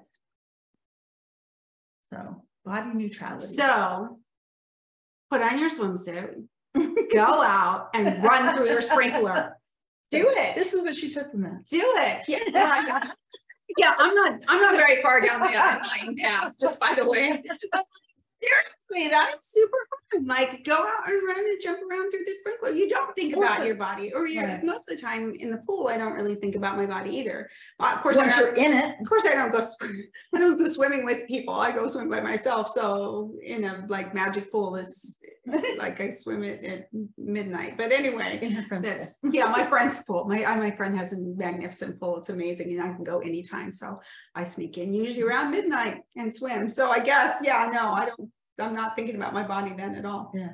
So 2.04 2.44
body 2.66 2.92
neutrality. 2.94 3.48
So 3.48 4.20
put 5.30 5.42
on 5.42 5.60
your 5.60 5.70
swimsuit, 5.70 6.44
go 7.12 7.42
out 7.42 7.90
and 7.94 8.24
run 8.24 8.56
through 8.56 8.68
your 8.68 8.82
sprinkler. 8.82 9.58
Do 10.12 10.28
it. 10.30 10.56
This 10.56 10.74
is 10.74 10.84
what 10.84 10.94
she 10.94 11.10
took 11.10 11.32
from 11.32 11.42
that. 11.44 11.66
Do 11.70 11.80
it. 11.82 12.24
Yeah. 12.54 13.12
Yeah. 13.78 13.96
I'm 13.98 14.14
not, 14.16 14.44
I'm 14.48 14.62
not 14.62 14.76
very 14.76 15.02
far 15.02 15.22
down 15.22 15.40
the 15.42 15.48
line 16.06 16.16
path, 16.18 16.56
just 16.60 16.80
by 16.80 16.94
the 16.96 17.06
way. 17.06 17.42
That's 19.10 19.52
super 19.54 19.78
fun. 20.12 20.26
Like 20.26 20.64
go 20.66 20.74
out 20.76 21.08
and 21.08 21.22
run 21.28 21.40
and 21.40 21.62
jump 21.62 21.80
around 21.90 22.12
through 22.12 22.26
the 22.26 22.34
sprinkler. 22.40 22.72
You 22.72 22.90
don't 22.90 23.16
think 23.16 23.36
about 23.36 23.66
your 23.66 23.76
body 23.76 24.14
or 24.14 24.28
you're 24.28 24.46
Right. 24.46 24.64
most 24.64 24.90
of 24.90 24.98
the 24.98 25.02
time 25.02 25.34
in 25.40 25.52
the 25.52 25.58
pool. 25.58 25.88
I 25.88 25.98
don't 25.98 26.14
really 26.14 26.36
think 26.36 26.56
about 26.56 26.78
my 26.78 26.86
body 26.86 27.12
either. 27.18 27.50
Uh, 27.80 27.94
Of 27.96 28.02
course, 28.02 28.18
Once 28.18 28.38
you're 28.38 28.54
in 28.54 28.74
it, 28.74 28.96
of 29.00 29.08
course, 29.08 29.24
I 29.26 29.36
don't 29.36 29.52
go, 29.52 29.66
I 30.34 30.40
don't 30.40 30.58
go 30.58 30.68
swimming 30.68 31.06
with 31.06 31.28
people. 31.28 31.54
I 31.54 31.72
go 31.72 31.88
swim 31.88 32.10
by 32.10 32.22
myself. 32.22 32.72
So 32.74 33.34
in 33.44 33.64
a 33.66 33.86
like 33.88 34.14
magic 34.14 34.52
pool, 34.52 34.76
it's 34.76 35.18
like 35.78 36.00
I 36.02 36.10
swim 36.10 36.44
it 36.44 36.64
at 36.66 36.88
midnight. 37.18 37.78
But 37.78 37.92
anyway, 37.92 38.56
that's, 38.82 39.14
pool. 39.20 39.32
yeah, 39.34 39.46
my 39.46 39.64
friend's 39.64 40.04
pool. 40.04 40.26
My, 40.26 40.40
my 40.56 40.72
friend 40.72 40.98
has 40.98 41.14
a 41.14 41.18
magnificent 41.20 42.00
pool. 42.00 42.18
It's 42.18 42.30
amazing 42.30 42.72
and 42.72 42.82
I 42.82 42.94
can 42.94 43.04
go 43.04 43.20
anytime. 43.20 43.72
So 43.72 44.00
I 44.36 44.44
sneak 44.44 44.78
in 44.78 44.94
usually 44.94 45.22
around 45.24 45.52
midnight 45.52 46.02
and 46.18 46.34
swim. 46.34 46.68
So 46.70 46.90
I 46.92 47.00
guess, 47.00 47.40
yeah, 47.44 47.70
no, 47.74 47.92
I 47.94 48.06
don't, 48.08 48.30
I'm 48.60 48.74
not 48.76 48.96
thinking 48.96 49.16
about 49.16 49.34
my 49.34 49.44
body 49.44 49.74
then 49.76 49.96
at 49.96 50.06
all. 50.06 50.32
Yeah. 50.36 50.54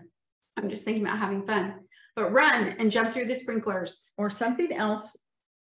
I'm 0.57 0.69
just 0.69 0.83
thinking 0.85 1.03
about 1.05 1.19
having 1.19 1.45
fun. 1.45 1.75
But 2.15 2.31
run 2.31 2.69
and 2.79 2.91
jump 2.91 3.11
through 3.11 3.25
the 3.27 3.35
sprinklers. 3.35 4.11
or 4.17 4.29
something 4.29 4.71
else 4.73 5.15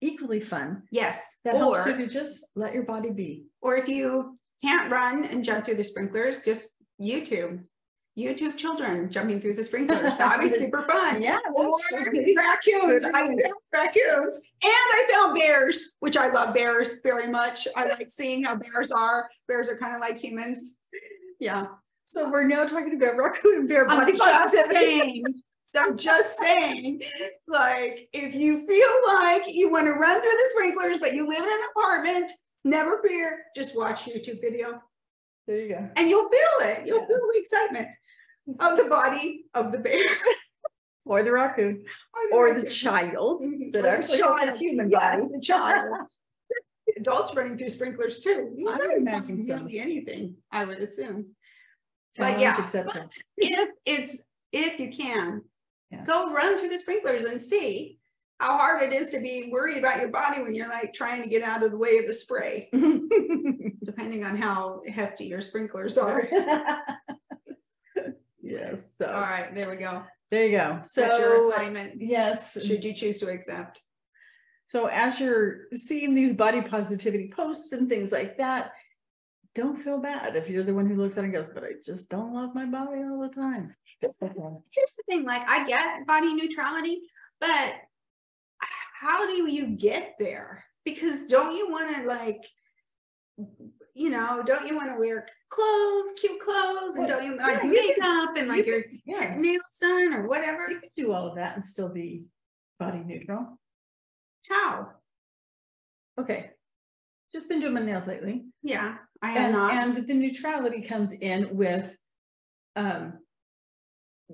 equally 0.01 0.41
fun 0.41 0.83
Yes. 0.91 1.21
that 1.45 1.55
helps 1.55 1.85
you 1.87 1.93
Or, 1.93 1.97
to 1.97 2.07
just 2.07 2.45
let 2.55 2.73
your 2.73 2.83
body 2.83 3.09
be. 3.09 3.45
or 3.61 3.77
if 3.77 3.87
you 3.87 4.37
can't 4.61 4.91
run 4.91 5.25
and 5.25 5.43
jump 5.43 5.65
through 5.65 5.75
the 5.75 5.83
sprinklers, 5.83 6.37
just 6.45 6.69
YouTube. 7.01 7.63
YouTube 8.15 8.55
children 8.57 9.09
jumping 9.09 9.41
through 9.41 9.53
the 9.55 9.63
sprinklers. 9.63 10.15
That'd 10.17 10.41
be 10.41 10.49
super 10.59 10.83
fun. 10.83 11.21
Yeah. 11.21 11.39
Or 11.55 11.75
raccoons. 12.37 13.03
I 13.05 13.11
found 13.11 13.41
raccoons 13.73 14.41
and 14.63 14.71
I 14.71 15.07
found 15.11 15.35
bears, 15.35 15.95
which 15.99 16.15
I 16.17 16.29
love 16.29 16.53
bears 16.53 16.97
very 17.01 17.27
much. 17.27 17.67
I 17.75 17.85
like 17.87 18.11
seeing 18.11 18.43
how 18.43 18.55
bears 18.55 18.91
are. 18.91 19.29
Bears 19.47 19.67
are 19.69 19.77
kind 19.77 19.95
of 19.95 20.01
like 20.01 20.19
humans. 20.19 20.77
Yeah. 21.39 21.65
So 22.13 22.29
we're 22.29 22.45
now 22.45 22.63
talking 22.63 22.93
about 22.95 23.17
raccoon 23.17 23.65
bear 23.65 23.87
I'm 23.89 24.01
body 24.01 24.11
just 24.15 24.21
positivity. 24.23 24.85
saying. 25.01 25.23
I'm 25.75 25.97
just 25.97 26.37
saying, 26.37 27.01
like, 27.47 28.07
if 28.13 28.35
you 28.35 28.67
feel 28.67 29.15
like 29.15 29.45
you 29.47 29.71
want 29.71 29.85
to 29.87 29.93
run 29.93 30.21
through 30.21 30.29
the 30.29 30.49
sprinklers, 30.51 30.99
but 30.99 31.15
you 31.15 31.27
live 31.27 31.39
in 31.39 31.45
an 31.51 31.59
apartment, 31.75 32.31
never 32.63 33.01
fear, 33.01 33.39
just 33.55 33.75
watch 33.75 34.03
YouTube 34.05 34.39
video 34.41 34.79
There 35.47 35.57
you 35.57 35.69
go. 35.69 35.89
and 35.95 36.07
you'll 36.07 36.29
feel 36.29 36.69
it. 36.69 36.85
You'll 36.85 37.07
feel 37.07 37.17
the 37.33 37.39
excitement 37.39 37.87
of 38.59 38.77
the 38.77 38.83
body 38.83 39.45
of 39.55 39.71
the 39.71 39.79
bear. 39.79 39.97
Or 41.05 41.21
the 41.21 41.33
raccoon, 41.33 41.83
the 42.29 42.33
or 42.37 42.53
the 42.57 42.65
child 42.65 43.43
Mhm. 43.43 43.73
that 43.73 43.83
Or 43.83 43.87
actually 43.89 44.19
a 44.19 44.23
child. 44.23 44.57
human 44.57 44.89
Yeah, 44.89 45.17
body. 45.17 45.27
the 45.33 45.41
child. 45.41 46.07
Adults 46.97 47.35
running 47.35 47.57
through 47.57 47.71
sprinklers 47.71 48.19
too. 48.19 48.53
You 48.55 48.69
I 48.69 48.77
would 48.77 48.91
imagine 48.99 49.43
so. 49.43 49.57
Nearly 49.57 49.79
anything, 49.81 50.37
I 50.49 50.63
would 50.63 50.77
assume. 50.77 51.35
But 52.17 52.39
yeah, 52.39 52.57
accepted. 52.59 53.09
if 53.37 53.69
it's, 53.85 54.21
if 54.51 54.79
you 54.79 54.91
can, 54.91 55.41
Yeah. 55.91 56.05
go 56.05 56.31
run 56.33 56.57
through 56.59 56.69
the 56.69 56.77
sprinklers 56.77 57.25
and 57.25 57.41
see 57.41 57.97
how 58.39 58.57
hard 58.57 58.83
it 58.83 58.93
is 58.93 59.09
to 59.11 59.19
be 59.19 59.49
worried 59.51 59.77
about 59.77 59.99
your 59.99 60.09
body 60.09 60.41
when 60.41 60.53
you're 60.53 60.67
like 60.67 60.93
trying 60.93 61.21
to 61.23 61.29
get 61.29 61.43
out 61.43 61.63
of 61.63 61.71
the 61.71 61.77
way 61.77 61.97
of 61.97 62.05
a 62.05 62.13
spray, 62.13 62.69
depending 63.83 64.23
on 64.23 64.35
how 64.35 64.81
hefty 64.87 65.25
your 65.25 65.41
sprinklers 65.41 65.97
are. 65.97 66.27
yes. 68.41 68.79
All 69.01 69.07
So 69.07 69.11
right, 69.13 69.53
there 69.55 69.69
we 69.69 69.77
go. 69.77 70.03
there 70.31 70.45
you 70.45 70.57
go. 70.57 70.79
Set 70.81 71.19
your 71.19 71.47
assignment, 71.49 72.01
yes. 72.01 72.57
should 72.65 72.83
you 72.83 72.93
choose 72.93 73.19
to 73.19 73.29
accept. 73.29 73.79
So 74.65 74.87
as 74.87 75.19
you're 75.19 75.65
seeing 75.73 76.13
these 76.15 76.33
body 76.33 76.61
positivity 76.61 77.31
posts 77.35 77.71
and 77.73 77.87
things 77.89 78.11
like 78.11 78.37
that, 78.37 78.71
don't 79.55 79.77
feel 79.77 79.99
bad 79.99 80.35
if 80.35 80.49
you're 80.49 80.63
the 80.63 80.73
one 80.73 80.87
who 80.87 80.95
looks 80.95 81.17
at 81.17 81.23
it 81.23 81.27
and 81.27 81.33
goes, 81.33 81.47
but 81.53 81.63
I 81.63 81.73
just 81.83 82.09
don't 82.09 82.33
love 82.33 82.55
my 82.55 82.65
body 82.65 83.01
all 83.03 83.21
the 83.21 83.29
time. 83.29 83.75
Here's 84.01 84.93
the 84.97 85.03
thing, 85.07 85.25
like 85.25 85.47
I 85.47 85.67
get 85.67 86.07
body 86.07 86.33
neutrality, 86.33 87.01
but 87.39 87.75
how 88.99 89.27
do 89.27 89.49
you 89.49 89.67
get 89.67 90.15
there? 90.19 90.63
Because 90.85 91.27
don't 91.27 91.55
you 91.55 91.69
want 91.69 91.95
to 91.95 92.03
like, 92.03 92.43
you 93.93 94.09
know, 94.09 94.41
don't 94.45 94.67
you 94.67 94.75
want 94.75 94.91
to 94.93 94.99
wear 94.99 95.27
clothes, 95.49 96.13
cute 96.19 96.39
clothes, 96.39 96.95
and 96.95 97.07
don't 97.07 97.23
you 97.23 97.37
like 97.37 97.61
yeah, 97.61 97.65
you 97.65 97.71
makeup 97.73 98.29
and 98.37 98.47
like 98.47 98.65
you 98.65 98.73
your 99.05 99.21
Yeah, 99.21 99.35
nails 99.37 99.61
done 99.79 100.13
or 100.13 100.27
whatever? 100.27 100.67
you 100.69 100.79
can 100.79 100.89
do 100.97 101.11
all 101.11 101.27
of 101.27 101.35
that 101.35 101.55
and 101.55 101.63
still 101.63 101.89
be 101.89 102.23
body 102.79 102.99
neutral. 103.05 103.59
How? 104.49 104.89
Okay. 106.19 106.49
Just 107.31 107.49
been 107.49 107.59
doing 107.59 107.73
my 107.73 107.81
nails 107.81 108.07
lately. 108.07 108.45
Yeah, 108.61 108.95
I 109.23 109.31
am 109.31 109.37
And, 109.37 109.53
not. 109.53 109.73
and 109.73 110.07
the 110.07 110.13
neutrality 110.13 110.81
comes 110.81 111.13
in 111.13 111.55
with, 111.55 111.95
um, 112.75 113.13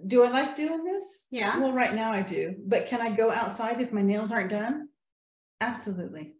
do 0.07 0.23
I 0.23 0.29
like 0.31 0.55
doing 0.55 0.83
this? 0.83 1.27
Yeah. 1.29 1.59
Well, 1.59 1.71
right 1.73 1.93
now 1.93 2.11
I 2.11 2.23
do, 2.23 2.55
but 2.65 2.87
can 2.87 2.99
I 2.99 3.15
go 3.15 3.31
outside 3.31 3.79
if 3.81 3.91
my 3.93 4.01
nails 4.01 4.31
aren't 4.31 4.49
done? 4.49 4.89
Absolutely. 5.61 6.33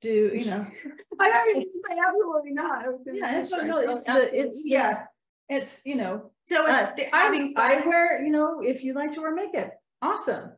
Do, 0.00 0.32
you 0.34 0.46
know, 0.46 0.66
I 1.20 1.30
say 1.54 1.96
absolutely 2.06 2.52
not. 2.52 2.84
Yeah, 3.06 3.38
it's 3.38 3.50
not 3.52 3.84
it's 3.84 4.04
the- 4.06 4.38
it's 4.38 4.62
Yes, 4.64 5.00
it's, 5.48 5.84
you 5.84 5.96
know, 5.96 6.30
so 6.48 6.66
uh, 6.66 6.78
it's 6.78 6.92
the- 6.94 7.14
I, 7.14 7.28
mean, 7.30 7.54
I 7.56 7.86
wear, 7.86 8.22
you 8.24 8.30
know, 8.30 8.60
if 8.62 8.82
you 8.82 8.94
like 8.94 9.12
to 9.12 9.20
wear 9.20 9.34
makeup, 9.34 9.74
awesome. 10.00 10.52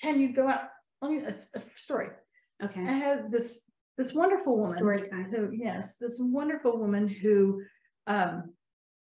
Can 0.00 0.20
you 0.20 0.32
go 0.32 0.48
out? 0.48 0.68
Let 1.00 1.10
me, 1.12 1.18
a, 1.18 1.34
a 1.58 1.62
story. 1.76 2.08
Okay. 2.62 2.80
I 2.86 2.92
had 2.92 3.30
this, 3.30 3.62
this 3.98 4.12
wonderful 4.12 4.56
woman. 4.56 4.78
Story 4.78 5.08
time. 5.08 5.30
who, 5.30 5.50
yes, 5.52 5.96
this 5.98 6.16
wonderful 6.18 6.78
woman 6.78 7.08
who, 7.08 7.62
um, 8.06 8.52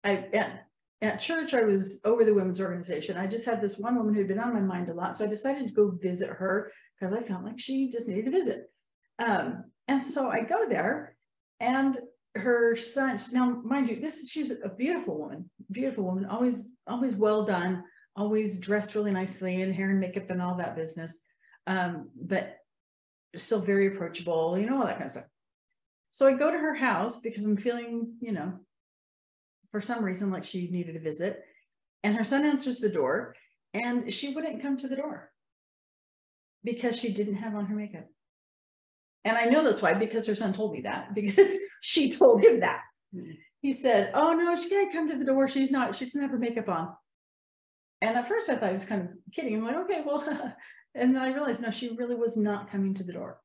I, 0.04 0.28
at, 0.34 0.66
at 1.02 1.20
church, 1.20 1.54
I 1.54 1.64
was 1.64 2.02
over 2.06 2.24
the 2.24 2.34
women's 2.34 2.62
organization. 2.62 3.18
I 3.18 3.28
just 3.28 3.46
had 3.46 3.62
this 3.62 3.78
one 3.78 3.96
woman 3.96 4.14
who'd 4.14 4.28
been 4.28 4.40
on 4.40 4.54
my 4.54 4.60
mind 4.60 4.90
a 4.90 4.94
lot. 4.94 5.16
So 5.16 5.26
I 5.26 5.28
decided 5.28 5.68
to 5.68 5.74
go 5.74 5.92
visit 5.92 6.30
her 6.30 6.72
because 7.00 7.14
I 7.14 7.22
felt 7.22 7.44
like 7.44 7.60
she 7.60 7.90
just 7.90 8.08
needed 8.08 8.26
to 8.26 8.32
visit. 8.32 8.72
Um, 9.20 9.66
and 9.88 10.02
so 10.02 10.30
I 10.30 10.42
go 10.42 10.68
there 10.68 11.16
and 11.60 11.98
her 12.36 12.76
son, 12.76 13.18
now 13.34 13.62
mind 13.64 13.90
you, 13.90 14.00
this 14.00 14.18
is, 14.18 14.30
she's 14.30 14.52
a 14.52 14.70
beautiful 14.70 15.18
woman, 15.18 15.50
beautiful 15.70 16.04
woman, 16.04 16.26
always, 16.26 16.70
always 16.88 17.16
well 17.16 17.46
done, 17.46 17.84
always 18.16 18.60
dressed 18.60 18.96
really 18.96 19.12
nicely 19.12 19.62
and 19.62 19.74
hair 19.74 19.90
and 19.90 20.00
makeup 20.00 20.30
and 20.30 20.42
all 20.42 20.56
that 20.56 20.76
business. 20.76 21.20
Um, 21.68 22.10
but 22.16 22.58
still 23.36 23.62
very 23.62 23.88
approachable, 23.88 24.58
you 24.58 24.66
know, 24.70 24.80
all 24.80 24.86
that 24.86 24.94
kind 24.94 25.06
of 25.06 25.12
stuff. 25.12 25.26
So 26.10 26.28
I 26.28 26.34
go 26.34 26.52
to 26.52 26.58
her 26.58 26.76
house 26.76 27.20
because 27.20 27.46
I'm 27.46 27.58
feeling, 27.58 28.16
you 28.20 28.34
know, 28.34 28.60
for 29.72 29.80
some 29.80 30.04
reason 30.04 30.30
like 30.32 30.44
she 30.44 30.70
needed 30.70 30.96
a 30.96 31.00
visit. 31.00 31.42
And 32.04 32.16
her 32.16 32.24
son 32.24 32.46
answers 32.46 32.80
the 32.80 32.90
door 32.90 33.36
and 33.74 34.12
she 34.14 34.34
wouldn't 34.34 34.62
come 34.62 34.76
to 34.78 34.88
the 34.88 34.96
door 34.96 35.32
because 36.64 37.00
she 37.00 37.14
didn't 37.14 37.36
have 37.36 37.56
on 37.56 37.66
her 37.68 37.76
makeup. 37.76 38.08
And 39.24 39.38
I 39.38 39.46
know 39.46 39.64
that's 39.64 39.82
why, 39.82 39.94
because 39.94 40.26
her 40.28 40.36
son 40.36 40.52
told 40.52 40.74
me 40.74 40.82
that, 40.82 41.14
because 41.16 41.52
she 41.82 42.10
told 42.10 42.44
him 42.44 42.60
that. 42.62 42.82
Mhm. 43.16 43.38
He 43.62 43.74
said, 43.74 44.12
Oh 44.16 44.34
no, 44.34 44.56
she 44.56 44.70
can't 44.70 44.92
come 44.92 45.10
to 45.10 45.18
the 45.18 45.26
door. 45.26 45.48
She's 45.48 45.72
not, 45.72 45.96
she 45.96 46.06
doesn't 46.06 46.22
have 46.22 46.32
her 46.32 46.40
makeup 46.40 46.68
on. 46.68 46.96
And 48.02 48.18
at 48.18 48.28
first 48.28 48.50
I 48.50 48.56
thought 48.56 48.70
he 48.70 48.74
was 48.74 48.86
kind 48.86 49.02
of 49.04 49.10
kidding. 49.32 49.56
I'm 49.56 49.64
like, 49.64 49.76
okay, 49.86 50.02
well, 50.04 50.26
and 50.96 51.16
then 51.16 51.22
I 51.22 51.34
realized 51.34 51.62
no, 51.62 51.70
she 51.70 51.96
really 51.96 52.16
was 52.16 52.38
not 52.38 52.70
coming 52.72 52.94
to 52.96 53.04
the 53.04 53.14
door. 53.14 53.40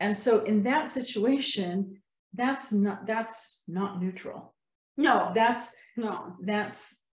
And 0.00 0.16
so 0.16 0.44
in 0.44 0.62
that 0.64 0.88
situation, 0.88 2.00
that's 2.34 2.72
not 2.72 3.06
that's 3.06 3.62
not 3.66 4.00
neutral. 4.00 4.54
No, 4.96 5.32
That's 5.34 5.72
no, 5.96 6.34
that's 6.44 7.04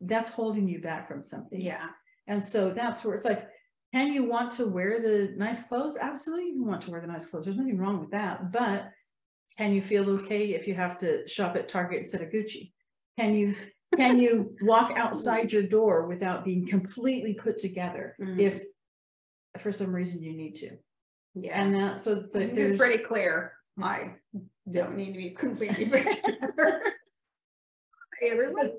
that's 0.00 0.30
holding 0.30 0.68
you 0.68 0.80
back 0.80 1.08
from 1.08 1.22
something. 1.22 1.60
yeah, 1.60 1.88
And 2.26 2.44
so 2.44 2.70
that's 2.72 3.04
where 3.04 3.14
it's 3.16 3.24
like, 3.24 3.48
can 3.92 4.12
you 4.12 4.24
want 4.24 4.50
to 4.52 4.66
wear 4.68 5.00
the 5.00 5.34
nice 5.36 5.62
clothes? 5.64 5.96
Absolutely, 6.00 6.50
you 6.52 6.64
want 6.64 6.82
to 6.82 6.90
wear 6.90 7.00
the 7.00 7.06
nice 7.06 7.26
clothes. 7.26 7.44
There's 7.46 7.56
nothing 7.56 7.78
wrong 7.78 7.98
with 8.00 8.10
that. 8.12 8.52
But 8.52 8.90
can 9.56 9.72
you 9.72 9.82
feel 9.82 10.08
okay 10.10 10.54
if 10.54 10.68
you 10.68 10.74
have 10.74 10.98
to 10.98 11.26
shop 11.26 11.56
at 11.56 11.68
Target 11.68 12.00
instead 12.00 12.20
of 12.22 12.30
Gucci? 12.30 12.72
Can 13.18 13.34
you 13.34 13.54
can 13.96 14.18
you 14.18 14.54
walk 14.62 14.92
outside 14.96 15.52
your 15.52 15.62
door 15.62 16.06
without 16.06 16.44
being 16.44 16.66
completely 16.66 17.34
put 17.34 17.58
together 17.58 18.14
Mhm. 18.20 18.40
if 18.40 18.62
for 19.60 19.72
some 19.72 19.94
reason 19.94 20.22
you 20.22 20.36
need 20.36 20.54
to? 20.56 20.76
yeah. 21.34 21.60
And 21.62 21.74
that 21.74 22.00
so 22.00 22.12
I 22.12 22.14
the, 22.20 22.28
think 22.38 22.54
there's 22.54 22.70
It's 22.72 22.78
pretty 22.78 23.02
clear. 23.02 23.52
I 23.80 24.14
don't 24.70 24.96
need 24.96 25.12
to 25.12 25.18
be 25.18 25.30
completely. 25.30 25.84
together. 25.86 26.82
Hey, 28.18 28.30
Everyone, 28.30 28.72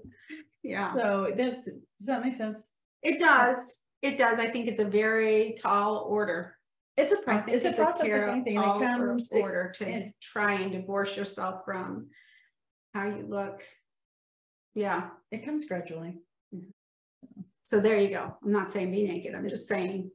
yeah, 0.63 0.93
so 0.93 1.31
that's 1.35 1.65
does 1.65 2.07
that 2.07 2.23
make 2.23 2.35
sense? 2.35 2.69
it 3.01 3.19
does. 3.19 3.79
It 4.01 4.17
does. 4.17 4.39
I 4.39 4.49
think 4.49 4.67
it's 4.67 4.79
a 4.81 4.85
very 4.89 5.55
tall 5.61 6.05
order. 6.09 6.55
It's 6.97 7.13
a 7.13 7.17
process. 7.17 7.45
think 7.45 7.63
It's 7.63 7.79
a 7.79 7.81
process 7.81 8.05
ter- 8.05 8.27
anything. 8.29 8.57
It 8.57 8.61
comes. 8.63 9.31
it- 9.31 9.41
order 9.41 9.71
to 9.77 9.89
it- 9.89 10.13
try 10.21 10.53
and 10.53 10.71
divorce 10.73 11.15
yourself 11.15 11.61
from 11.65 12.09
how 12.93 13.07
you 13.07 13.25
look. 13.27 13.63
Yeah, 14.75 15.09
it 15.31 15.43
comes 15.45 15.65
gradually. 15.65 16.15
so 17.65 17.79
there 17.79 17.97
you 17.99 18.09
go. 18.09 18.35
I'm 18.43 18.51
not 18.51 18.69
saying 18.69 18.91
be 18.91 19.03
naked. 19.07 19.35
I'm 19.35 19.47
just 19.49 19.67
saying 19.67 20.11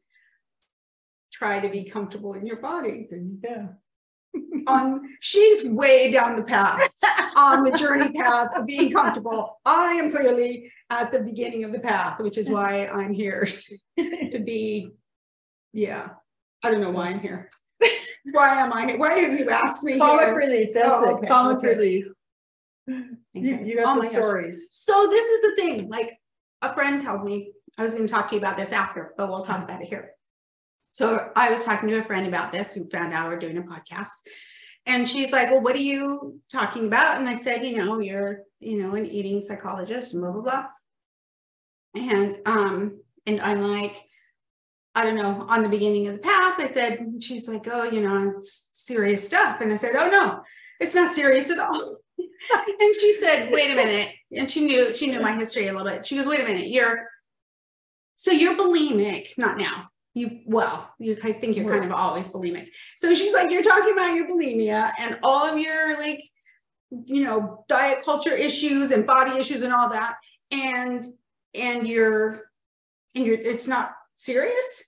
try 1.32 1.60
to 1.60 1.68
be 1.68 1.84
comfortable 1.84 2.34
in 2.34 2.46
your 2.46 2.56
body. 2.60 3.06
There 3.10 3.18
you 3.18 3.38
go. 3.42 3.68
On 4.72 5.02
she's 5.20 5.68
way 5.68 6.10
down 6.10 6.36
the 6.36 6.44
path 6.44 6.88
on 7.36 7.64
the 7.64 7.72
journey 7.72 8.10
path 8.12 8.48
of 8.56 8.66
being 8.66 8.90
comfortable. 8.92 9.60
I 9.66 9.92
am 9.94 10.10
clearly 10.10 10.72
at 10.90 11.12
the 11.12 11.20
beginning 11.20 11.64
of 11.64 11.72
the 11.72 11.78
path, 11.80 12.20
which 12.20 12.38
is 12.38 12.48
why 12.48 12.86
I'm 12.86 13.12
here 13.12 13.46
to 13.98 14.38
be. 14.38 14.90
Yeah, 15.72 16.10
I 16.62 16.70
don't 16.70 16.80
know 16.80 16.90
why 16.90 17.08
I'm 17.08 17.20
here. 17.20 17.50
Why 18.32 18.62
am 18.62 18.72
I? 18.72 18.86
here? 18.86 18.98
Why 18.98 19.18
have 19.18 19.38
you 19.38 19.50
asked 19.50 19.82
me? 19.82 19.98
Comic 19.98 20.26
here? 20.26 20.36
relief, 20.36 20.68
that's 20.72 20.88
Oh, 20.88 21.04
it, 21.04 21.12
okay, 21.14 21.26
comic 21.26 21.58
okay. 21.58 21.74
relief. 21.74 22.06
You, 23.34 23.58
you 23.64 23.80
Oh 23.80 23.84
got 23.84 23.98
my 23.98 24.04
the 24.04 24.08
stories. 24.08 24.70
So 24.72 25.08
this 25.10 25.28
is 25.28 25.42
the 25.42 25.54
thing, 25.56 25.88
like 25.88 26.18
a 26.62 26.72
friend 26.72 27.04
told 27.04 27.24
me, 27.24 27.52
I 27.76 27.82
was 27.82 27.92
gonna 27.92 28.08
talk 28.08 28.28
to 28.28 28.36
you 28.36 28.40
about 28.40 28.56
this 28.56 28.72
after, 28.72 29.12
but 29.16 29.28
we'll 29.28 29.44
talk 29.44 29.62
about 29.62 29.82
it 29.82 29.88
here. 29.88 30.12
So 30.92 31.30
I 31.34 31.50
was 31.50 31.64
talking 31.64 31.88
to 31.88 31.98
a 31.98 32.04
friend 32.04 32.26
about 32.26 32.52
this 32.52 32.72
who 32.72 32.88
found 32.88 33.12
out 33.12 33.28
we're 33.28 33.38
doing 33.38 33.58
a 33.58 33.62
podcast. 33.62 34.10
And 34.86 35.08
she's 35.08 35.32
like, 35.32 35.50
well, 35.50 35.60
what 35.60 35.74
are 35.74 35.78
you 35.78 36.40
talking 36.52 36.86
about? 36.86 37.18
And 37.18 37.28
I 37.28 37.36
said, 37.36 37.64
you 37.64 37.74
know, 37.76 37.98
you're, 37.98 38.42
you 38.60 38.80
know, 38.80 38.94
an 38.94 39.06
eating 39.06 39.42
psychologist 39.42 40.12
and 40.12 40.22
blah, 40.22 40.30
blah, 40.30 40.42
blah. 40.42 40.66
And, 41.96 42.38
um, 42.46 43.00
and 43.26 43.40
I'm 43.40 43.62
like, 43.62 43.96
I 44.94 45.02
don't 45.02 45.16
know, 45.16 45.46
on 45.48 45.62
the 45.62 45.68
beginning 45.68 46.06
of 46.06 46.14
the 46.14 46.20
path, 46.20 46.60
I 46.60 46.68
said, 46.68 47.04
she's 47.20 47.48
like, 47.48 47.66
oh, 47.66 47.84
you 47.84 48.00
know, 48.00 48.34
it's 48.36 48.70
serious 48.74 49.26
stuff. 49.26 49.60
And 49.60 49.72
I 49.72 49.76
said, 49.76 49.96
oh, 49.96 50.08
no, 50.08 50.42
it's 50.78 50.94
not 50.94 51.14
serious 51.14 51.50
at 51.50 51.58
all. 51.58 51.96
and 52.80 52.96
she 52.96 53.12
said, 53.14 53.50
wait 53.50 53.70
a 53.70 53.74
minute. 53.74 54.10
And 54.36 54.50
she 54.50 54.64
knew, 54.66 54.94
she 54.94 55.06
knew 55.06 55.20
my 55.20 55.36
history 55.36 55.68
a 55.68 55.72
little 55.72 55.90
bit. 55.90 56.06
She 56.06 56.16
goes, 56.16 56.26
wait 56.26 56.40
a 56.40 56.44
minute, 56.44 56.68
you're, 56.68 57.06
so 58.16 58.30
you're 58.30 58.56
bulimic, 58.56 59.36
not 59.36 59.58
now. 59.58 59.88
You, 60.14 60.40
well, 60.46 60.90
you, 60.98 61.16
I 61.24 61.32
think 61.32 61.56
you're 61.56 61.68
kind 61.68 61.84
of 61.84 61.90
always 61.90 62.28
bulimic. 62.28 62.68
So 62.98 63.14
she's 63.14 63.34
like, 63.34 63.50
you're 63.50 63.62
talking 63.62 63.92
about 63.92 64.14
your 64.14 64.28
bulimia 64.28 64.92
and 64.98 65.18
all 65.22 65.44
of 65.44 65.58
your 65.58 65.98
like, 65.98 66.22
you 66.90 67.24
know, 67.24 67.64
diet 67.68 68.04
culture 68.04 68.34
issues 68.34 68.92
and 68.92 69.06
body 69.06 69.38
issues 69.38 69.62
and 69.62 69.72
all 69.72 69.90
that. 69.90 70.16
And, 70.52 71.04
and 71.52 71.86
you're, 71.86 72.42
and 73.16 73.26
you're, 73.26 73.38
it's 73.38 73.66
not 73.66 73.92
serious. 74.16 74.84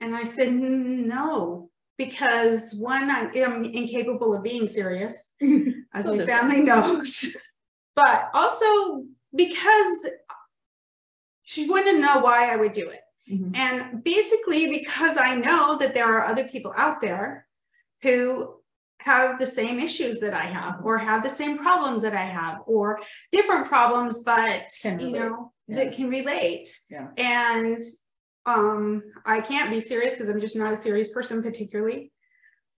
And 0.00 0.16
I 0.16 0.24
said, 0.24 0.52
no, 0.52 1.70
because 1.98 2.74
one, 2.74 3.10
I'm, 3.10 3.30
I'm 3.36 3.64
incapable 3.64 4.34
of 4.34 4.42
being 4.42 4.68
serious 4.68 5.16
as 5.96 6.04
So 6.04 6.14
my 6.14 6.26
family 6.26 6.60
knows. 6.60 7.36
But 7.96 8.28
also 8.34 9.04
because 9.34 10.06
she 11.42 11.66
wanted 11.68 11.92
to 11.92 11.98
know 12.00 12.18
why 12.18 12.52
I 12.52 12.56
would 12.56 12.74
do 12.74 12.90
it. 12.90 13.00
Mhm. 13.30 13.56
And 13.56 14.04
basically 14.04 14.66
because 14.68 15.16
I 15.16 15.34
know 15.36 15.76
that 15.78 15.94
there 15.94 16.04
are 16.04 16.26
other 16.26 16.44
people 16.44 16.74
out 16.76 17.00
there 17.00 17.46
who 18.02 18.54
have 19.00 19.38
the 19.38 19.46
same 19.46 19.80
issues 19.80 20.20
that 20.20 20.34
I 20.34 20.46
have 20.58 20.80
or 20.84 20.98
have 20.98 21.22
the 21.22 21.30
same 21.30 21.56
problems 21.56 22.02
that 22.02 22.12
I 22.14 22.24
have 22.40 22.58
or 22.66 23.00
different 23.32 23.66
problems, 23.66 24.22
but 24.24 24.70
Can 24.82 25.00
you 25.00 25.10
know, 25.18 25.52
Yeah. 25.68 25.76
that 25.76 25.94
can 25.94 26.10
relate. 26.10 26.68
Yeah. 26.90 27.08
And 27.16 27.82
um 28.44 29.02
I 29.24 29.40
can't 29.40 29.70
be 29.70 29.80
serious 29.80 30.12
because 30.14 30.28
I'm 30.28 30.40
just 30.40 30.56
not 30.56 30.72
a 30.74 30.76
serious 30.76 31.08
person 31.16 31.42
particularly. 31.42 32.12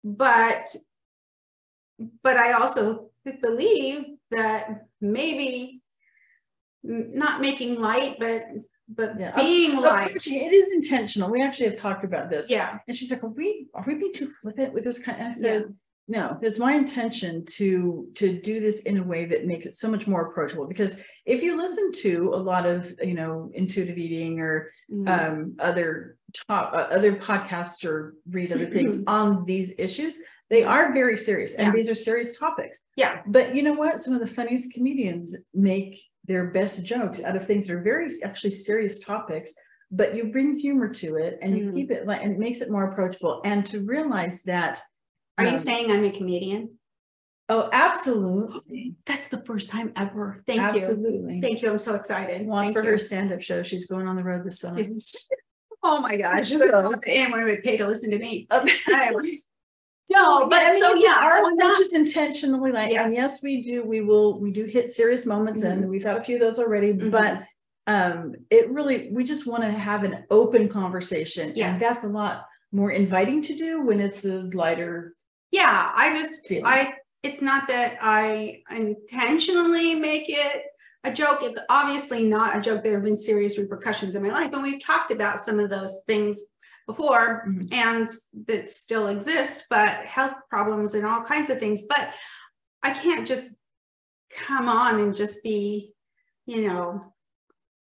But 0.05 0.69
but 2.23 2.37
I 2.37 2.53
also 2.53 3.11
believe 3.43 4.05
that 4.31 4.87
maybe 5.01 5.81
not 6.83 7.41
making 7.41 7.81
light, 7.81 8.17
but 8.19 8.45
but 8.89 9.19
Yeah. 9.19 9.35
being 9.35 9.75
light. 9.77 10.15
It 10.15 10.53
is 10.53 10.73
intentional. 10.73 11.29
We 11.29 11.43
actually 11.43 11.67
have 11.71 11.77
talked 11.77 12.05
about 12.05 12.31
this. 12.31 12.49
Yeah. 12.49 12.79
And 12.87 12.97
she's 12.97 13.11
like, 13.11 13.25
are 13.25 13.29
we, 13.29 13.67
are 13.75 13.83
we 13.85 13.95
being 13.97 14.13
too 14.13 14.31
flippant 14.41 14.73
with 14.73 14.85
this 14.85 15.01
kind? 15.01 15.19
And 15.19 15.27
I 15.27 15.31
said, 15.33 15.75
no, 16.07 16.39
it's 16.41 16.61
my 16.61 16.75
intention 16.75 17.45
to, 17.57 18.09
to 18.15 18.41
do 18.41 18.61
this 18.61 18.83
in 18.83 18.99
a 18.99 19.03
way 19.03 19.25
that 19.25 19.45
makes 19.45 19.67
it 19.67 19.75
so 19.75 19.91
much 19.91 20.07
more 20.07 20.29
approachable. 20.29 20.69
Because 20.69 21.01
if 21.25 21.43
you 21.43 21.57
listen 21.57 21.91
to 22.03 22.31
a 22.33 22.37
lot 22.37 22.65
of, 22.65 22.95
you 23.03 23.15
know, 23.15 23.51
intuitive 23.55 23.99
eating 23.99 24.39
or 24.39 24.71
Mhm. 24.89 25.09
um, 25.09 25.57
other 25.59 26.17
top, 26.47 26.73
uh, 26.73 26.95
other 26.95 27.17
podcasts 27.17 27.85
or 27.85 28.15
read 28.31 28.53
other 28.53 28.67
things 28.67 29.03
on 29.09 29.45
these 29.47 29.75
issues, 29.79 30.23
they 30.51 30.63
are 30.63 30.93
very 30.93 31.17
serious 31.19 31.55
and 31.55 31.67
Yeah. 31.69 31.73
these 31.73 31.91
are 31.91 31.95
serious 31.95 32.39
topics. 32.39 32.83
Yeah. 32.97 33.23
But 33.27 33.55
you 33.57 33.63
know 33.63 33.73
what? 33.73 33.99
Some 34.01 34.15
of 34.15 34.21
the 34.21 34.27
funniest 34.27 34.73
comedians 34.73 35.37
make 35.55 36.01
their 36.25 36.47
best 36.51 36.85
jokes 36.85 37.23
out 37.23 37.37
of 37.37 37.45
things 37.45 37.67
that 37.67 37.75
are 37.75 37.83
very 37.83 38.23
actually 38.23 38.51
serious 38.51 39.03
topics, 39.05 39.55
but 39.91 40.15
you 40.17 40.25
bring 40.33 40.57
humor 40.59 40.89
to 40.95 41.17
it 41.17 41.39
and 41.43 41.57
you 41.57 41.67
Mhm. 41.71 41.75
keep 41.75 41.91
it 41.91 42.07
like, 42.07 42.23
and 42.23 42.33
it 42.33 42.39
makes 42.39 42.61
it 42.61 42.71
more 42.71 42.85
approachable. 42.89 43.41
And 43.45 43.65
to 43.67 43.81
realize 43.81 44.43
that. 44.45 44.81
Are 45.39 45.45
you 45.45 45.51
um, 45.53 45.59
saying 45.59 45.91
I'm 45.91 46.05
a 46.05 46.11
comedian? 46.17 46.79
Oh, 47.49 47.69
absolutely. 47.73 48.97
That's 49.05 49.29
the 49.29 49.39
first 49.45 49.69
time 49.71 49.93
ever. 49.97 50.43
Thank 50.47 50.61
you. 50.61 50.67
Absolutely. 50.81 51.41
Thank 51.41 51.63
you. 51.63 51.71
I'm 51.71 51.79
so 51.79 51.95
excited. 51.95 52.45
Watch 52.47 52.65
Thank 52.67 52.77
for 52.77 52.83
you. 52.83 52.91
her 52.91 52.99
stand-up 52.99 53.41
show. 53.41 53.63
She's 53.63 53.87
going 53.87 54.09
on 54.09 54.17
the 54.17 54.25
road 54.25 54.45
this 54.45 54.61
summer. 54.61 54.83
Oh 55.83 56.01
my 56.01 56.17
gosh. 56.17 56.49
So- 56.51 56.95
And 57.07 57.33
we 57.45 57.61
pay 57.61 57.77
to 57.77 57.87
listen 57.87 58.11
to 58.11 58.19
me. 58.19 58.49
Um, 58.51 58.67
Anyway. 58.93 59.39
No, 60.11 60.49
but 60.49 60.59
I 60.67 60.71
mean, 60.73 60.81
so 60.81 60.95
yeah, 60.95 61.17
our 61.21 61.39
so 61.43 61.49
not- 61.51 61.81
is 61.81 61.93
intentionally 61.93 62.71
like, 62.73 62.93
and 62.93 63.13
Yes. 63.13 63.33
yes, 63.35 63.43
we 63.43 63.61
do, 63.61 63.83
we 63.85 64.01
will, 64.03 64.39
we 64.41 64.53
do 64.53 64.65
hit 64.65 64.93
serious 64.93 65.27
moments 65.27 65.63
and 65.63 65.89
we've 65.89 66.05
had 66.05 66.17
a 66.17 66.21
few 66.23 66.37
of 66.37 66.41
those 66.41 66.59
already, 66.59 66.93
Mhm. 66.95 67.11
but 67.11 67.43
um, 67.89 68.35
it 68.51 68.71
really, 68.71 69.11
we 69.13 69.23
just 69.25 69.47
want 69.47 69.63
to 69.63 69.71
have 69.71 70.05
an 70.05 70.25
open 70.31 70.69
conversation. 70.69 71.53
Yes. 71.55 71.71
And 71.73 71.81
that's 71.81 72.05
a 72.05 72.09
lot 72.09 72.47
more 72.73 72.91
inviting 72.91 73.43
to 73.43 73.55
do 73.55 73.83
when 73.83 74.01
it's 74.01 74.25
a 74.25 74.43
lighter. 74.55 75.15
Yeah, 75.53 75.91
I 75.95 76.21
just, 76.23 76.47
feeling. 76.49 76.67
I, 76.67 76.95
it's 77.23 77.43
not 77.43 77.69
that 77.69 77.97
I 78.01 78.63
intentionally 78.71 79.95
make 79.95 80.25
it 80.29 80.65
a 81.05 81.13
joke. 81.13 81.39
It's 81.43 81.59
obviously 81.69 82.25
not 82.25 82.57
a 82.57 82.61
joke. 82.61 82.83
There 82.83 82.95
have 82.95 83.05
been 83.05 83.17
serious 83.17 83.57
repercussions 83.59 84.15
in 84.17 84.23
my 84.23 84.31
life. 84.31 84.53
And 84.53 84.63
we've 84.63 84.83
talked 84.85 85.11
about 85.13 85.45
some 85.45 85.61
of 85.61 85.71
those 85.71 86.01
things 86.09 86.43
before 86.87 87.45
Mhm. 87.49 87.73
and 87.73 88.09
that 88.47 88.71
still 88.71 89.09
exist, 89.09 89.67
but 89.69 89.89
health 89.89 90.35
problems 90.49 90.95
and 90.95 91.05
all 91.07 91.23
kinds 91.23 91.51
of 91.51 91.59
things. 91.59 91.83
But 91.83 92.13
I 92.83 92.93
can't 92.93 93.27
just 93.27 93.51
come 94.31 94.69
on 94.69 95.01
and 95.01 95.15
just 95.15 95.43
be, 95.43 95.93
you 96.47 96.69
know, 96.69 97.13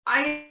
I, 0.07 0.47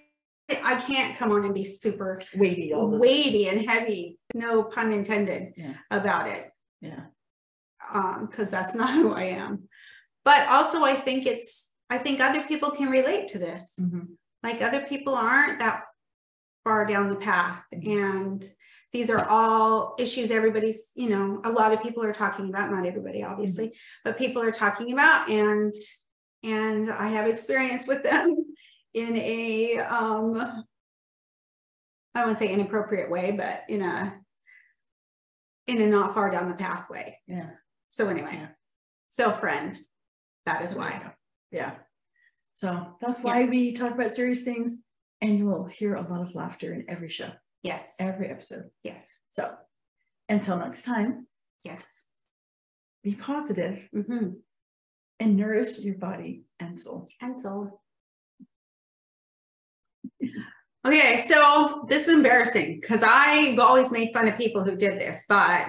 I 0.49 0.75
can't 0.81 1.17
come 1.17 1.31
on 1.31 1.45
and 1.45 1.53
be 1.53 1.65
super 1.65 2.21
Weighty 2.35 2.71
weighty 2.73 3.47
and 3.49 3.67
heavy, 3.67 4.19
no 4.33 4.63
pun 4.63 4.93
intended 4.93 5.53
Yeah. 5.57 5.73
about 5.91 6.27
it. 6.27 6.51
Yeah. 6.79 7.05
because 7.79 8.51
um, 8.53 8.59
that's 8.59 8.75
not 8.75 8.93
who 8.93 9.13
I 9.13 9.23
am. 9.23 9.67
But 10.23 10.47
also, 10.49 10.83
I 10.83 10.95
think 10.95 11.25
it's, 11.25 11.71
I 11.89 11.97
think 11.97 12.19
other 12.19 12.43
people 12.43 12.71
can 12.71 12.89
relate 12.89 13.29
to 13.29 13.39
this. 13.39 13.73
Mm-hmm. 13.79 14.13
Like 14.43 14.61
other 14.61 14.81
people 14.81 15.15
aren't 15.15 15.59
that 15.59 15.83
far 16.67 16.85
down 16.85 17.07
the 17.07 17.15
path. 17.15 17.63
Mm-hmm. 17.73 17.91
And 17.91 18.45
these 18.91 19.09
are 19.09 19.25
all 19.29 19.95
issues 19.97 20.31
everybody's, 20.31 20.91
you 20.95 21.09
know, 21.09 21.39
a 21.45 21.49
lot 21.49 21.71
of 21.71 21.81
people 21.81 22.03
are 22.03 22.13
talking 22.13 22.49
about, 22.49 22.71
not 22.71 22.85
everybody, 22.85 23.23
obviously, 23.23 23.67
mm-hmm. 23.67 24.01
but 24.03 24.17
people 24.17 24.41
are 24.41 24.51
talking 24.51 24.91
about. 24.91 25.29
And 25.29 25.73
and 26.43 26.91
I 26.91 27.07
have 27.07 27.27
experience 27.27 27.87
with 27.87 28.03
them 28.03 28.35
in 28.93 29.15
a 29.15 29.79
um 29.79 30.65
I 32.13 32.25
to 32.25 32.35
say 32.35 32.49
inappropriate 32.51 33.09
way, 33.09 33.31
but 33.31 33.63
in 33.69 33.81
a 33.81 34.13
in 35.67 35.81
a 35.81 35.87
not 35.87 36.13
far 36.13 36.29
down 36.31 36.49
the 36.49 36.55
pathway. 36.55 37.17
Yeah. 37.27 37.51
So 37.87 38.09
anyway, 38.09 38.33
yeah. 38.33 38.47
so 39.09 39.31
friend, 39.31 39.77
that 40.45 40.63
is 40.63 40.71
so, 40.71 40.79
why. 40.79 41.13
Yeah. 41.51 41.75
So 42.55 42.97
that's 42.99 43.21
why 43.21 43.41
yeah. 43.41 43.49
we 43.49 43.73
talk 43.73 43.93
about 43.93 44.13
serious 44.13 44.41
things 44.41 44.83
and 45.21 45.37
you 45.37 45.45
will 45.45 45.65
hear 45.65 45.95
a 45.95 46.07
lot 46.07 46.21
of 46.21 46.35
laughter 46.35 46.73
in 46.73 46.85
every 46.87 47.09
show. 47.09 47.31
Yes. 47.63 47.95
Every 47.99 48.27
episode. 48.27 48.69
Yes. 48.83 49.19
So 49.27 49.51
until 50.29 50.57
next 50.57 50.83
time. 50.83 51.27
Yes. 51.63 52.05
Be 53.03 53.13
positive 53.13 53.87
mm-hmm. 53.95 54.29
and 55.19 55.37
nourish 55.37 55.79
your 55.79 55.95
body 55.95 56.43
and 56.59 56.77
soul. 56.77 57.07
And 57.21 57.41
soul. 57.41 57.81
Okay, 60.85 61.25
so 61.27 61.85
this 61.89 62.07
is 62.07 62.13
embarrassing 62.15 62.79
because 62.79 63.03
I've 63.03 63.59
always 63.59 63.91
made 63.91 64.13
fun 64.13 64.29
of 64.29 64.37
people 64.37 64.63
who 64.63 64.77
did 64.77 64.97
this, 64.97 65.25
but 65.27 65.67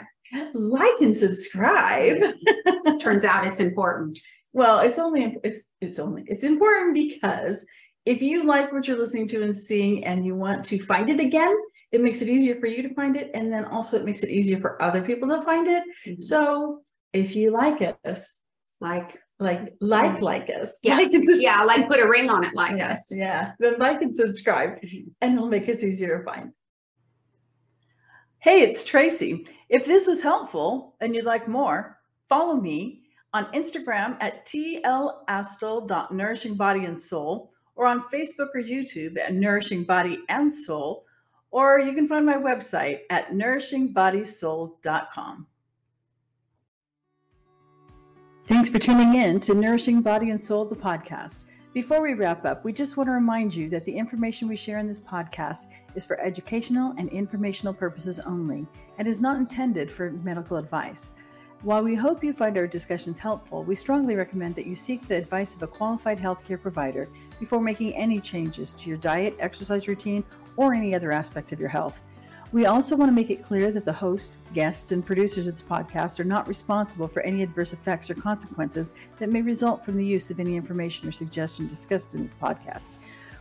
like 0.55 1.01
and 1.01 1.17
subscribe. 1.17 2.23
Turns 3.01 3.25
out 3.25 3.45
it's 3.45 3.59
important. 3.59 4.21
Well, 4.53 4.79
it's 4.79 4.99
only 4.99 5.37
it's 5.43 5.63
it's 5.81 5.99
only 5.99 6.23
it's 6.27 6.45
important 6.45 6.95
because 6.95 7.67
if 8.09 8.23
you 8.23 8.45
like 8.45 8.73
what 8.73 8.89
you're 8.89 8.97
listening 8.97 9.29
to 9.29 9.43
and 9.43 9.55
seeing 9.55 10.03
and 10.07 10.25
you 10.25 10.35
want 10.35 10.65
to 10.65 10.79
find 10.79 11.11
it 11.11 11.21
again, 11.21 11.55
it 11.93 12.01
makes 12.01 12.23
it 12.23 12.31
easier 12.31 12.59
for 12.59 12.67
you 12.67 12.83
to 12.83 12.95
find 12.95 13.17
it. 13.17 13.31
And 13.35 13.53
then 13.53 13.67
also 13.67 13.99
it 13.99 14.07
makes 14.07 14.23
it 14.23 14.31
easier 14.31 14.59
for 14.61 14.83
other 14.83 15.03
people 15.03 15.29
to 15.29 15.43
find 15.43 15.69
it. 15.69 15.83
Mm-hmm. 16.07 16.23
So 16.23 16.81
if 17.13 17.37
you 17.37 17.51
like 17.51 17.83
us, 18.07 18.41
like 18.81 19.19
like 19.41 19.75
like 19.81 20.21
like 20.21 20.49
us 20.49 20.79
yeah 20.85 20.97
like 20.97 21.11
yeah 21.13 21.63
like 21.63 21.89
put 21.89 21.99
a 21.99 22.09
ring 22.09 22.31
on 22.31 22.45
it 22.45 22.55
like 22.55 22.77
yeah, 22.77 22.93
us 22.93 23.09
yeah 23.11 23.51
then 23.59 23.77
like 23.79 24.01
and 24.03 24.15
subscribe 24.15 24.81
mm-hmm. 24.81 25.09
and 25.21 25.35
it'll 25.35 25.49
make 25.49 25.69
us 25.69 25.83
easier 25.83 26.19
to 26.19 26.25
find 26.25 26.53
hey 28.39 28.63
it's 28.63 28.85
tracy 28.85 29.45
if 29.69 29.85
this 29.85 30.07
was 30.07 30.23
helpful 30.23 30.95
and 31.01 31.13
you'd 31.15 31.25
like 31.25 31.49
more 31.49 31.99
follow 32.29 32.55
me 32.55 33.03
on 33.33 33.53
instagram 33.53 34.17
at 34.21 34.47
tlastel.nourishing 34.47 36.55
body 36.55 36.85
and 36.85 36.97
soul 36.97 37.53
or 37.79 37.87
on 37.87 38.03
facebook 38.03 38.49
or 38.55 38.61
youtube 38.61 39.19
at 39.19 39.33
nourishing 39.33 39.85
body 39.85 40.19
and 40.29 40.53
soul 40.53 41.07
or 41.51 41.81
you 41.81 41.95
can 41.95 42.07
find 42.07 42.27
my 42.27 42.37
website 42.37 42.99
at 43.09 43.31
nourishingbodysoul.com 43.31 45.47
Thanks 48.49 48.71
for 48.71 48.79
tuning 48.79 49.15
in 49.15 49.41
to 49.41 49.55
Nourishing 49.55 50.01
Body 50.01 50.31
and 50.31 50.41
Soul, 50.41 50.65
the 50.65 50.75
podcast. 50.75 51.45
Before 51.75 52.01
we 52.01 52.15
wrap 52.15 52.47
up, 52.47 52.65
we 52.65 52.73
just 52.73 52.97
want 52.97 53.09
to 53.09 53.13
remind 53.13 53.55
you 53.55 53.69
that 53.69 53.85
the 53.85 53.93
information 53.93 54.49
we 54.49 54.57
share 54.57 54.79
in 54.79 54.87
this 54.87 55.03
podcast 55.03 55.67
is 55.95 56.07
for 56.07 56.19
educational 56.19 56.95
and 56.97 57.11
informational 57.11 57.75
purposes 57.75 58.19
only 58.21 58.67
and 58.97 59.07
is 59.07 59.21
not 59.21 59.37
intended 59.37 59.93
for 59.93 60.13
medical 60.13 60.57
advice. 60.57 61.13
While 61.63 61.83
we 61.83 61.97
hope 61.97 62.23
you 62.23 62.33
find 62.33 62.57
our 62.57 62.69
discussions 62.69 63.19
helpful, 63.19 63.65
we 63.65 63.75
strongly 63.75 64.15
recommend 64.15 64.55
that 64.55 64.67
you 64.67 64.77
seek 64.77 65.09
the 65.09 65.17
advice 65.17 65.57
of 65.57 65.63
a 65.65 65.67
qualified 65.67 66.17
healthcare 66.17 66.61
provider 66.61 67.09
before 67.41 67.61
making 67.61 67.97
any 67.97 68.21
changes 68.21 68.73
to 68.75 68.89
your 68.89 68.99
diet, 68.99 69.35
exercise 69.41 69.89
routine, 69.89 70.23
or 70.57 70.73
any 70.73 70.95
other 70.95 71.11
aspect 71.11 71.51
of 71.51 71.59
your 71.59 71.69
health. 71.69 72.01
We 72.53 72.67
also 72.67 72.95
want 72.95 73.09
to 73.09 73.15
make 73.15 73.31
it 73.31 73.43
clear 73.43 73.73
that 73.73 73.85
the 73.85 73.93
host, 73.93 74.39
guests, 74.55 74.93
and 74.93 75.05
producers 75.05 75.49
of 75.49 75.55
this 75.55 75.63
podcast 75.69 76.21
are 76.21 76.25
not 76.25 76.47
responsible 76.47 77.09
for 77.09 77.23
any 77.23 77.43
adverse 77.43 77.73
effects 77.73 78.09
or 78.09 78.15
consequences 78.15 78.93
that 79.19 79.29
may 79.29 79.43
result 79.43 79.85
from 79.85 79.97
the 79.97 80.07
use 80.07 80.31
of 80.31 80.39
any 80.39 80.55
information 80.55 81.09
or 81.09 81.13
suggestion 81.13 81.67
discussed 81.67 82.15
in 82.15 82.23
this 82.23 82.35
podcast. 82.41 82.91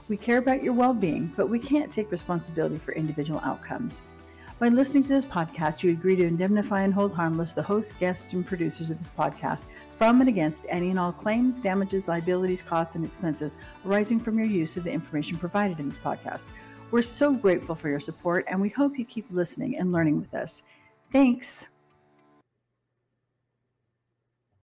We 0.07 0.17
care 0.17 0.39
about 0.39 0.63
your 0.63 0.73
well 0.73 0.95
being, 0.95 1.31
but 1.37 1.49
we 1.49 1.59
can't 1.59 1.93
take 1.93 2.11
responsibility 2.11 2.79
for 2.79 2.93
individual 2.93 3.41
outcomes. 3.41 4.01
By 4.59 4.69
listening 4.69 5.03
to 5.03 5.09
this 5.09 5.25
podcast, 5.25 5.83
you 5.83 5.91
agree 5.91 6.15
to 6.15 6.25
indemnify 6.25 6.81
and 6.81 6.91
hold 6.91 7.13
harmless 7.13 7.51
the 7.51 7.61
host, 7.61 7.93
guests, 7.99 8.33
and 8.33 8.43
producers 8.43 8.89
of 8.89 8.97
this 8.97 9.11
podcast 9.15 9.67
from 9.99 10.19
and 10.19 10.27
against 10.27 10.65
any 10.67 10.89
and 10.89 10.97
all 10.97 11.11
claims, 11.11 11.59
damages, 11.59 12.07
liabilities, 12.07 12.63
costs, 12.63 12.95
and 12.95 13.05
expenses 13.05 13.55
arising 13.85 14.19
from 14.19 14.39
your 14.39 14.47
use 14.47 14.75
of 14.75 14.83
the 14.83 14.91
information 14.91 15.37
provided 15.37 15.79
in 15.79 15.89
this 15.89 15.99
podcast. 15.99 16.45
We're 16.89 17.03
so 17.03 17.33
grateful 17.33 17.75
for 17.75 17.87
your 17.87 17.99
support, 17.99 18.45
and 18.47 18.59
we 18.59 18.69
hope 18.69 18.97
you 18.97 19.05
keep 19.05 19.27
listening 19.29 19.77
and 19.77 19.91
learning 19.91 20.19
with 20.19 20.33
us. 20.33 20.63
Thanks. 21.11 21.67